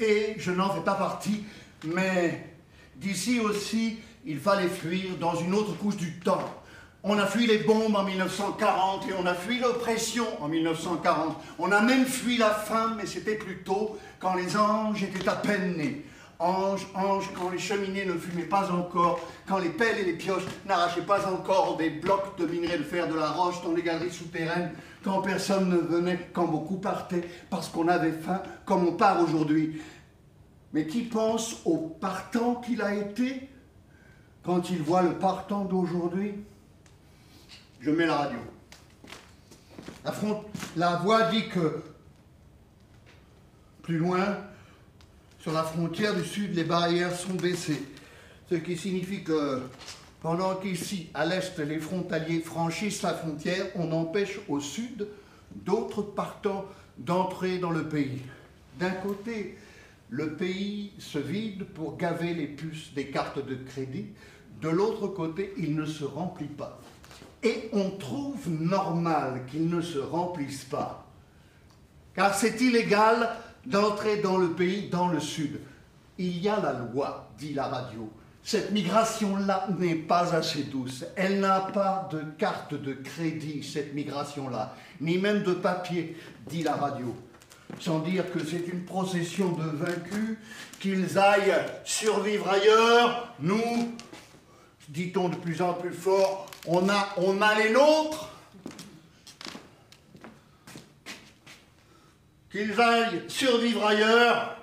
et 0.00 0.36
je 0.38 0.52
n'en 0.52 0.72
fais 0.72 0.80
pas 0.80 0.94
partie, 0.94 1.44
mais 1.84 2.48
d'ici 2.96 3.40
aussi, 3.40 3.98
il 4.24 4.38
fallait 4.38 4.68
fuir 4.68 5.18
dans 5.20 5.34
une 5.34 5.54
autre 5.54 5.76
couche 5.76 5.98
du 5.98 6.18
temps. 6.20 6.62
On 7.02 7.18
a 7.18 7.26
fui 7.26 7.46
les 7.46 7.58
bombes 7.58 7.94
en 7.94 8.04
1940 8.04 9.06
et 9.10 9.12
on 9.20 9.26
a 9.26 9.34
fui 9.34 9.58
l'oppression 9.58 10.24
en 10.42 10.48
1940. 10.48 11.36
On 11.58 11.70
a 11.72 11.82
même 11.82 12.06
fui 12.06 12.38
la 12.38 12.52
faim, 12.52 12.94
mais 12.96 13.04
c'était 13.04 13.36
plus 13.36 13.58
tôt, 13.64 13.98
quand 14.18 14.34
les 14.34 14.56
anges 14.56 15.02
étaient 15.02 15.28
à 15.28 15.36
peine 15.36 15.76
nés. 15.76 16.06
Ange, 16.38 16.86
ange, 16.94 17.30
quand 17.34 17.50
les 17.50 17.58
cheminées 17.58 18.04
ne 18.04 18.14
fumaient 18.14 18.42
pas 18.42 18.70
encore, 18.70 19.20
quand 19.46 19.58
les 19.58 19.68
pelles 19.68 19.98
et 19.98 20.04
les 20.04 20.14
pioches 20.14 20.42
n'arrachaient 20.66 21.02
pas 21.02 21.28
encore 21.30 21.76
des 21.76 21.90
blocs 21.90 22.36
de 22.38 22.46
minerai 22.46 22.78
de 22.78 22.82
fer 22.82 23.08
de 23.08 23.14
la 23.14 23.30
roche 23.30 23.62
dans 23.62 23.72
les 23.72 23.82
galeries 23.82 24.10
souterraines, 24.10 24.72
quand 25.04 25.22
personne 25.22 25.68
ne 25.68 25.76
venait, 25.76 26.30
quand 26.32 26.46
beaucoup 26.46 26.78
partaient, 26.78 27.28
parce 27.50 27.68
qu'on 27.68 27.88
avait 27.88 28.12
faim, 28.12 28.42
comme 28.64 28.86
on 28.86 28.92
part 28.92 29.20
aujourd'hui. 29.20 29.80
Mais 30.72 30.86
qui 30.86 31.02
pense 31.02 31.60
au 31.64 31.76
partant 31.76 32.56
qu'il 32.56 32.82
a 32.82 32.94
été 32.94 33.48
quand 34.42 34.70
il 34.70 34.82
voit 34.82 35.02
le 35.02 35.14
partant 35.14 35.64
d'aujourd'hui? 35.64 36.34
Je 37.80 37.90
mets 37.90 38.06
la 38.06 38.16
radio. 38.16 38.38
La, 40.76 40.96
voix 40.96 41.30
dit 41.30 41.48
que 41.48 41.82
plus 43.82 43.98
loin, 43.98 44.38
sur 45.44 45.52
la 45.52 45.62
frontière 45.62 46.14
du 46.14 46.24
sud, 46.24 46.54
les 46.54 46.64
barrières 46.64 47.14
sont 47.14 47.34
baissées. 47.34 47.82
Ce 48.48 48.54
qui 48.54 48.78
signifie 48.78 49.22
que 49.22 49.60
pendant 50.22 50.54
qu'ici, 50.54 51.10
à 51.12 51.26
l'est, 51.26 51.58
les 51.58 51.80
frontaliers 51.80 52.40
franchissent 52.40 53.02
la 53.02 53.12
frontière, 53.12 53.66
on 53.74 53.92
empêche 53.92 54.40
au 54.48 54.58
sud 54.58 55.06
d'autres 55.54 56.00
partants 56.00 56.64
d'entrer 56.96 57.58
dans 57.58 57.72
le 57.72 57.86
pays. 57.86 58.22
D'un 58.80 58.92
côté, 58.92 59.58
le 60.08 60.32
pays 60.32 60.92
se 60.98 61.18
vide 61.18 61.64
pour 61.64 61.98
gaver 61.98 62.32
les 62.32 62.46
puces 62.46 62.94
des 62.94 63.08
cartes 63.08 63.44
de 63.46 63.56
crédit. 63.56 64.06
De 64.62 64.70
l'autre 64.70 65.08
côté, 65.08 65.52
il 65.58 65.76
ne 65.76 65.84
se 65.84 66.04
remplit 66.04 66.46
pas. 66.46 66.80
Et 67.42 67.68
on 67.74 67.90
trouve 67.90 68.48
normal 68.48 69.42
qu'il 69.50 69.68
ne 69.68 69.82
se 69.82 69.98
remplisse 69.98 70.64
pas. 70.64 71.06
Car 72.14 72.34
c'est 72.34 72.62
illégal 72.62 73.28
d'entrer 73.66 74.18
dans 74.18 74.36
le 74.36 74.50
pays, 74.50 74.88
dans 74.88 75.08
le 75.08 75.20
sud. 75.20 75.60
Il 76.18 76.38
y 76.38 76.48
a 76.48 76.60
la 76.60 76.72
loi, 76.72 77.30
dit 77.38 77.54
la 77.54 77.66
radio. 77.66 78.10
Cette 78.42 78.72
migration-là 78.72 79.68
n'est 79.78 79.94
pas 79.94 80.34
assez 80.34 80.64
douce. 80.64 81.04
Elle 81.16 81.40
n'a 81.40 81.60
pas 81.60 82.08
de 82.12 82.20
carte 82.36 82.74
de 82.74 82.92
crédit, 82.92 83.62
cette 83.62 83.94
migration-là, 83.94 84.74
ni 85.00 85.16
même 85.16 85.42
de 85.42 85.54
papier, 85.54 86.16
dit 86.46 86.62
la 86.62 86.76
radio. 86.76 87.16
Sans 87.80 88.00
dire 88.00 88.30
que 88.30 88.44
c'est 88.44 88.68
une 88.68 88.84
procession 88.84 89.52
de 89.52 89.64
vaincus, 89.64 90.36
qu'ils 90.78 91.18
aillent 91.18 91.54
survivre 91.84 92.48
ailleurs. 92.48 93.34
Nous, 93.40 93.94
dit-on 94.90 95.30
de 95.30 95.36
plus 95.36 95.62
en 95.62 95.72
plus 95.72 95.94
fort, 95.94 96.46
on 96.66 96.88
a, 96.90 97.08
on 97.16 97.40
a 97.40 97.54
les 97.54 97.70
nôtres. 97.72 98.28
Qu'ils 102.54 102.80
aillent 102.80 103.22
survivre 103.26 103.84
ailleurs. 103.84 104.56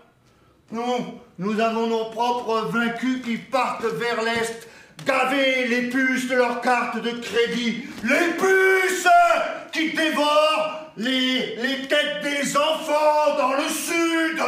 Nous, 0.71 1.19
nous 1.37 1.59
avons 1.59 1.87
nos 1.87 2.05
propres 2.05 2.69
vaincus 2.71 3.21
qui 3.21 3.35
partent 3.35 3.83
vers 3.83 4.23
l'Est, 4.23 4.69
gaver 5.05 5.67
les 5.67 5.89
puces 5.89 6.29
de 6.29 6.35
leurs 6.35 6.61
cartes 6.61 7.01
de 7.01 7.11
crédit. 7.11 7.83
Les 8.03 8.33
puces 8.39 9.07
qui 9.73 9.91
dévorent 9.91 10.91
les 10.95 11.87
têtes 11.89 12.23
des 12.23 12.55
enfants 12.55 13.35
dans 13.37 13.53
le 13.55 13.67
Sud. 13.67 14.41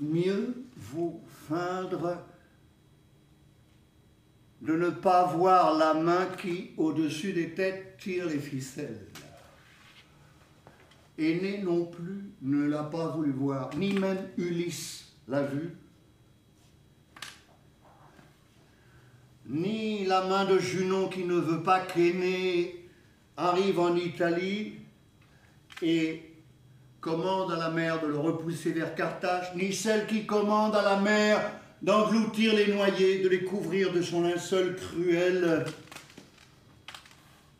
Mieux 0.00 0.64
vaut 0.76 1.20
feindre 1.48 2.22
de 4.62 4.74
ne 4.74 4.90
pas 4.90 5.24
voir 5.26 5.76
la 5.76 5.94
main 5.94 6.26
qui, 6.40 6.70
au-dessus 6.76 7.32
des 7.32 7.54
têtes, 7.54 7.96
tire 7.98 8.26
les 8.26 8.38
ficelles. 8.38 9.06
Aîné 11.18 11.58
non 11.58 11.86
plus 11.86 12.24
ne 12.42 12.66
l'a 12.66 12.84
pas 12.84 13.08
voulu 13.08 13.30
voir, 13.30 13.70
ni 13.76 13.92
même 13.92 14.28
Ulysse 14.36 15.12
l'a 15.28 15.42
vu, 15.42 15.70
ni 19.48 20.04
la 20.04 20.26
main 20.26 20.44
de 20.44 20.58
Junon 20.58 21.08
qui 21.08 21.24
ne 21.24 21.36
veut 21.36 21.62
pas 21.62 21.80
qu'Aîné 21.80 22.86
arrive 23.36 23.78
en 23.78 23.94
Italie 23.94 24.74
et 25.82 26.25
commande 27.06 27.52
à 27.52 27.56
la 27.56 27.70
mer 27.70 28.00
de 28.02 28.08
le 28.08 28.18
repousser 28.18 28.72
vers 28.72 28.96
Carthage, 28.96 29.54
ni 29.54 29.72
celle 29.72 30.08
qui 30.08 30.26
commande 30.26 30.74
à 30.74 30.82
la 30.82 30.98
mer 30.98 31.38
d'engloutir 31.80 32.52
les 32.52 32.74
noyés, 32.74 33.22
de 33.22 33.28
les 33.28 33.44
couvrir 33.44 33.92
de 33.92 34.02
son 34.02 34.22
linceul 34.22 34.74
cruel, 34.74 35.66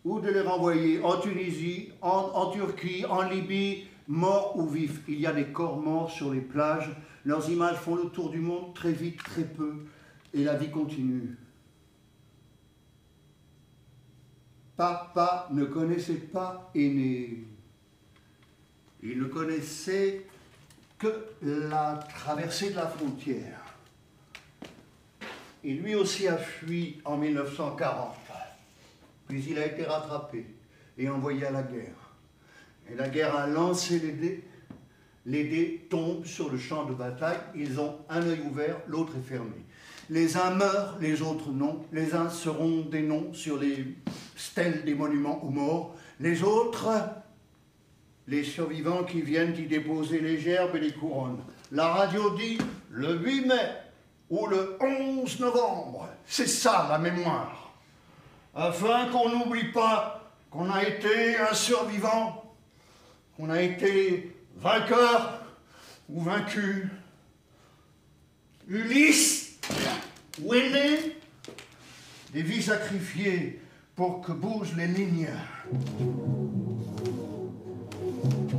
ou 0.04 0.18
de 0.18 0.30
les 0.30 0.40
renvoyer 0.40 1.00
en 1.00 1.20
Tunisie, 1.20 1.90
en, 2.02 2.50
Turquie, 2.50 3.04
en 3.06 3.22
Libye, 3.22 3.86
morts 4.08 4.56
ou 4.56 4.66
vifs. 4.66 5.02
Il 5.06 5.20
y 5.20 5.28
a 5.28 5.32
des 5.32 5.44
corps 5.44 5.78
morts 5.78 6.10
sur 6.10 6.34
les 6.34 6.40
plages, 6.40 6.90
leurs 7.24 7.48
images 7.48 7.76
font 7.76 7.94
le 7.94 8.06
tour 8.06 8.30
du 8.30 8.40
monde 8.40 8.74
très 8.74 8.92
vite, 8.92 9.22
très 9.22 9.44
peu, 9.44 9.74
et 10.34 10.42
la 10.42 10.56
vie 10.56 10.72
continue. 10.72 11.36
Papa 14.76 15.48
ne 15.52 15.66
connaissait 15.66 16.14
pas 16.14 16.68
Aîné. 16.74 17.55
Il 19.08 19.18
ne 19.20 19.26
connaissait 19.26 20.26
que 20.98 21.26
la 21.42 22.00
traversée 22.08 22.70
de 22.70 22.76
la 22.76 22.88
frontière. 22.88 23.60
Et 25.62 25.74
lui 25.74 25.94
aussi 25.94 26.26
a 26.26 26.36
fui 26.36 27.00
en 27.04 27.16
1940. 27.16 28.16
Puis 29.28 29.44
il 29.48 29.58
a 29.58 29.66
été 29.66 29.84
rattrapé 29.84 30.46
et 30.98 31.08
envoyé 31.08 31.46
à 31.46 31.50
la 31.52 31.62
guerre. 31.62 32.14
Et 32.90 32.94
la 32.96 33.08
guerre 33.08 33.36
a 33.36 33.46
lancé 33.46 33.98
les 34.00 34.12
dés. 34.12 34.44
Les 35.24 35.44
dés 35.44 35.86
tombent 35.88 36.24
sur 36.24 36.50
le 36.50 36.58
champ 36.58 36.84
de 36.84 36.94
bataille. 36.94 37.38
Ils 37.54 37.78
ont 37.78 37.98
un 38.08 38.22
œil 38.22 38.40
ouvert, 38.40 38.80
l'autre 38.88 39.12
est 39.16 39.28
fermé. 39.28 39.64
Les 40.10 40.36
uns 40.36 40.50
meurent, 40.50 40.98
les 41.00 41.22
autres 41.22 41.50
non. 41.50 41.84
Les 41.92 42.14
uns 42.14 42.30
seront 42.30 42.82
des 42.82 43.02
noms 43.02 43.32
sur 43.32 43.58
les 43.58 43.96
stèles 44.36 44.84
des 44.84 44.94
monuments 44.94 45.42
aux 45.44 45.50
morts. 45.50 45.96
Les 46.20 46.42
autres 46.42 46.88
les 48.28 48.44
survivants 48.44 49.04
qui 49.04 49.20
viennent 49.22 49.56
y 49.56 49.66
déposer 49.66 50.20
les 50.20 50.38
gerbes 50.38 50.76
et 50.76 50.80
les 50.80 50.92
couronnes. 50.92 51.40
La 51.70 51.88
radio 51.88 52.36
dit 52.36 52.58
le 52.90 53.18
8 53.18 53.46
mai 53.46 53.54
ou 54.30 54.46
le 54.46 54.76
11 54.80 55.40
novembre. 55.40 56.08
C'est 56.26 56.48
ça 56.48 56.86
la 56.90 56.98
mémoire. 56.98 57.72
Afin 58.54 59.06
qu'on 59.08 59.28
n'oublie 59.28 59.70
pas 59.72 60.32
qu'on 60.50 60.70
a 60.70 60.82
été 60.82 61.36
un 61.38 61.54
survivant, 61.54 62.54
qu'on 63.36 63.50
a 63.50 63.60
été 63.60 64.34
vainqueur 64.56 65.44
ou 66.08 66.22
vaincu. 66.22 66.88
Ulysse 68.68 69.58
ou 70.42 70.54
aîné, 70.54 71.16
des 72.32 72.42
vies 72.42 72.62
sacrifiées 72.62 73.60
pour 73.94 74.20
que 74.20 74.32
bougent 74.32 74.74
les 74.76 74.88
lignes. 74.88 75.28
Thank 78.28 78.52
you. 78.52 78.55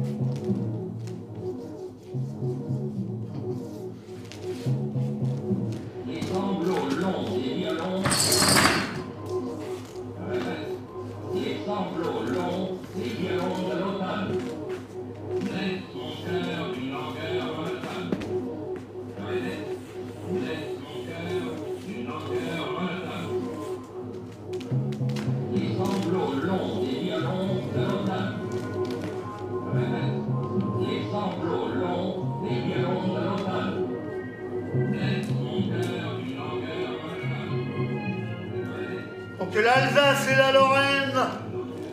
l'Alsace 39.77 40.27
et 40.31 40.35
la 40.35 40.51
Lorraine 40.51 41.19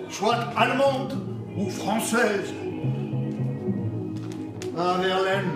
soient 0.09 0.49
allemandes 0.57 1.19
ou 1.57 1.69
françaises, 1.69 2.53
Ah, 4.77 4.97
Verlaine, 5.01 5.53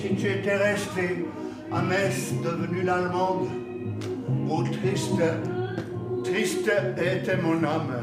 si 0.00 0.16
tu 0.16 0.26
étais 0.30 0.56
resté 0.56 1.26
à 1.70 1.82
Metz, 1.82 2.32
devenue 2.42 2.82
l'Allemande, 2.82 3.48
oh 4.48 4.62
triste, 4.62 5.22
triste 6.24 6.70
était 6.96 7.36
mon 7.36 7.62
âme. 7.64 7.96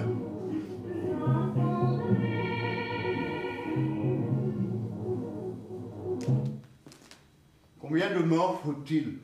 Combien 7.80 8.14
de 8.14 8.24
morts 8.24 8.62
faut-il 8.64 9.18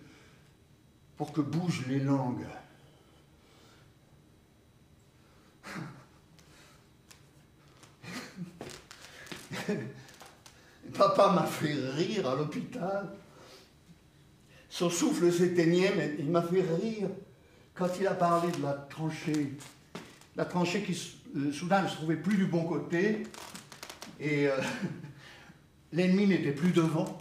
pour 1.20 1.32
que 1.34 1.42
bougent 1.42 1.86
les 1.90 2.00
langues 2.00 2.48
Papa 10.98 11.34
m'a 11.34 11.44
fait 11.44 11.74
rire 11.74 12.30
à 12.30 12.36
l'hôpital. 12.36 13.14
Son 14.70 14.90
souffle 14.90 15.30
s'éteignait, 15.30 15.94
mais 15.94 16.16
il 16.20 16.32
m'a 16.32 16.42
fait 16.42 16.62
rire 16.62 17.10
quand 17.74 17.90
il 18.00 18.08
a 18.08 18.14
parlé 18.14 18.50
de 18.54 18.64
la 18.64 18.72
tranchée. 18.72 19.58
La 20.38 20.46
tranchée 20.46 20.84
qui 20.84 20.98
euh, 21.36 21.52
soudain 21.52 21.82
ne 21.82 21.90
se 21.90 21.96
trouvait 21.96 22.16
plus 22.16 22.38
du 22.38 22.46
bon 22.46 22.64
côté 22.64 23.24
et 24.22 24.48
euh, 24.48 24.56
l'ennemi 25.92 26.28
n'était 26.28 26.54
plus 26.54 26.72
devant, 26.72 27.18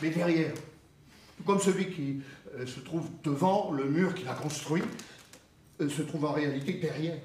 mais 0.00 0.10
derrière. 0.10 0.54
Comme 1.44 1.58
celui 1.58 1.90
qui 1.90 2.22
se 2.66 2.80
trouve 2.80 3.08
devant 3.22 3.72
le 3.72 3.84
mur 3.84 4.14
qu'il 4.14 4.28
a 4.28 4.34
construit 4.34 4.82
se 5.88 6.02
trouve 6.02 6.24
en 6.24 6.32
réalité 6.32 6.74
derrière. 6.74 7.18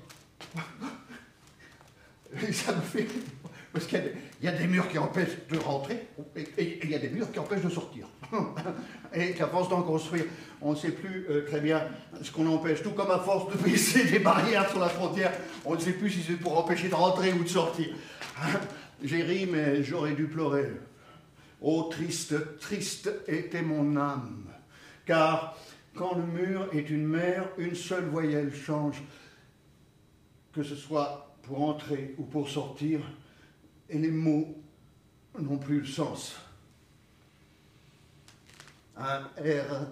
Et 2.48 2.52
ça 2.54 2.76
me 2.76 2.82
fait 2.82 3.08
parce 3.72 3.86
qu'il 3.86 4.02
y, 4.42 4.48
a 4.48 4.52
des 4.52 4.66
murs 4.66 4.88
qui 4.90 4.98
empêchent 4.98 5.38
de 5.48 5.58
rentrer 5.60 6.08
et 6.36 6.80
il 6.84 6.90
y 6.90 6.96
a 6.96 7.00
des 7.00 7.10
murs 7.10 7.32
qui 7.32 7.38
empêchent 7.38 7.62
de 7.62 7.70
sortir. 7.70 8.08
et 9.14 9.32
qu'à 9.34 9.48
force 9.48 9.70
d'en 9.70 9.84
construire, 9.84 10.26
on 10.60 10.72
ne 10.72 10.76
sait 10.76 10.92
plus 10.92 11.28
euh, 11.30 11.46
très 11.46 11.60
bien 11.60 11.84
ce 12.22 12.32
qu'on 12.32 12.48
empêche. 12.48 12.82
Tout 12.82 12.92
comme 12.92 13.12
à 13.12 13.20
force 13.20 13.56
de 13.56 13.64
baisser 13.64 14.06
des 14.06 14.20
barrières 14.20 14.68
sur 14.70 14.80
la 14.80 14.90
frontière, 14.90 15.32
on 15.66 15.76
ne 15.76 15.80
sait 15.80 15.94
plus 15.94 16.10
si 16.10 16.24
c'est 16.24 16.34
pour 16.34 16.58
empêcher 16.58 16.90
de 16.90 16.96
rentrer 16.96 17.32
ou 17.32 17.44
de 17.44 17.50
sortir. 17.50 17.90
J'ai 19.04 19.22
ri, 19.22 19.48
mais 19.52 19.84
j'aurais 19.84 20.14
dû 20.14 20.26
pleurer. 20.26 20.72
Oh, 21.62 21.90
triste, 21.92 22.36
triste 22.60 23.12
était 23.28 23.62
mon 23.62 23.96
âme. 23.98 24.46
Car 25.10 25.58
quand 25.96 26.14
le 26.14 26.22
mur 26.22 26.70
est 26.72 26.88
une 26.92 27.08
mer, 27.08 27.50
une 27.58 27.74
seule 27.74 28.06
voyelle 28.06 28.54
change. 28.54 29.02
Que 30.54 30.62
ce 30.62 30.76
soit 30.76 31.36
pour 31.42 31.64
entrer 31.64 32.14
ou 32.20 32.26
pour 32.26 32.48
sortir, 32.48 33.00
et 33.90 33.98
les 33.98 34.12
mots 34.12 34.56
n'ont 35.40 35.58
plus 35.58 35.82
de 35.82 35.88
sens. 35.88 36.36
Un 38.98 39.22
R, 39.40 39.88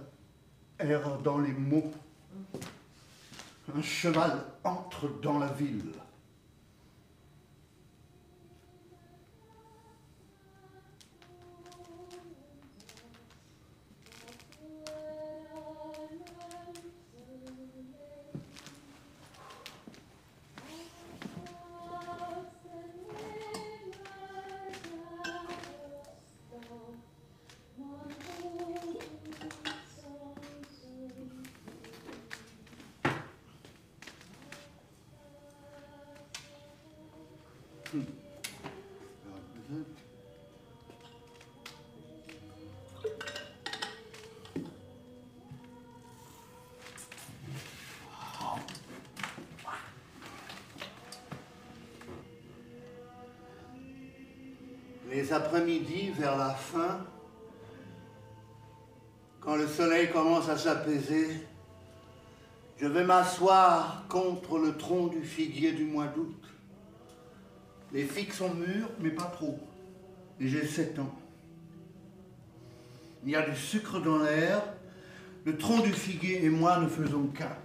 R 0.80 1.18
dans 1.24 1.40
les 1.40 1.54
mots. 1.54 1.92
Un 3.76 3.82
cheval 3.82 4.46
entre 4.64 5.10
dans 5.20 5.40
la 5.40 5.48
ville. 5.48 5.94
Les 55.10 55.32
après-midi, 55.32 56.10
vers 56.12 56.38
la 56.38 56.50
fin, 56.50 57.06
quand 59.40 59.56
le 59.56 59.66
soleil 59.68 60.12
commence 60.12 60.50
à 60.50 60.58
s'apaiser, 60.58 61.30
je 62.78 62.88
vais 62.88 63.06
m'asseoir 63.06 64.04
contre 64.10 64.60
le 64.60 64.76
tronc 64.76 65.08
du 65.08 65.24
figuier 65.24 65.72
du 65.72 65.86
mois 65.86 66.08
d'août. 66.08 66.47
Les 67.94 68.06
figues 68.06 68.34
sont 68.34 68.54
mûres, 68.54 68.90
mais 69.00 69.12
pas 69.12 69.26
trop. 69.26 69.60
Et 70.40 70.48
j'ai 70.48 70.66
7 70.66 71.00
ans. 71.00 71.14
Il 73.24 73.32
y 73.32 73.36
a 73.36 73.48
du 73.48 73.56
sucre 73.56 74.00
dans 74.00 74.20
l'air. 74.20 74.62
Le 75.46 75.58
tronc 75.58 75.80
du 75.82 75.94
figuier 75.94 76.44
et 76.44 76.50
moi 76.50 76.80
ne 76.80 76.88
faisons 76.88 77.28
qu'un. 77.28 77.56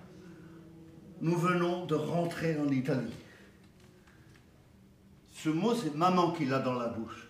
Nous 1.21 1.37
venons 1.37 1.87
de 1.87 1.95
rentrer 1.95 2.57
en 2.59 2.69
Italie. 2.69 3.13
Ce 5.33 5.49
mot, 5.49 5.75
c'est 5.75 5.95
maman 5.95 6.31
qui 6.31 6.45
l'a 6.45 6.61
dans 6.61 6.75
la 6.75 6.89
bouche. 6.89 7.29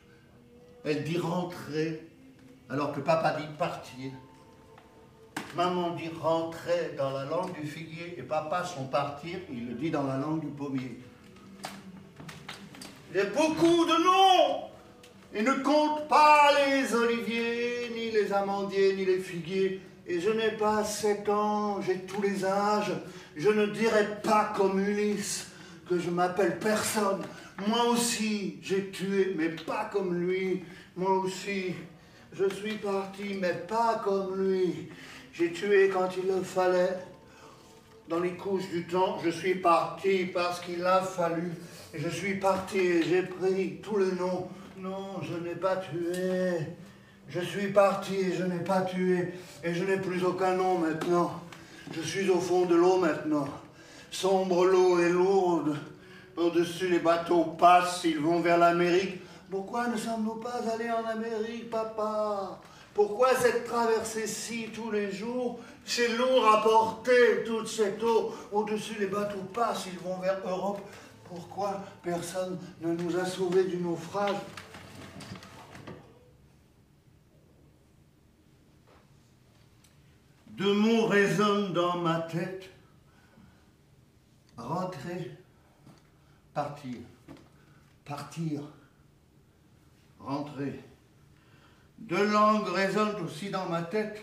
Elle 0.84 1.04
dit 1.04 1.18
rentrer, 1.18 2.06
alors 2.68 2.92
que 2.92 3.00
papa 3.00 3.40
dit 3.40 3.46
partir. 3.58 4.12
Maman 5.56 5.94
dit 5.94 6.08
rentrer 6.08 6.94
dans 6.96 7.10
la 7.10 7.24
langue 7.24 7.54
du 7.58 7.66
figuier 7.66 8.18
et 8.18 8.22
papa 8.22 8.64
son 8.64 8.86
partir, 8.86 9.38
il 9.50 9.68
le 9.68 9.74
dit 9.74 9.90
dans 9.90 10.04
la 10.04 10.18
langue 10.18 10.40
du 10.40 10.48
pommier. 10.48 10.98
Il 13.14 13.30
beaucoup 13.36 13.84
de 13.84 14.04
noms 14.04 14.62
et 15.34 15.42
ne 15.42 15.62
compte 15.62 16.08
pas 16.08 16.50
les 16.66 16.94
oliviers, 16.94 17.90
ni 17.94 18.10
les 18.10 18.32
amandiers, 18.32 18.94
ni 18.94 19.04
les 19.04 19.18
figuiers. 19.18 19.82
Et 20.06 20.18
je 20.18 20.30
n'ai 20.30 20.52
pas 20.52 20.82
sept 20.82 21.28
ans, 21.28 21.82
j'ai 21.82 21.98
tous 22.00 22.22
les 22.22 22.42
âges. 22.44 22.92
Je 23.36 23.50
ne 23.50 23.66
dirai 23.66 24.20
pas 24.22 24.52
comme 24.56 24.80
Ulysse 24.80 25.48
que 25.88 25.98
je 25.98 26.08
m'appelle 26.08 26.58
personne. 26.58 27.22
Moi 27.66 27.84
aussi, 27.84 28.58
j'ai 28.62 28.88
tué, 28.88 29.34
mais 29.36 29.50
pas 29.50 29.90
comme 29.92 30.14
lui. 30.14 30.64
Moi 30.96 31.18
aussi, 31.18 31.74
je 32.32 32.48
suis 32.48 32.76
parti, 32.76 33.36
mais 33.38 33.52
pas 33.52 34.00
comme 34.02 34.42
lui. 34.42 34.88
J'ai 35.34 35.52
tué 35.52 35.90
quand 35.92 36.08
il 36.16 36.28
le 36.34 36.42
fallait. 36.42 36.96
Dans 38.08 38.20
les 38.20 38.32
couches 38.32 38.68
du 38.70 38.86
temps, 38.86 39.18
je 39.22 39.30
suis 39.30 39.56
parti 39.56 40.24
parce 40.24 40.60
qu'il 40.60 40.84
a 40.84 41.02
fallu. 41.02 41.52
Je 41.94 42.08
suis 42.08 42.36
parti 42.36 43.02
j'ai 43.02 43.22
pris 43.22 43.78
tout 43.82 43.96
le 43.96 44.12
nom. 44.12 44.48
Non, 44.78 45.20
je 45.22 45.34
n'ai 45.46 45.54
pas 45.54 45.76
tué. 45.76 46.66
Je 47.28 47.40
suis 47.40 47.68
parti 47.68 48.16
et 48.16 48.32
je 48.34 48.44
n'ai 48.44 48.64
pas 48.64 48.80
tué. 48.80 49.34
Et 49.62 49.74
je 49.74 49.84
n'ai 49.84 49.98
plus 49.98 50.24
aucun 50.24 50.54
nom 50.54 50.78
maintenant. 50.78 51.40
Je 51.94 52.00
suis 52.00 52.30
au 52.30 52.40
fond 52.40 52.64
de 52.64 52.74
l'eau 52.74 52.96
maintenant. 52.96 53.46
Sombre 54.10 54.64
l'eau 54.64 54.98
est 55.00 55.10
lourde. 55.10 55.76
Au-dessus, 56.36 56.88
les 56.88 56.98
bateaux 56.98 57.44
passent, 57.44 58.04
ils 58.04 58.18
vont 58.18 58.40
vers 58.40 58.56
l'Amérique. 58.56 59.20
Pourquoi 59.50 59.88
ne 59.88 59.96
sommes-nous 59.98 60.36
pas 60.36 60.62
allés 60.72 60.90
en 60.90 61.06
Amérique, 61.06 61.68
papa? 61.68 62.58
Pourquoi 62.94 63.34
cette 63.34 63.64
traversée-ci 63.66 64.70
tous 64.74 64.90
les 64.90 65.12
jours 65.12 65.60
C'est 65.84 66.08
lourd 66.08 66.46
à 66.46 66.62
porter 66.62 67.44
toute 67.46 67.68
cette 67.68 68.02
eau? 68.02 68.34
Au-dessus, 68.50 68.94
les 68.98 69.06
bateaux 69.06 69.44
passent, 69.52 69.86
ils 69.92 69.98
vont 69.98 70.16
vers 70.18 70.38
Europe. 70.46 70.80
Pourquoi 71.34 71.82
personne 72.02 72.58
ne 72.82 72.92
nous 72.92 73.16
a 73.16 73.24
sauvés 73.24 73.64
du 73.64 73.78
naufrage 73.78 74.36
Deux 80.48 80.74
mots 80.74 81.06
résonnent 81.06 81.72
dans 81.72 81.96
ma 81.96 82.20
tête. 82.20 82.68
Rentrer 84.58 85.30
partir, 86.52 86.98
partir, 88.04 88.60
rentrer. 90.18 90.80
Deux 91.96 92.30
langues 92.30 92.68
résonnent 92.68 93.24
aussi 93.24 93.48
dans 93.48 93.70
ma 93.70 93.80
tête. 93.80 94.20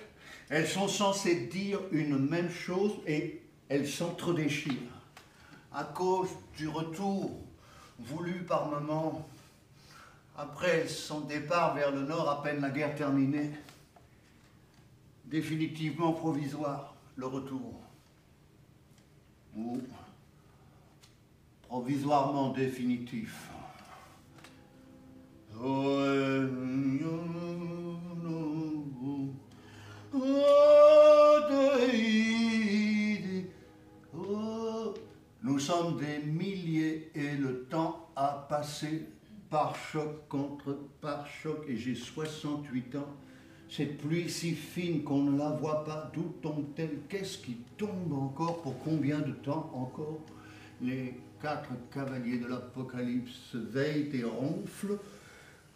Elles 0.50 0.68
sont 0.68 0.88
censées 0.88 1.48
dire 1.48 1.80
une 1.92 2.20
même 2.20 2.52
chose 2.52 3.00
et 3.08 3.42
elles 3.68 3.88
s'entredéchirent. 3.88 4.99
À 5.72 5.84
cause 5.84 6.30
du 6.58 6.68
retour 6.68 7.32
voulu 8.00 8.44
par 8.44 8.70
maman, 8.70 9.28
après 10.38 10.88
son 10.88 11.22
départ 11.22 11.76
vers 11.76 11.92
le 11.92 12.02
nord 12.02 12.30
à 12.30 12.42
peine 12.42 12.62
la 12.62 12.70
guerre 12.70 12.96
terminée, 12.96 13.52
définitivement 15.26 16.14
provisoire, 16.14 16.96
le 17.16 17.28
retour. 17.28 17.74
Ou 19.58 19.82
provisoirement 21.68 22.50
définitif. 22.50 23.50
Des 35.70 36.26
milliers 36.26 37.12
et 37.14 37.36
le 37.38 37.66
temps 37.70 38.10
a 38.16 38.48
passé 38.50 39.06
par 39.52 39.76
choc 39.76 40.28
contre 40.28 40.76
par 41.00 41.28
choc 41.28 41.64
et 41.68 41.78
j'ai 41.78 41.94
68 41.94 42.96
ans. 42.96 43.16
Cette 43.70 44.00
pluie 44.00 44.28
si 44.30 44.56
fine 44.56 45.04
qu'on 45.04 45.26
ne 45.26 45.38
la 45.38 45.50
voit 45.50 45.84
pas, 45.84 46.10
d'où 46.12 46.34
tombe-t-elle? 46.42 47.02
Qu'est-ce 47.08 47.38
qui 47.38 47.58
tombe 47.78 48.12
encore? 48.14 48.64
Pour 48.64 48.80
combien 48.84 49.20
de 49.20 49.34
temps 49.34 49.70
encore? 49.76 50.22
Les 50.82 51.14
quatre 51.40 51.70
cavaliers 51.94 52.40
de 52.40 52.48
l'Apocalypse 52.48 53.54
veillent 53.54 54.10
et 54.14 54.24
ronflent. 54.24 54.98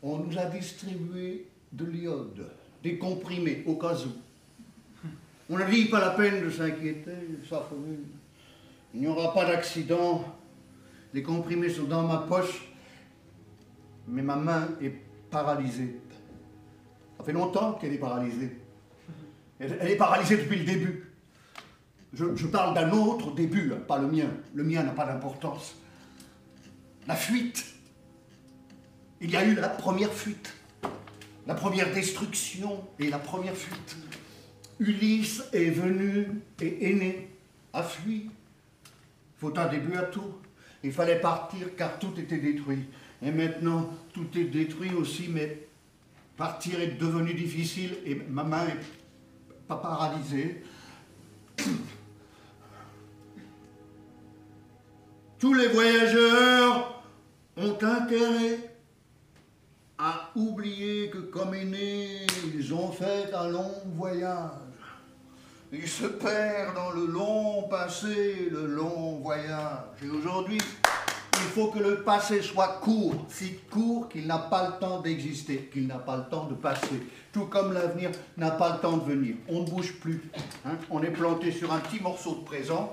On 0.02 0.18
nous 0.18 0.38
a 0.40 0.46
distribué 0.46 1.46
de 1.72 1.86
l'iode, 1.86 2.50
des 2.82 2.98
comprimés 2.98 3.64
au 3.68 3.76
cas 3.76 3.94
où. 3.94 5.08
On 5.50 5.60
n'a 5.60 5.70
dit 5.70 5.86
pas 5.86 6.00
la 6.00 6.12
peine 6.12 6.44
de 6.44 6.50
s'inquiéter, 6.50 7.12
ça 7.48 7.68
Il 8.94 9.02
n'y 9.02 9.08
aura 9.08 9.34
pas 9.34 9.46
d'accident. 9.46 10.24
Les 11.14 11.24
comprimés 11.24 11.70
sont 11.70 11.84
dans 11.84 12.04
ma 12.04 12.18
poche, 12.18 12.68
mais 14.08 14.22
ma 14.22 14.36
main 14.36 14.70
est 14.82 14.94
paralysée. 15.30 16.00
Ça 17.18 17.24
fait 17.24 17.34
longtemps 17.34 17.74
qu'elle 17.74 17.94
est 17.94 18.00
paralysée. 18.00 18.58
Elle, 19.60 19.92
est 19.92 19.96
paralysée 19.96 20.38
depuis 20.38 20.60
le 20.60 20.66
début. 20.66 21.10
Je, 22.14 22.48
parle 22.48 22.76
d'un 22.76 22.92
autre 22.92 23.34
début, 23.34 23.72
hein, 23.74 23.82
pas 23.88 23.98
le 23.98 24.08
mien. 24.08 24.30
Le 24.54 24.64
mien 24.64 24.84
n'a 24.84 24.92
pas 24.92 25.06
d'importance. 25.06 25.76
La 27.08 27.16
fuite. 27.16 27.66
Il 29.22 29.32
y 29.32 29.38
a 29.38 29.46
eu 29.46 29.56
la 29.56 29.70
première 29.70 30.12
fuite, 30.12 30.54
la 31.48 31.56
première 31.56 31.94
destruction 31.94 32.84
et 33.00 33.10
la 33.10 33.20
première 33.20 33.56
fuite. 33.56 33.96
Ulysse 34.80 35.44
est 35.54 35.70
venu 35.70 36.42
et 36.60 36.90
est 36.90 37.30
a 37.72 37.84
fui. 37.84 38.30
Faut 39.44 39.60
un 39.60 39.68
début 39.68 39.98
à 39.98 40.04
tout. 40.04 40.36
Il 40.84 40.94
fallait 40.94 41.20
partir 41.20 41.76
car 41.76 42.00
tout 42.00 42.14
était 42.18 42.38
détruit. 42.38 42.86
Et 43.22 43.30
maintenant, 43.30 43.90
tout 44.14 44.28
est 44.38 44.46
détruit 44.46 44.94
aussi, 44.94 45.28
mais 45.30 45.68
Partir 46.38 46.80
est 46.80 46.98
devenu 47.00 47.34
difficile 47.34 47.98
et 48.06 48.16
ma 48.16 48.44
main 48.44 48.66
est 48.66 48.80
pas 49.68 49.76
paralysée. 49.76 50.64
Tous 55.38 55.54
les 55.54 55.68
voyageurs 55.68 57.04
ont 57.56 57.78
intérêt 57.80 58.78
à 60.00 60.32
oublier 60.36 61.12
que 61.12 61.20
comme 61.20 61.54
aînés, 61.54 62.26
ils 62.56 62.74
ont 62.74 62.92
fait 62.92 63.32
un 63.34 63.50
long 63.50 63.72
voyage. 63.96 64.63
Ils 65.76 65.88
se 65.88 66.06
perdent 66.06 66.76
dans 66.76 66.92
le 66.92 67.08
long 67.08 67.64
passé, 67.64 68.48
le 68.52 68.68
long 68.68 69.18
voyage. 69.24 69.80
Et 70.06 70.08
aujourd'hui, 70.08 70.60
il 70.60 71.50
faut 71.50 71.70
que 71.70 71.80
le 71.80 72.04
passé 72.04 72.44
soit 72.44 72.80
court, 72.80 73.26
si 73.28 73.56
court 73.72 74.08
qu'il 74.08 74.28
n'a 74.28 74.38
pas 74.38 74.68
le 74.68 74.80
temps 74.80 75.02
d'exister, 75.02 75.72
qu'il 75.74 75.88
n'a 75.88 75.98
pas 75.98 76.18
le 76.18 76.26
temps 76.30 76.46
de 76.46 76.54
passer. 76.54 77.02
Tout 77.32 77.46
comme 77.46 77.74
l'avenir 77.74 78.12
n'a 78.38 78.52
pas 78.52 78.74
le 78.74 78.82
temps 78.82 78.98
de 78.98 79.04
venir. 79.04 79.36
On 79.50 79.62
ne 79.62 79.66
bouge 79.68 79.94
plus. 79.94 80.22
Hein. 80.64 80.78
On 80.92 81.02
est 81.02 81.10
planté 81.10 81.52
sur 81.52 81.74
un 81.74 81.80
petit 81.80 82.00
morceau 82.00 82.36
de 82.36 82.46
présent 82.46 82.92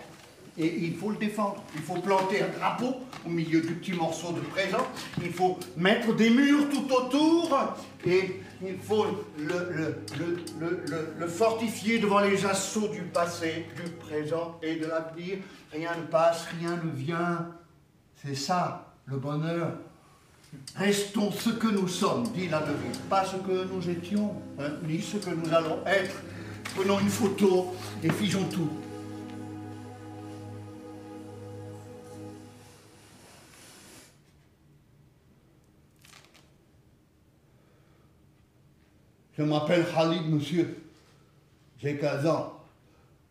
et 0.60 0.84
il 0.84 0.94
faut 0.94 1.10
le 1.10 1.16
défendre. 1.16 1.62
Il 1.74 1.80
faut 1.80 1.94
planter 1.94 2.42
un 2.42 2.48
drapeau 2.48 2.96
au 3.26 3.30
milieu 3.30 3.60
du 3.60 3.74
petit 3.74 3.92
morceau 3.92 4.32
de 4.32 4.40
présent. 4.40 4.86
Il 5.22 5.32
faut 5.32 5.58
mettre 5.76 6.14
des 6.14 6.30
murs 6.30 6.68
tout 6.70 6.86
autour 6.92 7.76
et 8.06 8.40
il 8.62 8.78
faut 8.78 9.06
le, 9.38 11.26
fortifier 11.26 11.98
devant 11.98 12.20
les 12.20 12.44
assauts 12.44 12.88
du 12.88 13.00
passé, 13.02 13.66
du 13.82 13.90
présent 13.92 14.58
et 14.62 14.76
de 14.76 14.86
l'avenir. 14.86 15.38
Rien 15.72 15.96
ne 15.96 16.02
passe, 16.02 16.46
rien 16.60 16.78
ne 16.84 16.90
vient. 16.90 17.48
C'est 18.22 18.34
ça, 18.34 18.92
le 19.06 19.16
bonheur. 19.16 19.72
Restons 20.76 21.30
ce 21.30 21.50
que 21.50 21.68
nous 21.68 21.88
sommes, 21.88 22.24
dit 22.34 22.48
la 22.48 22.60
devise, 22.60 22.98
pas 23.08 23.24
ce 23.24 23.36
que 23.36 23.64
nous 23.72 23.88
étions, 23.88 24.34
hein, 24.58 24.70
ni 24.86 25.00
ce 25.00 25.16
que 25.16 25.30
nous 25.30 25.54
allons 25.54 25.78
être. 25.86 26.16
Prenons 26.74 26.98
une 26.98 27.08
photo 27.08 27.72
et 28.02 28.10
figeons 28.10 28.44
tout. 28.44 28.68
Je 39.40 39.44
m'appelle 39.46 39.86
Khalid, 39.86 40.28
monsieur. 40.28 40.76
J'ai 41.78 41.96
15 41.96 42.26
ans. 42.26 42.60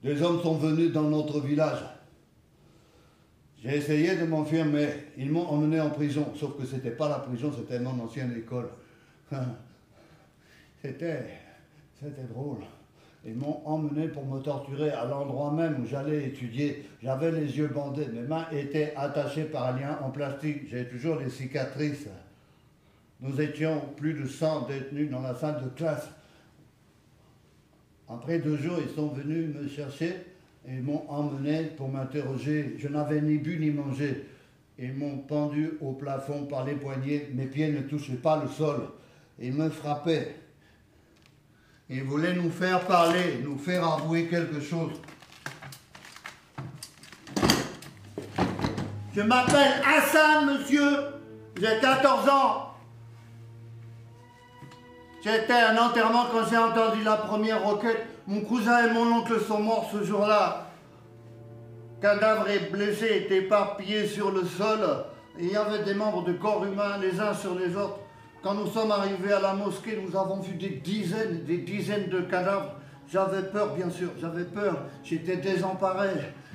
Des 0.04 0.20
hommes 0.24 0.42
sont 0.42 0.56
venus 0.56 0.92
dans 0.92 1.04
notre 1.04 1.40
village. 1.40 1.84
J'ai 3.62 3.76
essayé 3.76 4.16
de 4.16 4.26
m'enfuir, 4.26 4.66
mais 4.66 5.06
ils 5.18 5.30
m'ont 5.30 5.46
emmené 5.46 5.80
en 5.80 5.92
prison. 5.92 6.34
Sauf 6.36 6.58
que 6.58 6.66
c'était 6.66 6.90
pas 6.90 7.10
la 7.10 7.20
prison, 7.20 7.52
c'était 7.56 7.80
mon 7.80 8.04
ancienne 8.04 8.36
école. 8.36 8.70
C'était, 10.82 11.26
c'était 12.02 12.24
drôle. 12.24 12.60
Ils 13.26 13.36
m'ont 13.36 13.62
emmené 13.66 14.08
pour 14.08 14.26
me 14.26 14.40
torturer 14.40 14.90
à 14.92 15.06
l'endroit 15.06 15.52
même 15.52 15.84
où 15.84 15.86
j'allais 15.86 16.26
étudier. 16.26 16.86
J'avais 17.04 17.32
les 17.32 17.58
yeux 17.58 17.68
bandés, 17.68 18.08
mes 18.08 18.22
mains 18.22 18.48
étaient 18.52 18.94
attachées 18.96 19.44
par 19.44 19.68
un 19.68 19.80
lien 19.80 20.00
en 20.02 20.10
plastique. 20.10 20.70
J'ai 20.72 20.88
toujours 20.88 21.18
des 21.18 21.30
cicatrices. 21.30 22.08
Nous 23.22 23.40
étions 23.42 23.82
plus 23.98 24.14
de 24.14 24.28
100 24.28 24.68
détenus 24.68 25.10
dans 25.12 25.22
la 25.22 25.36
salle 25.36 25.64
de 25.64 25.70
classe. 25.70 26.10
Après 28.08 28.40
deux 28.40 28.58
jours, 28.58 28.78
ils 28.82 28.94
sont 28.96 29.10
venus 29.10 29.54
me 29.56 29.68
chercher 29.68 30.16
ils 30.68 30.84
m'ont 30.84 31.04
emmené 31.10 31.64
pour 31.78 31.90
m'interroger. 31.90 32.76
Je 32.78 32.88
n'avais 32.88 33.22
ni 33.22 33.38
bu 33.38 33.58
ni 33.60 33.72
mangé. 33.72 34.26
Ils 34.78 34.94
m'ont 34.94 35.18
pendu 35.18 35.72
au 35.82 35.94
plafond 35.94 36.46
par 36.46 36.64
les 36.64 36.76
poignets. 36.76 37.30
Mes 37.34 37.48
pieds 37.48 37.72
ne 37.72 37.82
touchaient 37.82 38.14
pas 38.14 38.42
le 38.42 38.50
sol. 38.50 38.82
Ils 39.40 39.54
me 39.54 39.70
frappaient. 39.70 40.36
Ils 41.90 42.04
voulaient 42.04 42.36
nous 42.36 42.52
faire 42.52 42.82
parler, 42.86 43.40
nous 43.44 43.58
faire 43.58 43.84
avouer 43.84 44.28
quelque 44.28 44.62
chose. 44.62 44.94
Je 49.16 49.22
m'appelle 49.22 49.82
Hassan, 49.84 50.46
monsieur. 50.46 50.98
J'ai 51.60 51.80
14 51.82 52.30
ans. 52.30 52.69
J'étais 55.22 55.54
à 55.54 55.72
un 55.72 55.78
enterrement 55.78 56.26
quand 56.32 56.46
j'ai 56.50 56.58
entendu 56.58 57.04
la 57.04 57.18
première 57.18 57.64
roquette. 57.64 58.08
Mon 58.26 58.42
cousin 58.42 58.88
et 58.88 58.94
mon 58.94 59.18
oncle 59.18 59.40
sont 59.42 59.60
morts 59.60 59.90
ce 59.92 60.04
jour-là. 60.04 60.68
Cadavres 62.02 62.50
et 62.50 62.72
blessés 62.72 63.24
étaient 63.26 63.40
éparpillés 63.40 64.08
sur 64.08 64.32
le 64.32 64.46
sol. 64.46 64.80
il 65.38 65.52
y 65.52 65.58
avait 65.58 65.84
des 65.84 65.94
membres 65.94 66.24
de 66.24 66.34
corps 66.34 66.64
humains 66.66 66.98
les 67.02 67.20
uns 67.20 67.34
sur 67.34 67.56
les 67.56 67.76
autres. 67.76 68.00
Quand 68.42 68.54
nous 68.54 68.68
sommes 68.68 68.92
arrivés 68.92 69.34
à 69.34 69.42
la 69.42 69.54
mosquée, 69.54 70.02
nous 70.02 70.18
avons 70.18 70.40
vu 70.40 70.54
des 70.56 70.70
dizaines, 70.82 71.44
des 71.44 71.58
dizaines 71.58 72.08
de 72.08 72.22
cadavres. 72.22 72.76
J'avais 73.12 73.42
peur, 73.42 73.76
bien 73.76 73.90
sûr, 73.90 74.12
j'avais 74.22 74.46
peur. 74.46 74.86
J'étais 75.04 75.36
désemparé. 75.36 76.10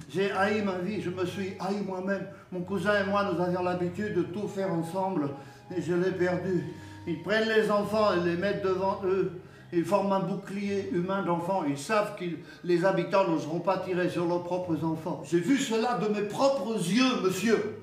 J'ai 0.09 0.31
haï 0.33 0.62
ma 0.62 0.79
vie, 0.79 1.03
je 1.03 1.11
me 1.11 1.27
suis 1.27 1.55
haï 1.61 1.83
moi-même. 1.85 2.27
Mon 2.51 2.62
cousin 2.62 3.05
et 3.05 3.11
moi, 3.11 3.31
nous 3.31 3.43
avions 3.43 3.62
l'habitude 3.62 4.15
de 4.15 4.23
tout 4.23 4.49
faire 4.49 4.73
ensemble 4.73 5.29
et 5.77 5.83
je 5.83 5.93
l'ai 5.93 6.12
perdu. 6.12 6.65
Ils 7.07 7.23
prennent 7.23 7.49
les 7.49 7.71
enfants 7.71 8.15
et 8.15 8.29
les 8.29 8.37
mettent 8.37 8.65
devant 8.65 9.01
eux. 9.05 9.33
Ils 9.73 9.85
forment 9.85 10.13
un 10.13 10.21
bouclier 10.21 10.89
humain 10.93 11.23
d'enfants. 11.23 11.65
Ils 11.69 11.79
savent 11.79 12.17
que 12.17 12.25
les 12.63 12.85
habitants 12.85 13.29
n'oseront 13.29 13.61
pas 13.61 13.79
tirer 13.79 14.09
sur 14.09 14.27
leurs 14.27 14.45
propres 14.45 14.83
enfants. 14.85 15.23
J'ai 15.29 15.41
vu 15.41 15.59
cela 15.59 15.99
de 15.99 16.09
mes 16.09 16.27
propres 16.29 16.77
yeux, 16.77 17.23
monsieur. 17.23 17.83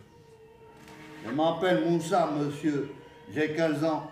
Je 1.25 1.31
m'appelle 1.31 1.83
Moussa, 1.85 2.29
monsieur. 2.39 2.91
J'ai 3.33 3.53
15 3.53 3.83
ans. 3.83 4.09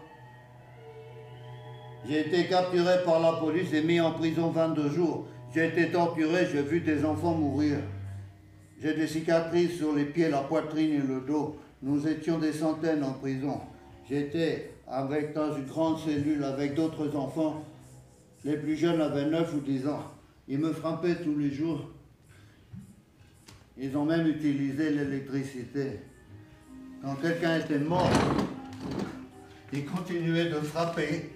J'ai 2.08 2.22
été 2.22 2.48
capturé 2.48 3.04
par 3.04 3.20
la 3.20 3.34
police 3.34 3.74
et 3.74 3.82
mis 3.82 4.00
en 4.00 4.12
prison 4.12 4.50
22 4.50 4.90
jours. 4.90 5.28
J'ai 5.54 5.68
été 5.68 5.92
torturé, 5.92 6.48
j'ai 6.52 6.62
vu 6.62 6.82
des 6.82 7.04
enfants 7.04 7.34
mourir. 7.34 7.78
J'ai 8.82 8.94
des 8.94 9.08
cicatrices 9.08 9.78
sur 9.78 9.94
les 9.94 10.06
pieds, 10.06 10.30
la 10.30 10.42
poitrine 10.42 10.94
et 10.94 11.06
le 11.06 11.22
dos. 11.22 11.58
Nous 11.82 12.08
étions 12.08 12.38
des 12.38 12.54
centaines 12.54 13.04
en 13.04 13.14
prison. 13.14 13.60
J'étais 14.10 14.72
avec, 14.90 15.34
dans 15.34 15.56
une 15.56 15.66
grande 15.66 16.00
cellule 16.00 16.44
avec 16.44 16.74
d'autres 16.74 17.16
enfants. 17.16 17.64
Les 18.44 18.58
plus 18.58 18.76
jeunes 18.76 19.02
avaient 19.02 19.26
9 19.26 19.54
ou 19.56 19.60
10 19.60 19.88
ans. 19.88 20.04
Ils 20.48 20.60
me 20.60 20.74
frappaient 20.74 21.16
tous 21.16 21.38
les 21.38 21.52
jours. 21.52 21.90
Ils 23.78 23.96
ont 23.96 24.06
même 24.06 24.28
utilisé 24.28 24.90
l'électricité. 24.90 26.00
Quand 27.02 27.16
quelqu'un 27.16 27.60
était 27.60 27.80
mort, 27.80 28.10
ils 29.72 29.86
continuaient 29.86 30.50
de 30.50 30.60
frapper. 30.60 31.32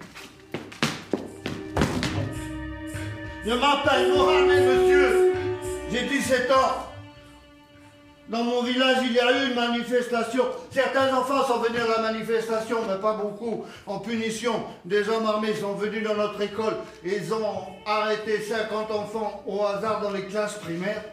Je 3.46 3.50
m'appelle 3.50 4.08
Mohamed, 4.08 4.66
monsieur. 4.66 5.32
J'ai 5.90 6.08
17 6.08 6.50
ans. 6.50 6.93
Dans 8.28 8.42
mon 8.42 8.62
village, 8.62 8.98
il 9.04 9.12
y 9.12 9.20
a 9.20 9.44
eu 9.44 9.50
une 9.50 9.54
manifestation. 9.54 10.44
Certains 10.70 11.14
enfants 11.14 11.44
sont 11.44 11.58
venus 11.58 11.82
à 11.82 12.00
la 12.00 12.12
manifestation, 12.12 12.78
mais 12.88 12.98
pas 12.98 13.16
beaucoup. 13.16 13.64
En 13.86 13.98
punition, 13.98 14.64
des 14.84 15.08
hommes 15.10 15.26
armés 15.26 15.54
sont 15.54 15.74
venus 15.74 16.02
dans 16.02 16.14
notre 16.14 16.40
école. 16.40 16.76
Ils 17.04 17.34
ont 17.34 17.66
arrêté 17.84 18.40
50 18.40 18.90
enfants 18.90 19.42
au 19.46 19.62
hasard 19.64 20.00
dans 20.00 20.10
les 20.10 20.26
classes 20.26 20.58
primaires 20.58 21.04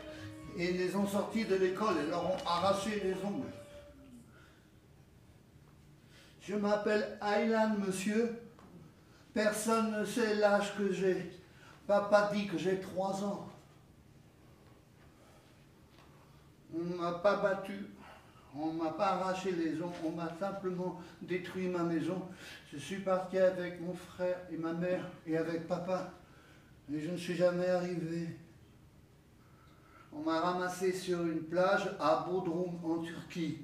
et 0.58 0.72
les 0.72 0.96
ont 0.96 1.06
sortis 1.08 1.44
de 1.44 1.56
l'école 1.56 1.96
et 2.06 2.10
leur 2.10 2.26
ont 2.26 2.38
arraché 2.48 3.02
les 3.04 3.16
ongles. 3.26 3.52
Je 6.42 6.56
m'appelle 6.56 7.18
Aylan, 7.22 7.76
monsieur. 7.86 8.40
Personne 9.34 10.00
ne 10.00 10.06
sait 10.06 10.36
l'âge 10.36 10.76
que 10.78 10.94
j'ai. 10.94 11.32
Papa 11.88 12.32
dit 12.34 12.48
que 12.48 12.58
j'ai 12.58 12.80
trois 12.80 13.24
ans. 13.24 13.51
On 16.74 16.84
ne 16.84 16.96
m'a 16.96 17.12
pas 17.14 17.38
battu, 17.38 17.86
on 18.56 18.74
ne 18.74 18.84
m'a 18.84 18.92
pas 18.92 19.08
arraché 19.08 19.52
les 19.52 19.82
ongles, 19.82 19.94
on 20.06 20.12
m'a 20.12 20.32
simplement 20.40 21.02
détruit 21.22 21.68
ma 21.68 21.84
maison. 21.84 22.22
Je 22.72 22.78
suis 22.78 23.00
parti 23.00 23.38
avec 23.38 23.82
mon 23.82 23.94
frère 23.94 24.38
et 24.52 24.58
ma 24.58 24.74
mère 24.74 25.06
et 25.26 25.38
avec 25.38 25.68
papa, 25.68 26.12
mais 26.88 27.02
je 27.02 27.12
ne 27.12 27.18
suis 27.18 27.36
jamais 27.36 27.68
arrivé. 27.68 28.38
On 30.14 30.22
m'a 30.22 30.40
ramassé 30.40 30.92
sur 30.92 31.22
une 31.22 31.44
plage 31.44 31.90
à 32.00 32.26
Bodrum 32.28 32.80
en 32.84 33.00
Turquie. 33.00 33.60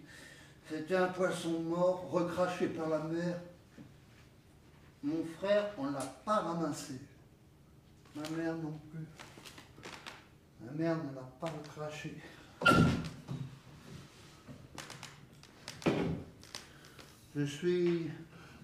C'était 0.69 0.95
un 0.95 1.07
poisson 1.07 1.59
mort, 1.61 2.09
recraché 2.09 2.67
par 2.67 2.89
la 2.89 2.99
mer. 2.99 3.39
Mon 5.03 5.23
frère, 5.37 5.71
on 5.77 5.85
ne 5.85 5.93
l'a 5.93 6.05
pas 6.25 6.39
ramassé. 6.39 6.99
Ma 8.15 8.29
mère 8.35 8.55
non 8.55 8.79
plus. 8.89 9.05
Ma 10.61 10.71
mère 10.71 10.97
ne 10.97 11.15
l'a 11.15 11.29
pas 11.39 11.47
recraché. 11.47 12.17
Je 17.35 17.45
suis 17.45 18.09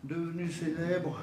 devenu 0.04 0.52
célèbre. 0.52 1.20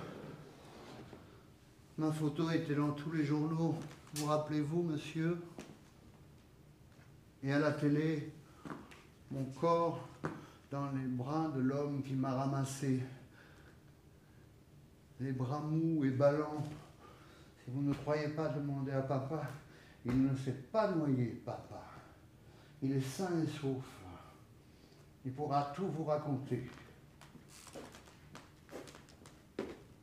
Ma 1.98 2.12
photo 2.12 2.48
était 2.50 2.76
dans 2.76 2.92
tous 2.92 3.10
les 3.12 3.24
journaux. 3.24 3.74
Vous 4.14 4.26
rappelez-vous, 4.26 4.82
monsieur? 4.82 5.36
Et 7.42 7.52
à 7.52 7.58
la 7.58 7.72
télé, 7.72 8.32
mon 9.30 9.44
corps 9.44 10.08
dans 10.70 10.90
les 10.92 11.06
bras 11.06 11.48
de 11.48 11.60
l'homme 11.60 12.02
qui 12.02 12.14
m'a 12.14 12.32
ramassé. 12.32 13.02
Les 15.18 15.32
bras 15.32 15.60
mous 15.60 16.04
et 16.04 16.10
ballants. 16.10 16.64
Si 17.64 17.70
vous 17.70 17.82
ne 17.82 17.92
croyez 17.92 18.28
pas, 18.28 18.48
demandez 18.48 18.92
à 18.92 19.02
papa. 19.02 19.42
Il 20.06 20.22
ne 20.22 20.36
s'est 20.36 20.52
pas 20.52 20.92
noyé, 20.92 21.42
papa. 21.44 21.89
Il 22.82 22.96
est 22.96 23.00
sain 23.00 23.30
et 23.42 23.60
sauf. 23.60 23.84
Il 25.24 25.32
pourra 25.32 25.72
tout 25.76 25.86
vous 25.86 26.04
raconter. 26.04 26.70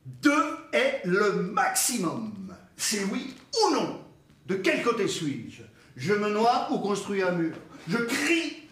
Deux 0.05 0.57
est 0.71 1.01
le 1.05 1.41
maximum. 1.41 2.55
C'est 2.75 3.03
oui 3.05 3.36
ou 3.55 3.73
non. 3.73 4.01
De 4.45 4.55
quel 4.55 4.84
côté 4.84 5.07
suis-je? 5.07 5.63
Je 5.95 6.13
me 6.13 6.30
noie 6.30 6.67
ou 6.71 6.80
construis 6.80 7.23
un 7.23 7.32
mur? 7.32 7.55
Je 7.88 7.97
crie 7.97 8.69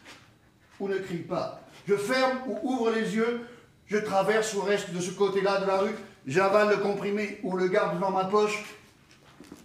ou 0.80 0.88
ne 0.88 1.00
crie 1.00 1.24
pas? 1.24 1.62
Je 1.88 1.96
ferme 1.96 2.40
ou 2.48 2.60
ouvre 2.74 2.92
les 2.92 3.16
yeux? 3.16 3.42
Je 3.88 3.98
traverse 3.98 4.54
ou 4.54 4.62
reste 4.62 4.92
de 4.92 5.00
ce 5.00 5.12
côté-là 5.12 5.62
de 5.62 5.66
la 5.66 5.80
rue? 5.80 5.96
J'avale 6.28 6.70
le 6.70 6.78
comprimé 6.78 7.40
ou 7.44 7.58
le 7.58 7.68
garde 7.68 8.00
dans 8.00 8.12
ma 8.12 8.26
poche? 8.26 8.64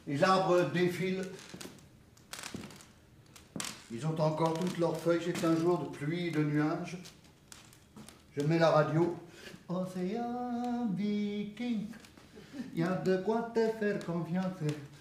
Les 0.06 0.24
arbres 0.24 0.62
défilent 0.72 1.24
ils 3.92 4.06
ont 4.06 4.18
encore 4.20 4.54
toutes 4.58 4.78
leurs 4.78 4.96
feuilles. 4.96 5.20
C'est 5.22 5.44
un 5.44 5.56
jour 5.56 5.78
de 5.78 5.88
pluie 5.88 6.30
de 6.30 6.42
nuages. 6.42 6.98
Je 8.36 8.42
mets 8.42 8.58
la 8.58 8.70
radio. 8.70 9.16
Océan 9.68 10.88
Viking, 10.92 11.86
il 12.74 12.80
y 12.80 12.82
a 12.82 12.96
de 12.96 13.18
quoi 13.18 13.50
te 13.54 13.68
faire 13.78 14.04
confiance. 14.04 14.52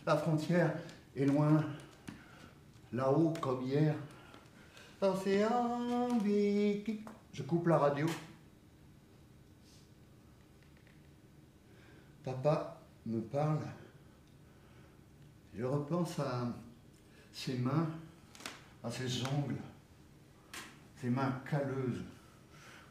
La 0.06 0.16
frontière 0.16 0.74
est 1.16 1.26
loin, 1.26 1.64
là-haut 2.94 3.34
comme 3.42 3.64
hier. 3.64 3.96
Océan 5.02 6.20
Viking. 6.24 7.00
Je 7.34 7.44
coupe 7.44 7.68
la 7.68 7.80
radio. 7.80 8.06
Papa 12.24 12.80
me 13.06 13.22
parle. 13.22 13.66
Je 15.56 15.64
repense 15.66 16.20
à 16.20 16.48
ses 17.34 17.58
mains 17.58 17.88
à 18.84 18.92
ses 18.92 19.24
ongles, 19.26 19.58
ses 21.02 21.10
mains 21.10 21.42
calleuses. 21.50 22.04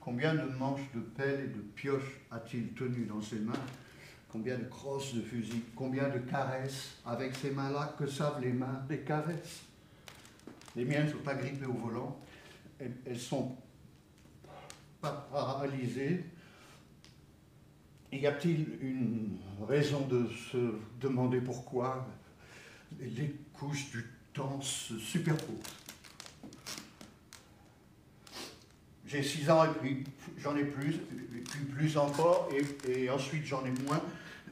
Combien 0.00 0.34
de 0.34 0.50
manches 0.58 0.90
de 0.94 1.00
pelle 1.00 1.40
et 1.40 1.48
de 1.48 1.60
pioches 1.60 2.20
a-t-il 2.30 2.72
tenu 2.72 3.04
dans 3.04 3.20
ses 3.20 3.40
mains? 3.40 3.52
Combien 4.30 4.58
de 4.58 4.64
crosses 4.64 5.14
de 5.14 5.22
fusil? 5.22 5.62
Combien 5.74 6.08
de 6.08 6.18
caresses 6.18 6.96
Avec 7.04 7.34
ces 7.34 7.50
mains-là, 7.50 7.94
que 7.98 8.06
savent 8.06 8.40
les 8.40 8.52
mains 8.52 8.84
des 8.88 9.00
caresses? 9.00 9.62
Les 10.76 10.84
miennes 10.84 11.06
ne 11.06 11.12
sont 11.12 11.18
pas 11.18 11.34
grippées 11.34 11.66
au 11.66 11.72
volant. 11.72 12.20
Elles, 12.78 13.18
sont 13.18 13.56
paralysées. 15.00 16.24
Y 18.12 18.26
a-t-il 18.26 18.78
une 18.80 19.38
raison 19.66 20.06
de 20.06 20.28
se 20.28 20.74
demander 21.00 21.40
pourquoi 21.40 22.06
les 23.00 23.34
couches 23.52 23.90
du 23.90 24.04
se 24.60 24.98
superposent? 24.98 25.77
J'ai 29.08 29.22
6 29.22 29.50
ans 29.50 29.64
et 29.64 29.74
puis 29.80 30.04
j'en 30.36 30.54
ai 30.54 30.64
plus, 30.64 30.92
puis 30.92 31.64
plus 31.74 31.96
encore, 31.96 32.50
et, 32.86 33.08
ensuite 33.08 33.46
j'en 33.46 33.64
ai 33.64 33.70
moins. 33.86 34.02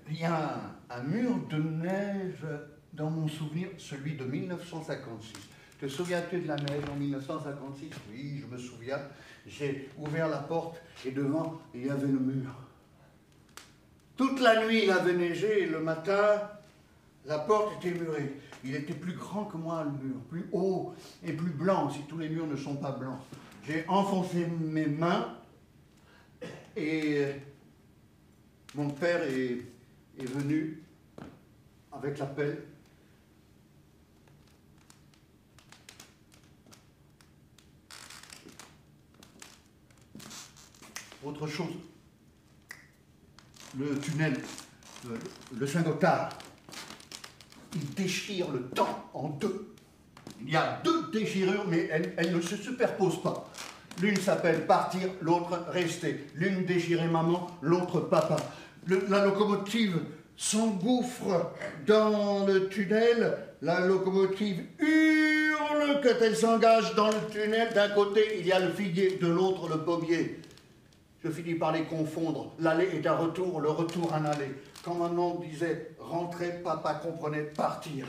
Il 0.08 0.18
y 0.18 0.24
a 0.24 0.60
un, 0.88 1.02
mur 1.02 1.36
de 1.50 1.58
neige 1.58 2.46
dans 2.94 3.10
mon 3.10 3.28
souvenir, 3.28 3.68
celui 3.76 4.14
de 4.14 4.24
1956. 4.24 5.34
Te 5.78 5.88
souviens-tu 5.88 6.40
de 6.40 6.48
la 6.48 6.56
neige 6.56 6.84
en 6.90 6.96
1956 6.96 7.90
Oui, 8.10 8.40
je 8.40 8.46
me 8.46 8.56
souviens. 8.56 9.00
J'ai 9.46 9.90
ouvert 9.98 10.28
la 10.28 10.38
porte 10.38 10.80
et 11.04 11.10
devant, 11.10 11.60
il 11.74 11.86
y 11.86 11.90
avait 11.90 12.06
le 12.06 12.18
mur. 12.18 12.50
Toute 14.16 14.40
la 14.40 14.64
nuit, 14.64 14.84
il 14.84 14.90
avait 14.90 15.12
neigé 15.12 15.64
et 15.64 15.66
le 15.66 15.80
matin, 15.80 16.40
la 17.26 17.40
porte 17.40 17.84
était 17.84 17.98
murée. 17.98 18.40
Il 18.64 18.74
était 18.74 18.94
plus 18.94 19.12
grand 19.12 19.44
que 19.44 19.58
moi, 19.58 19.84
le 19.84 20.08
mur, 20.08 20.16
plus 20.30 20.46
haut 20.52 20.94
et 21.22 21.34
plus 21.34 21.50
blanc, 21.50 21.90
si 21.90 22.00
tous 22.08 22.16
les 22.16 22.30
murs 22.30 22.46
ne 22.46 22.56
sont 22.56 22.76
pas 22.76 22.92
blancs. 22.92 23.20
J'ai 23.66 23.84
enfoncé 23.88 24.46
mes 24.46 24.86
mains 24.86 25.36
et 26.76 27.24
mon 28.76 28.90
père 28.90 29.22
est, 29.24 29.58
est 30.18 30.24
venu 30.24 30.82
avec 31.90 32.18
la. 32.18 32.28
Autre 41.24 41.48
chose, 41.48 41.72
le 43.76 43.98
tunnel, 43.98 44.40
le, 45.08 45.18
le 45.58 45.66
Saint-Gothard, 45.66 46.28
il 47.74 47.94
déchire 47.94 48.52
le 48.52 48.68
temps 48.68 49.10
en 49.12 49.30
deux. 49.30 49.75
Il 50.40 50.50
y 50.50 50.56
a 50.56 50.80
deux 50.84 51.10
déchirures, 51.12 51.64
mais 51.68 51.88
elles, 51.90 52.34
ne 52.34 52.40
se 52.40 52.56
superposent 52.56 53.22
pas. 53.22 53.48
L'une 54.00 54.16
s'appelle 54.16 54.66
partir, 54.66 55.08
l'autre 55.22 55.64
rester. 55.68 56.26
L'une 56.34 56.64
déchirait 56.64 57.08
maman, 57.08 57.46
l'autre 57.62 58.00
papa. 58.00 58.36
la 58.86 59.24
locomotive 59.24 59.98
s'engouffre 60.36 61.52
dans 61.86 62.46
le 62.46 62.68
tunnel. 62.68 63.38
La 63.62 63.80
locomotive 63.80 64.64
hurle 64.78 66.00
quand 66.02 66.20
elle 66.20 66.36
s'engage 66.36 66.94
dans 66.94 67.08
le 67.08 67.26
tunnel. 67.30 67.72
D'un 67.74 67.88
côté, 67.88 68.38
il 68.38 68.46
y 68.46 68.52
a 68.52 68.60
le 68.60 68.70
figuier, 68.70 69.18
de 69.20 69.28
l'autre, 69.28 69.68
le 69.68 69.78
pommier. 69.78 70.40
Je 71.24 71.30
finis 71.30 71.54
par 71.54 71.72
les 71.72 71.84
confondre. 71.84 72.52
L'aller 72.60 72.88
est 72.94 73.06
un 73.06 73.16
retour, 73.16 73.60
le 73.60 73.70
retour 73.70 74.12
un 74.14 74.26
aller. 74.26 74.54
Quand 74.84 74.94
maman 74.94 75.36
disait 75.36 75.90
rentrer, 75.98 76.60
papa 76.62 76.94
comprenait 76.94 77.42
partir. 77.42 78.06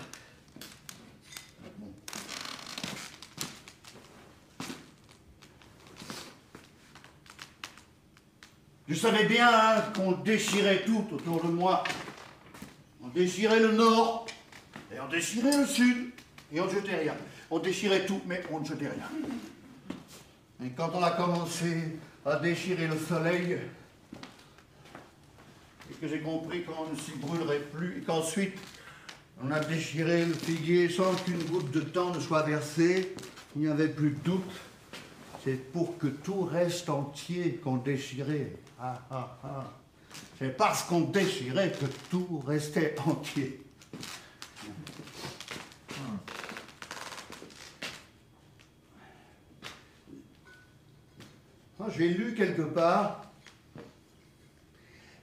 Je 8.87 8.95
savais 8.95 9.25
bien 9.25 9.49
hein, 9.51 9.81
qu'on 9.93 10.13
déchirait 10.13 10.83
tout 10.85 11.05
autour 11.11 11.43
de 11.43 11.49
moi. 11.49 11.83
On 13.03 13.09
déchirait 13.09 13.59
le 13.59 13.73
nord, 13.73 14.27
et 14.93 14.99
on 14.99 15.09
déchirait 15.09 15.57
le 15.57 15.65
sud, 15.65 16.11
et 16.53 16.61
on 16.61 16.65
ne 16.67 16.71
jetait 16.71 16.95
rien. 16.95 17.15
On 17.51 17.59
déchirait 17.59 18.05
tout, 18.05 18.21
mais 18.25 18.41
on 18.49 18.61
ne 18.61 18.65
jetait 18.65 18.87
rien. 18.87 19.09
Et 20.65 20.69
quand 20.69 20.91
on 20.93 21.03
a 21.03 21.11
commencé 21.11 21.99
à 22.25 22.37
déchirer 22.37 22.87
le 22.87 22.97
soleil, 22.97 23.57
et 25.89 25.93
que 25.95 26.07
j'ai 26.07 26.21
compris 26.21 26.63
qu'on 26.63 26.89
ne 26.89 26.95
s'y 26.95 27.11
brûlerait 27.11 27.63
plus, 27.73 27.97
et 27.97 28.01
qu'ensuite 28.01 28.57
on 29.43 29.51
a 29.51 29.59
déchiré 29.59 30.25
le 30.25 30.33
figuier 30.33 30.89
sans 30.89 31.13
qu'une 31.13 31.43
goutte 31.43 31.71
de 31.71 31.81
temps 31.81 32.11
ne 32.13 32.19
soit 32.19 32.43
versée, 32.43 33.13
il 33.55 33.63
n'y 33.63 33.67
avait 33.67 33.89
plus 33.89 34.11
de 34.11 34.19
doute. 34.19 34.43
C'est 35.47 35.71
pour 35.71 35.97
que 35.97 36.07
tout 36.07 36.41
reste 36.41 36.89
entier 36.89 37.53
qu'on 37.63 37.77
déchirait. 37.77 38.51
Ah, 38.77 39.01
ah, 39.09 39.37
ah. 39.45 39.73
C'est 40.37 40.57
parce 40.57 40.83
qu'on 40.83 40.99
déchirait 40.99 41.71
que 41.71 41.85
tout 42.09 42.43
restait 42.45 42.99
entier. 43.05 43.63
J'ai 51.95 52.09
lu 52.09 52.35
quelque 52.35 52.63
part 52.63 53.31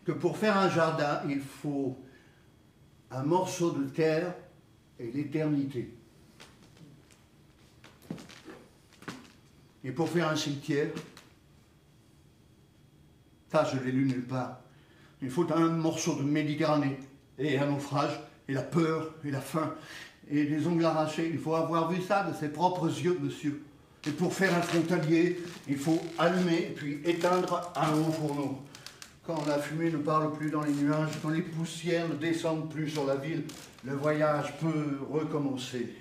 que 0.07 0.13
pour 0.13 0.39
faire 0.39 0.57
un 0.57 0.71
jardin, 0.71 1.21
il 1.29 1.43
faut 1.43 1.99
un 3.11 3.25
morceau 3.25 3.73
de 3.73 3.85
terre 3.91 4.35
et 4.99 5.13
l'éternité. 5.13 5.95
Et 9.85 9.93
pour 9.93 10.09
faire 10.09 10.29
un 10.29 10.37
cimetière, 10.37 10.89
ça 13.53 13.69
je 13.71 13.79
l'ai 13.85 13.93
lu 13.93 14.07
nulle 14.07 14.27
part, 14.27 14.61
il 15.23 15.31
faut 15.31 15.47
un 15.53 15.69
morceau 15.69 16.17
de 16.17 16.23
Méditerranée 16.23 16.99
et 17.39 17.59
un 17.59 17.67
naufrage 17.67 18.19
et 18.49 18.53
la 18.53 18.63
peur 18.63 19.15
et 19.25 19.31
la 19.31 19.41
faim 19.41 19.75
et 20.31 20.45
des 20.45 20.67
ongles 20.67 20.85
arrachés. 20.85 21.31
Il 21.33 21.39
faut 21.39 21.55
avoir 21.55 21.91
vu 21.91 22.03
ça 22.03 22.25
de 22.25 22.35
ses 22.35 22.49
propres 22.49 22.89
yeux, 22.89 23.19
monsieur. 23.21 23.63
Et 24.07 24.11
pour 24.11 24.35
faire 24.35 24.55
un 24.55 24.61
frontalier, 24.61 25.41
il 25.69 25.77
faut 25.77 26.01
allumer 26.19 26.73
puis 26.77 27.01
éteindre 27.05 27.73
un 27.75 27.93
haut 27.95 28.13
fourneau. 28.13 28.63
Quand 29.27 29.47
la 29.47 29.59
fumée 29.59 29.91
ne 29.91 29.97
parle 29.97 30.33
plus 30.33 30.51
dans 30.51 30.63
les 30.63 30.73
nuages, 30.73 31.13
quand 31.23 31.31
les 31.31 31.41
poussières 31.41 32.09
ne 32.09 32.15
descendent 32.15 32.71
plus 32.71 32.91
sur 32.91 33.07
la 33.07 33.17
ville, 33.17 33.45
le 33.83 33.95
voyage 33.95 34.53
peut 34.59 34.99
recommencer. 35.11 35.95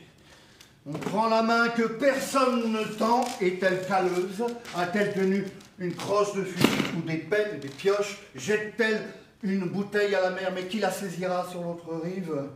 On 0.85 0.91
prend 0.91 1.29
la 1.29 1.41
main 1.41 1.69
que 1.69 1.83
personne 1.83 2.73
ne 2.73 2.83
tend, 2.83 3.23
est-elle 3.39 3.87
caleuse 3.87 4.43
A-t-elle 4.75 5.13
tenu 5.13 5.45
une 5.79 5.93
crosse 5.93 6.35
de 6.35 6.43
fusil 6.43 6.97
ou 6.97 7.01
des 7.01 7.17
pelles, 7.17 7.59
des 7.61 7.69
pioches 7.69 8.19
Jette-t-elle 8.35 9.01
une 9.43 9.69
bouteille 9.69 10.13
à 10.13 10.21
la 10.21 10.31
mer, 10.31 10.51
mais 10.53 10.67
qui 10.67 10.79
la 10.79 10.91
saisira 10.91 11.47
sur 11.49 11.61
l'autre 11.61 12.01
rive? 12.03 12.49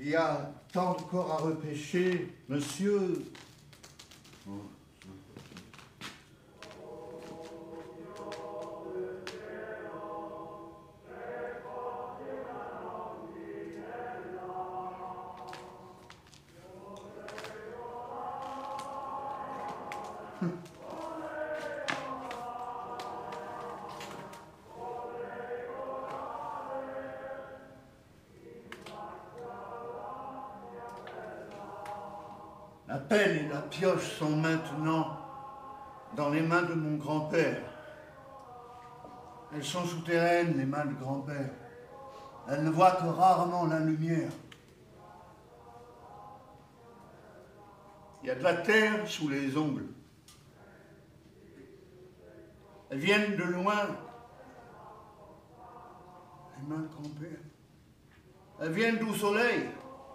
Il 0.00 0.08
y 0.08 0.14
a 0.14 0.50
tant 0.72 0.94
de 0.94 1.02
corps 1.02 1.32
à 1.32 1.36
repêcher, 1.42 2.32
monsieur. 2.48 3.24
Pelle 33.78 33.88
et 33.88 33.90
la 33.90 33.96
pioche 33.96 34.18
sont 34.18 34.36
maintenant 34.36 35.18
dans 36.16 36.30
les 36.30 36.42
mains 36.42 36.62
de 36.62 36.74
mon 36.74 36.96
grand-père. 36.96 37.62
Elles 39.54 39.64
sont 39.64 39.84
souterraines, 39.84 40.56
les 40.56 40.66
mains 40.66 40.84
de 40.84 40.94
grand-père. 40.94 41.50
Elles 42.48 42.64
ne 42.64 42.70
voient 42.70 42.92
que 42.92 43.06
rarement 43.06 43.66
la 43.66 43.80
lumière. 43.80 44.30
Il 48.22 48.28
y 48.28 48.30
a 48.30 48.34
de 48.34 48.42
la 48.42 48.54
terre 48.54 49.06
sous 49.06 49.28
les 49.28 49.56
ongles. 49.56 49.86
Elles 52.90 52.98
viennent 52.98 53.36
de 53.36 53.44
loin. 53.44 53.86
Les 56.58 56.68
mains 56.68 56.82
de 56.82 56.88
grand-père. 56.88 57.38
Elles 58.60 58.72
viennent 58.72 58.98
d'où 58.98 59.14
soleil, 59.14 59.70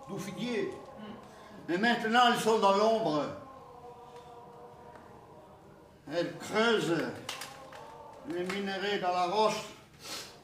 d'où 0.09 0.17
figuier. 0.17 0.69
Mais 1.69 1.77
maintenant, 1.77 2.27
elles 2.27 2.39
sont 2.39 2.59
dans 2.59 2.77
l'ombre. 2.77 3.42
Elles 6.15 6.37
creusent 6.37 6.95
les 8.29 8.43
minéraux 8.43 9.01
dans 9.01 9.11
la 9.11 9.25
roche. 9.25 9.63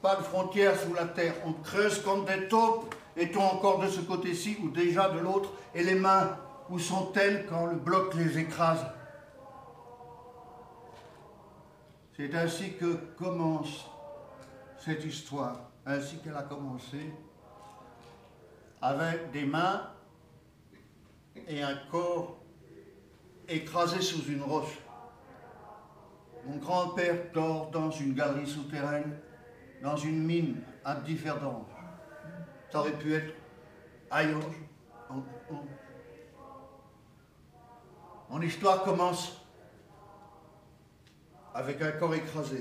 Pas 0.02 0.16
de 0.16 0.22
frontière 0.22 0.78
sous 0.78 0.92
la 0.94 1.04
terre. 1.06 1.34
On 1.46 1.52
creuse 1.52 2.02
comme 2.02 2.24
des 2.24 2.48
taupes. 2.48 2.94
Est-on 3.16 3.42
encore 3.42 3.78
de 3.78 3.88
ce 3.88 4.00
côté-ci 4.00 4.56
ou 4.62 4.70
déjà 4.70 5.10
de 5.10 5.20
l'autre 5.20 5.50
Et 5.74 5.84
les 5.84 5.94
mains, 5.94 6.36
où 6.70 6.78
sont-elles 6.78 7.46
quand 7.46 7.66
le 7.66 7.76
bloc 7.76 8.14
les 8.14 8.38
écrase? 8.38 8.84
C'est 12.16 12.34
ainsi 12.34 12.74
que 12.74 12.94
commence 13.16 13.86
cette 14.84 15.04
histoire, 15.04 15.56
ainsi 15.86 16.16
qu'elle 16.18 16.36
a 16.36 16.42
commencé, 16.42 17.12
avec 18.82 19.30
des 19.30 19.44
mains 19.44 19.82
et 21.46 21.62
un 21.62 21.76
corps 21.90 22.38
écrasé 23.48 24.00
sous 24.00 24.24
une 24.30 24.42
roche. 24.42 24.78
Mon 26.46 26.56
grand-père 26.56 27.16
dort 27.32 27.70
dans 27.70 27.90
une 27.90 28.14
galerie 28.14 28.46
souterraine, 28.46 29.16
dans 29.82 29.96
une 29.96 30.22
mine 30.24 30.62
à 30.84 30.94
Differdange. 30.94 31.66
Ça 32.70 32.80
aurait 32.80 32.98
pu 32.98 33.14
être 33.14 33.34
Ayange. 34.10 34.56
Mon 38.30 38.40
histoire 38.40 38.84
commence 38.84 39.40
avec 41.54 41.82
un 41.82 41.92
corps 41.92 42.14
écrasé. 42.14 42.60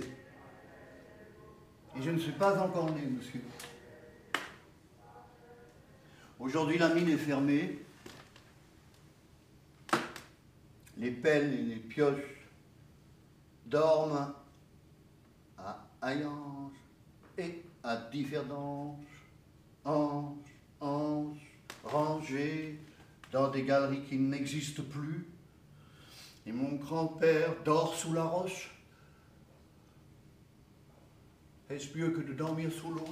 Et 1.95 2.01
je 2.01 2.10
ne 2.10 2.18
suis 2.18 2.31
pas 2.31 2.60
encore 2.61 2.91
né, 2.91 3.01
monsieur. 3.01 3.41
Aujourd'hui, 6.39 6.77
la 6.77 6.89
mine 6.89 7.10
est 7.10 7.18
fermée. 7.18 7.80
Les 10.97 11.11
pelles 11.11 11.53
et 11.53 11.61
les 11.61 11.76
pioches 11.76 12.38
dorment 13.69 14.33
à 15.57 15.87
Ayange 16.01 16.73
et 17.37 17.63
à 17.83 17.95
Differdange, 18.11 19.05
anges, 19.85 20.37
anges, 20.81 21.51
rangés 21.83 22.79
dans 23.31 23.49
des 23.49 23.63
galeries 23.63 24.03
qui 24.03 24.17
n'existent 24.17 24.83
plus. 24.83 25.27
Et 26.45 26.51
mon 26.51 26.75
grand-père 26.75 27.53
dort 27.63 27.93
sous 27.93 28.13
la 28.13 28.23
roche. 28.23 28.71
Est-ce 31.69 31.95
mieux 31.95 32.09
que 32.09 32.21
de 32.21 32.33
dormir 32.33 32.71
sous 32.71 32.91
l'eau, 32.91 33.05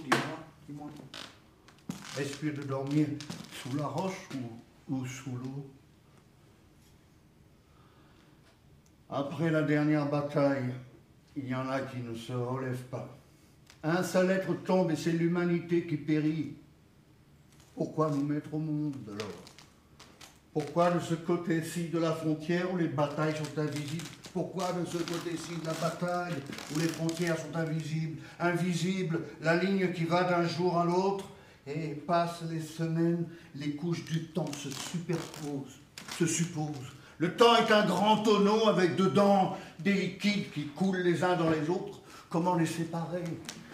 dis-moi 0.67 0.89
Est-ce 2.19 2.43
mieux 2.43 2.53
de 2.53 2.63
dormir 2.63 3.07
sous 3.51 3.77
la 3.77 3.85
roche 3.85 4.27
ou 4.89 5.05
sous 5.05 5.35
l'eau? 5.37 5.69
Après 9.09 9.49
la 9.51 9.61
dernière 9.61 10.09
bataille, 10.09 10.73
il 11.37 11.47
y 11.47 11.55
en 11.55 11.69
a 11.69 11.79
qui 11.79 11.99
ne 11.99 12.13
se 12.13 12.33
relèvent 12.33 12.85
pas. 12.91 13.17
Un 13.83 14.03
seul 14.03 14.31
être 14.31 14.53
tombe 14.63 14.91
et 14.91 14.97
c'est 14.97 15.11
l'humanité 15.11 15.85
qui 15.85 15.95
périt. 15.95 16.55
Pourquoi 17.73 18.09
nous 18.09 18.23
mettre 18.23 18.53
au 18.53 18.59
monde 18.59 18.95
alors? 19.07 19.43
Pourquoi 20.51 20.91
de 20.91 20.99
ce 20.99 21.13
côté-ci 21.13 21.89
de 21.89 21.99
la 21.99 22.11
frontière 22.11 22.73
où 22.73 22.77
les 22.77 22.87
batailles 22.87 23.35
sont 23.35 23.61
invisibles? 23.61 24.03
Pourquoi 24.33 24.73
de 24.73 24.85
ce 24.85 24.97
côté-ci 24.97 25.55
de 25.61 25.65
la 25.65 25.73
bataille 25.73 26.33
où 26.75 26.79
les 26.79 26.87
frontières 26.87 27.37
sont 27.37 27.55
invisibles? 27.55 28.17
Invisible, 28.39 29.21
la 29.41 29.55
ligne 29.55 29.93
qui 29.93 30.03
va 30.03 30.23
d'un 30.23 30.47
jour 30.47 30.77
à 30.77 30.85
l'autre 30.85 31.29
et 31.65 31.89
passent 31.89 32.43
les 32.49 32.59
semaines, 32.59 33.25
les 33.55 33.75
couches 33.75 34.03
du 34.05 34.25
temps 34.25 34.51
se 34.51 34.69
superposent, 34.69 35.79
se 36.17 36.25
supposent. 36.25 36.91
Le 37.19 37.35
temps 37.35 37.55
est 37.55 37.71
un 37.71 37.83
grand 37.83 38.17
tonneau 38.17 38.67
avec 38.67 38.95
dedans 38.95 39.57
des 39.79 39.93
liquides 39.93 40.51
qui 40.51 40.67
coulent 40.67 41.01
les 41.01 41.23
uns 41.23 41.35
dans 41.35 41.49
les 41.49 41.67
autres. 41.67 41.99
Comment 42.29 42.53
les 42.53 42.67
séparer 42.67 43.23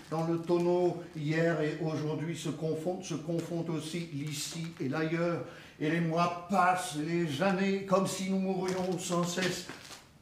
Dans 0.10 0.26
le 0.26 0.38
tonneau, 0.38 1.03
hier 1.14 1.60
et 1.60 1.78
aujourd'hui 1.84 2.38
se 2.38 2.49
confondent, 2.49 3.03
se 3.03 3.15
confondent 3.15 3.72
aussi 3.72 4.07
l'ici 4.14 4.68
et 4.80 4.88
l'ailleurs. 4.88 5.44
Et 5.82 5.90
les 5.90 5.99
mois 5.99 6.48
passent, 6.49 6.95
les 7.06 7.41
années, 7.41 7.86
comme 7.86 8.07
si 8.07 8.30
nous 8.30 8.40
mourions 8.40 8.98
sans 8.98 9.26
cesse. 9.26 9.68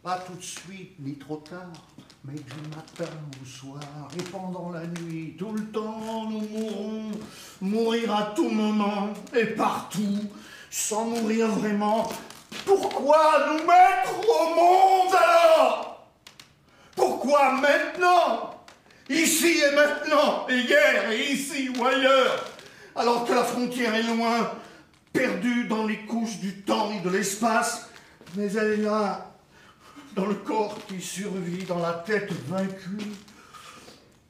Pas 0.02 0.18
tout 0.18 0.34
de 0.34 0.42
suite, 0.42 0.96
ni 1.00 1.14
trop 1.14 1.38
tard, 1.38 1.74
mais 2.26 2.34
du 2.34 2.70
matin 2.76 3.12
au 3.40 3.46
soir 3.46 4.08
et 4.18 4.24
pendant 4.32 4.72
la 4.72 4.88
nuit, 4.88 5.36
tout 5.38 5.52
le 5.52 5.66
temps, 5.66 6.28
nous 6.28 6.42
mourrons. 6.42 7.12
Mourir 7.62 8.16
à 8.16 8.34
tout 8.36 8.50
moment 8.50 9.10
et 9.40 9.46
partout, 9.46 10.22
sans 10.72 11.06
mourir 11.06 11.50
vraiment, 11.50 12.10
pourquoi 12.66 13.48
nous 13.48 13.66
mettre 13.66 14.20
au 14.20 14.56
monde 14.56 15.16
alors? 15.16 16.08
Pourquoi 16.96 17.54
maintenant? 17.54 18.56
Ici 19.10 19.60
et 19.60 19.76
maintenant, 19.76 20.48
et 20.48 20.60
hier 20.60 21.12
et 21.12 21.32
ici 21.32 21.70
ou 21.70 21.86
ailleurs, 21.86 22.46
alors 22.96 23.26
que 23.26 23.34
la 23.34 23.44
frontière 23.44 23.94
est 23.96 24.04
loin, 24.04 24.52
perdue 25.12 25.66
dans 25.66 25.86
les 25.86 26.00
couches 26.06 26.40
du 26.40 26.62
temps 26.62 26.92
et 26.92 27.02
de 27.02 27.10
l'espace, 27.10 27.90
Mais 28.36 28.54
elle 28.54 28.80
est 28.80 28.84
là, 28.84 29.34
dans 30.16 30.26
le 30.26 30.36
corps 30.36 30.78
qui 30.88 31.02
survit, 31.02 31.66
dans 31.66 31.80
la 31.80 31.94
tête 31.94 32.32
vaincue. 32.48 33.12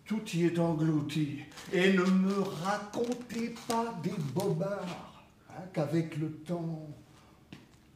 Tout 0.05 0.27
y 0.33 0.45
est 0.45 0.57
englouti. 0.57 1.39
Et 1.71 1.93
ne 1.93 2.03
me 2.03 2.41
racontez 2.63 3.53
pas 3.67 3.93
des 4.01 4.15
bobards, 4.33 5.23
hein, 5.49 5.61
qu'avec 5.71 6.17
le 6.17 6.31
temps, 6.31 6.87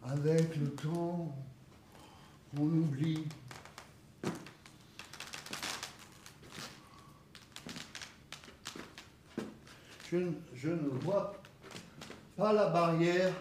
avec 0.07 0.55
le 0.57 0.69
temps, 0.71 1.35
on 2.57 2.63
oublie. 2.63 3.27
Je, 10.11 10.17
je 10.53 10.69
ne 10.69 10.89
vois 10.99 11.33
pas 12.37 12.53
la 12.53 12.69
barrière. 12.69 13.33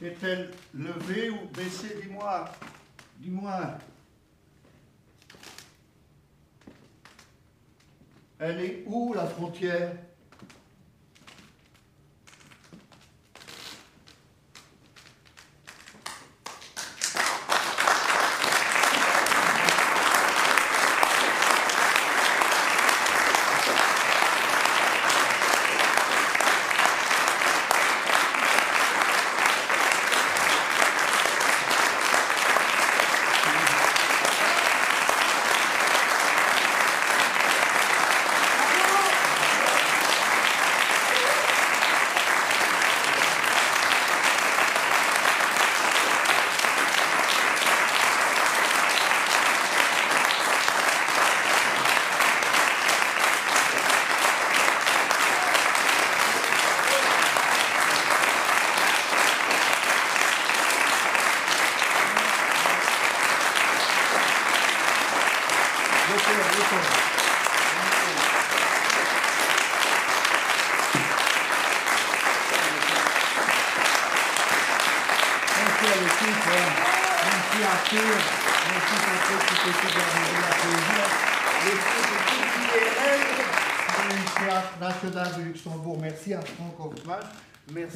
Est-elle 0.00 0.50
levée 0.74 1.30
ou 1.30 1.46
baissée? 1.48 2.00
Dis-moi. 2.02 2.50
Dis-moi. 3.18 3.78
Elle 8.40 8.60
est 8.60 8.84
où 8.86 9.12
la 9.14 9.26
frontière? 9.26 9.92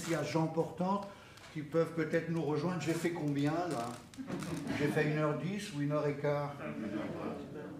Merci 0.08 0.14
à 0.14 0.22
Jean 0.30 0.46
Portant, 0.46 1.00
qui 1.52 1.62
peuvent 1.62 1.92
peut-être 1.94 2.30
nous 2.30 2.42
rejoindre. 2.42 2.80
J'ai 2.80 2.92
fait 2.92 3.10
combien 3.10 3.52
là? 3.52 3.88
J'ai 4.78 4.88
fait 4.88 5.04
1h10 5.04 5.74
ou 5.76 5.80
1h15 5.82 6.48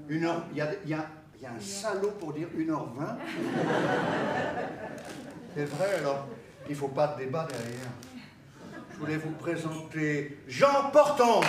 Une 0.09 0.25
heure, 0.25 0.45
il 0.53 0.59
y 0.59 0.61
a, 0.61 0.73
y, 0.87 0.95
a, 0.95 1.07
y 1.41 1.47
a, 1.47 1.51
un 1.51 1.61
salaud 1.61 2.13
pour 2.19 2.33
dire 2.33 2.49
1h20 2.57 3.17
C'est 5.55 5.65
vrai 5.67 5.95
alors, 5.99 6.27
il 6.67 6.73
ne 6.73 6.77
faut 6.77 6.89
pas 6.89 7.09
de 7.09 7.25
débat 7.25 7.47
derrière. 7.49 7.91
Je 8.93 8.99
voulais 8.99 9.17
vous 9.17 9.33
présenter 9.33 10.39
Jean 10.49 10.91
Portante. 10.91 11.45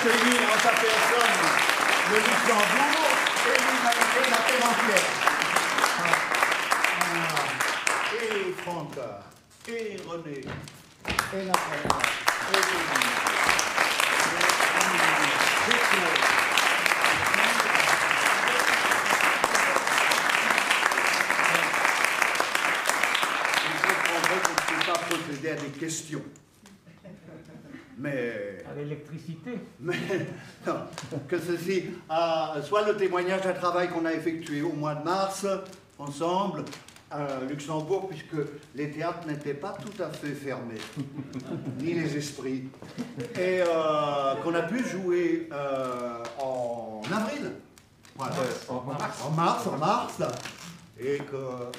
accueillir 0.00 1.77
le 2.10 2.16
Luxembourg 2.16 3.08
et 3.46 4.30
la. 4.30 4.38
Ah. 6.00 6.16
Et 8.14 8.52
Franck, 8.62 8.96
et 9.68 9.96
René, 10.06 10.40
et 10.40 11.44
Nathalie, 11.44 11.88
et 24.70 24.86
pas 24.86 24.98
procéder 24.98 25.50
à 25.50 25.54
des 25.56 25.78
questions. 25.78 26.22
À 28.70 28.74
l'électricité. 28.76 29.52
Mais. 29.80 29.96
Non, 30.66 30.74
que 31.26 31.38
ceci 31.38 31.84
soit 32.62 32.86
le 32.86 32.96
témoignage 32.96 33.42
d'un 33.42 33.52
travail 33.52 33.88
qu'on 33.88 34.04
a 34.04 34.12
effectué 34.12 34.62
au 34.62 34.72
mois 34.72 34.94
de 34.94 35.04
mars, 35.04 35.46
ensemble, 35.98 36.64
à 37.10 37.40
Luxembourg, 37.48 38.08
puisque 38.08 38.36
les 38.74 38.90
théâtres 38.90 39.26
n'étaient 39.26 39.54
pas 39.54 39.76
tout 39.80 40.02
à 40.02 40.10
fait 40.10 40.32
fermés, 40.32 40.80
ni 41.80 41.94
les 41.94 42.16
esprits, 42.16 42.68
et 43.34 43.62
euh, 43.62 44.34
qu'on 44.42 44.54
a 44.54 44.62
pu 44.62 44.84
jouer 44.84 45.48
euh, 45.52 46.22
en 46.38 47.02
avril. 47.10 47.52
Voilà. 48.16 48.34
En, 48.68 48.80
mars. 48.82 49.24
En 49.24 49.30
mars, 49.30 49.66
en 49.66 49.78
mars, 49.78 50.22
et 50.98 51.18
que 51.18 51.36
euh, 51.36 51.70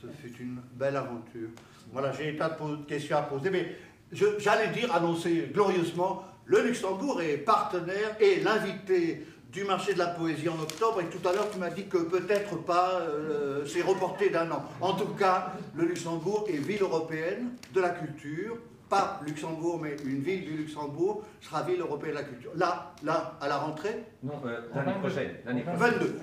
ce 0.00 0.06
fut 0.06 0.34
une 0.40 0.60
belle 0.74 0.96
aventure. 0.96 1.48
Voilà, 1.92 2.12
j'ai 2.12 2.36
tas 2.36 2.50
de 2.50 2.84
questions 2.86 3.16
à 3.16 3.22
poser, 3.22 3.50
mais 3.50 3.76
j'allais 4.12 4.68
dire, 4.68 4.94
annoncer 4.94 5.50
glorieusement, 5.52 6.24
le 6.46 6.62
Luxembourg 6.62 7.20
est 7.20 7.36
partenaire 7.38 8.16
et 8.20 8.40
l'invité 8.40 9.26
du 9.52 9.64
marché 9.64 9.94
de 9.94 9.98
la 9.98 10.08
poésie 10.08 10.48
en 10.48 10.60
octobre, 10.60 11.00
et 11.00 11.06
tout 11.06 11.26
à 11.26 11.32
l'heure 11.32 11.50
tu 11.50 11.58
m'as 11.58 11.70
dit 11.70 11.86
que 11.86 11.98
peut-être 11.98 12.56
pas, 12.56 13.00
euh, 13.00 13.64
c'est 13.66 13.82
reporté 13.82 14.28
d'un 14.30 14.50
an. 14.50 14.62
En 14.80 14.92
tout 14.92 15.14
cas, 15.14 15.52
le 15.74 15.84
Luxembourg 15.86 16.46
est 16.48 16.58
ville 16.58 16.82
européenne 16.82 17.52
de 17.74 17.80
la 17.80 17.90
culture, 17.90 18.58
pas 18.90 19.20
Luxembourg, 19.26 19.80
mais 19.82 19.96
une 20.04 20.20
ville 20.22 20.44
du 20.44 20.56
Luxembourg 20.56 21.22
sera 21.40 21.62
ville 21.62 21.80
européenne 21.80 22.12
de 22.12 22.18
la 22.18 22.24
culture. 22.24 22.50
Là, 22.56 22.92
là, 23.02 23.34
à 23.40 23.48
la 23.48 23.58
rentrée 23.58 24.04
Non, 24.22 24.34
euh, 24.46 24.60
l'année 24.74 24.94
prochaine. 25.00 25.30
22. 25.44 26.20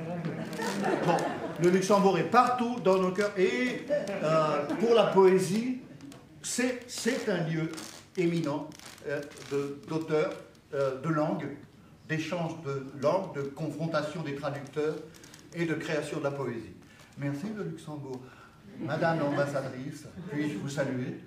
Bon, 1.06 1.18
le 1.64 1.70
Luxembourg 1.70 2.18
est 2.18 2.30
partout 2.30 2.80
dans 2.84 2.98
nos 2.98 3.12
cœurs, 3.12 3.32
et 3.38 3.86
euh, 4.24 4.66
pour 4.80 4.94
la 4.96 5.06
poésie, 5.06 5.80
c'est 6.46 7.30
un 7.30 7.48
lieu 7.50 7.72
éminent 8.18 8.70
euh, 9.08 9.22
d'auteurs, 9.88 10.34
euh, 10.74 11.02
de 11.02 11.10
langue, 11.10 11.48
d'échange 12.08 12.54
de 12.64 12.86
langue, 13.02 13.34
de 13.36 13.42
confrontation 13.42 14.22
des 14.22 14.36
traducteurs 14.36 14.96
et 15.56 15.66
de 15.66 15.74
création 15.74 16.20
de 16.20 16.24
la 16.24 16.32
poésie. 16.32 16.76
Merci 17.18 17.48
le 17.56 17.64
Luxembourg. 17.64 18.22
Madame 18.80 19.20
l'ambassadrice, 19.20 20.06
puis-je 20.32 20.58
vous 20.58 20.70
saluer? 20.70 21.22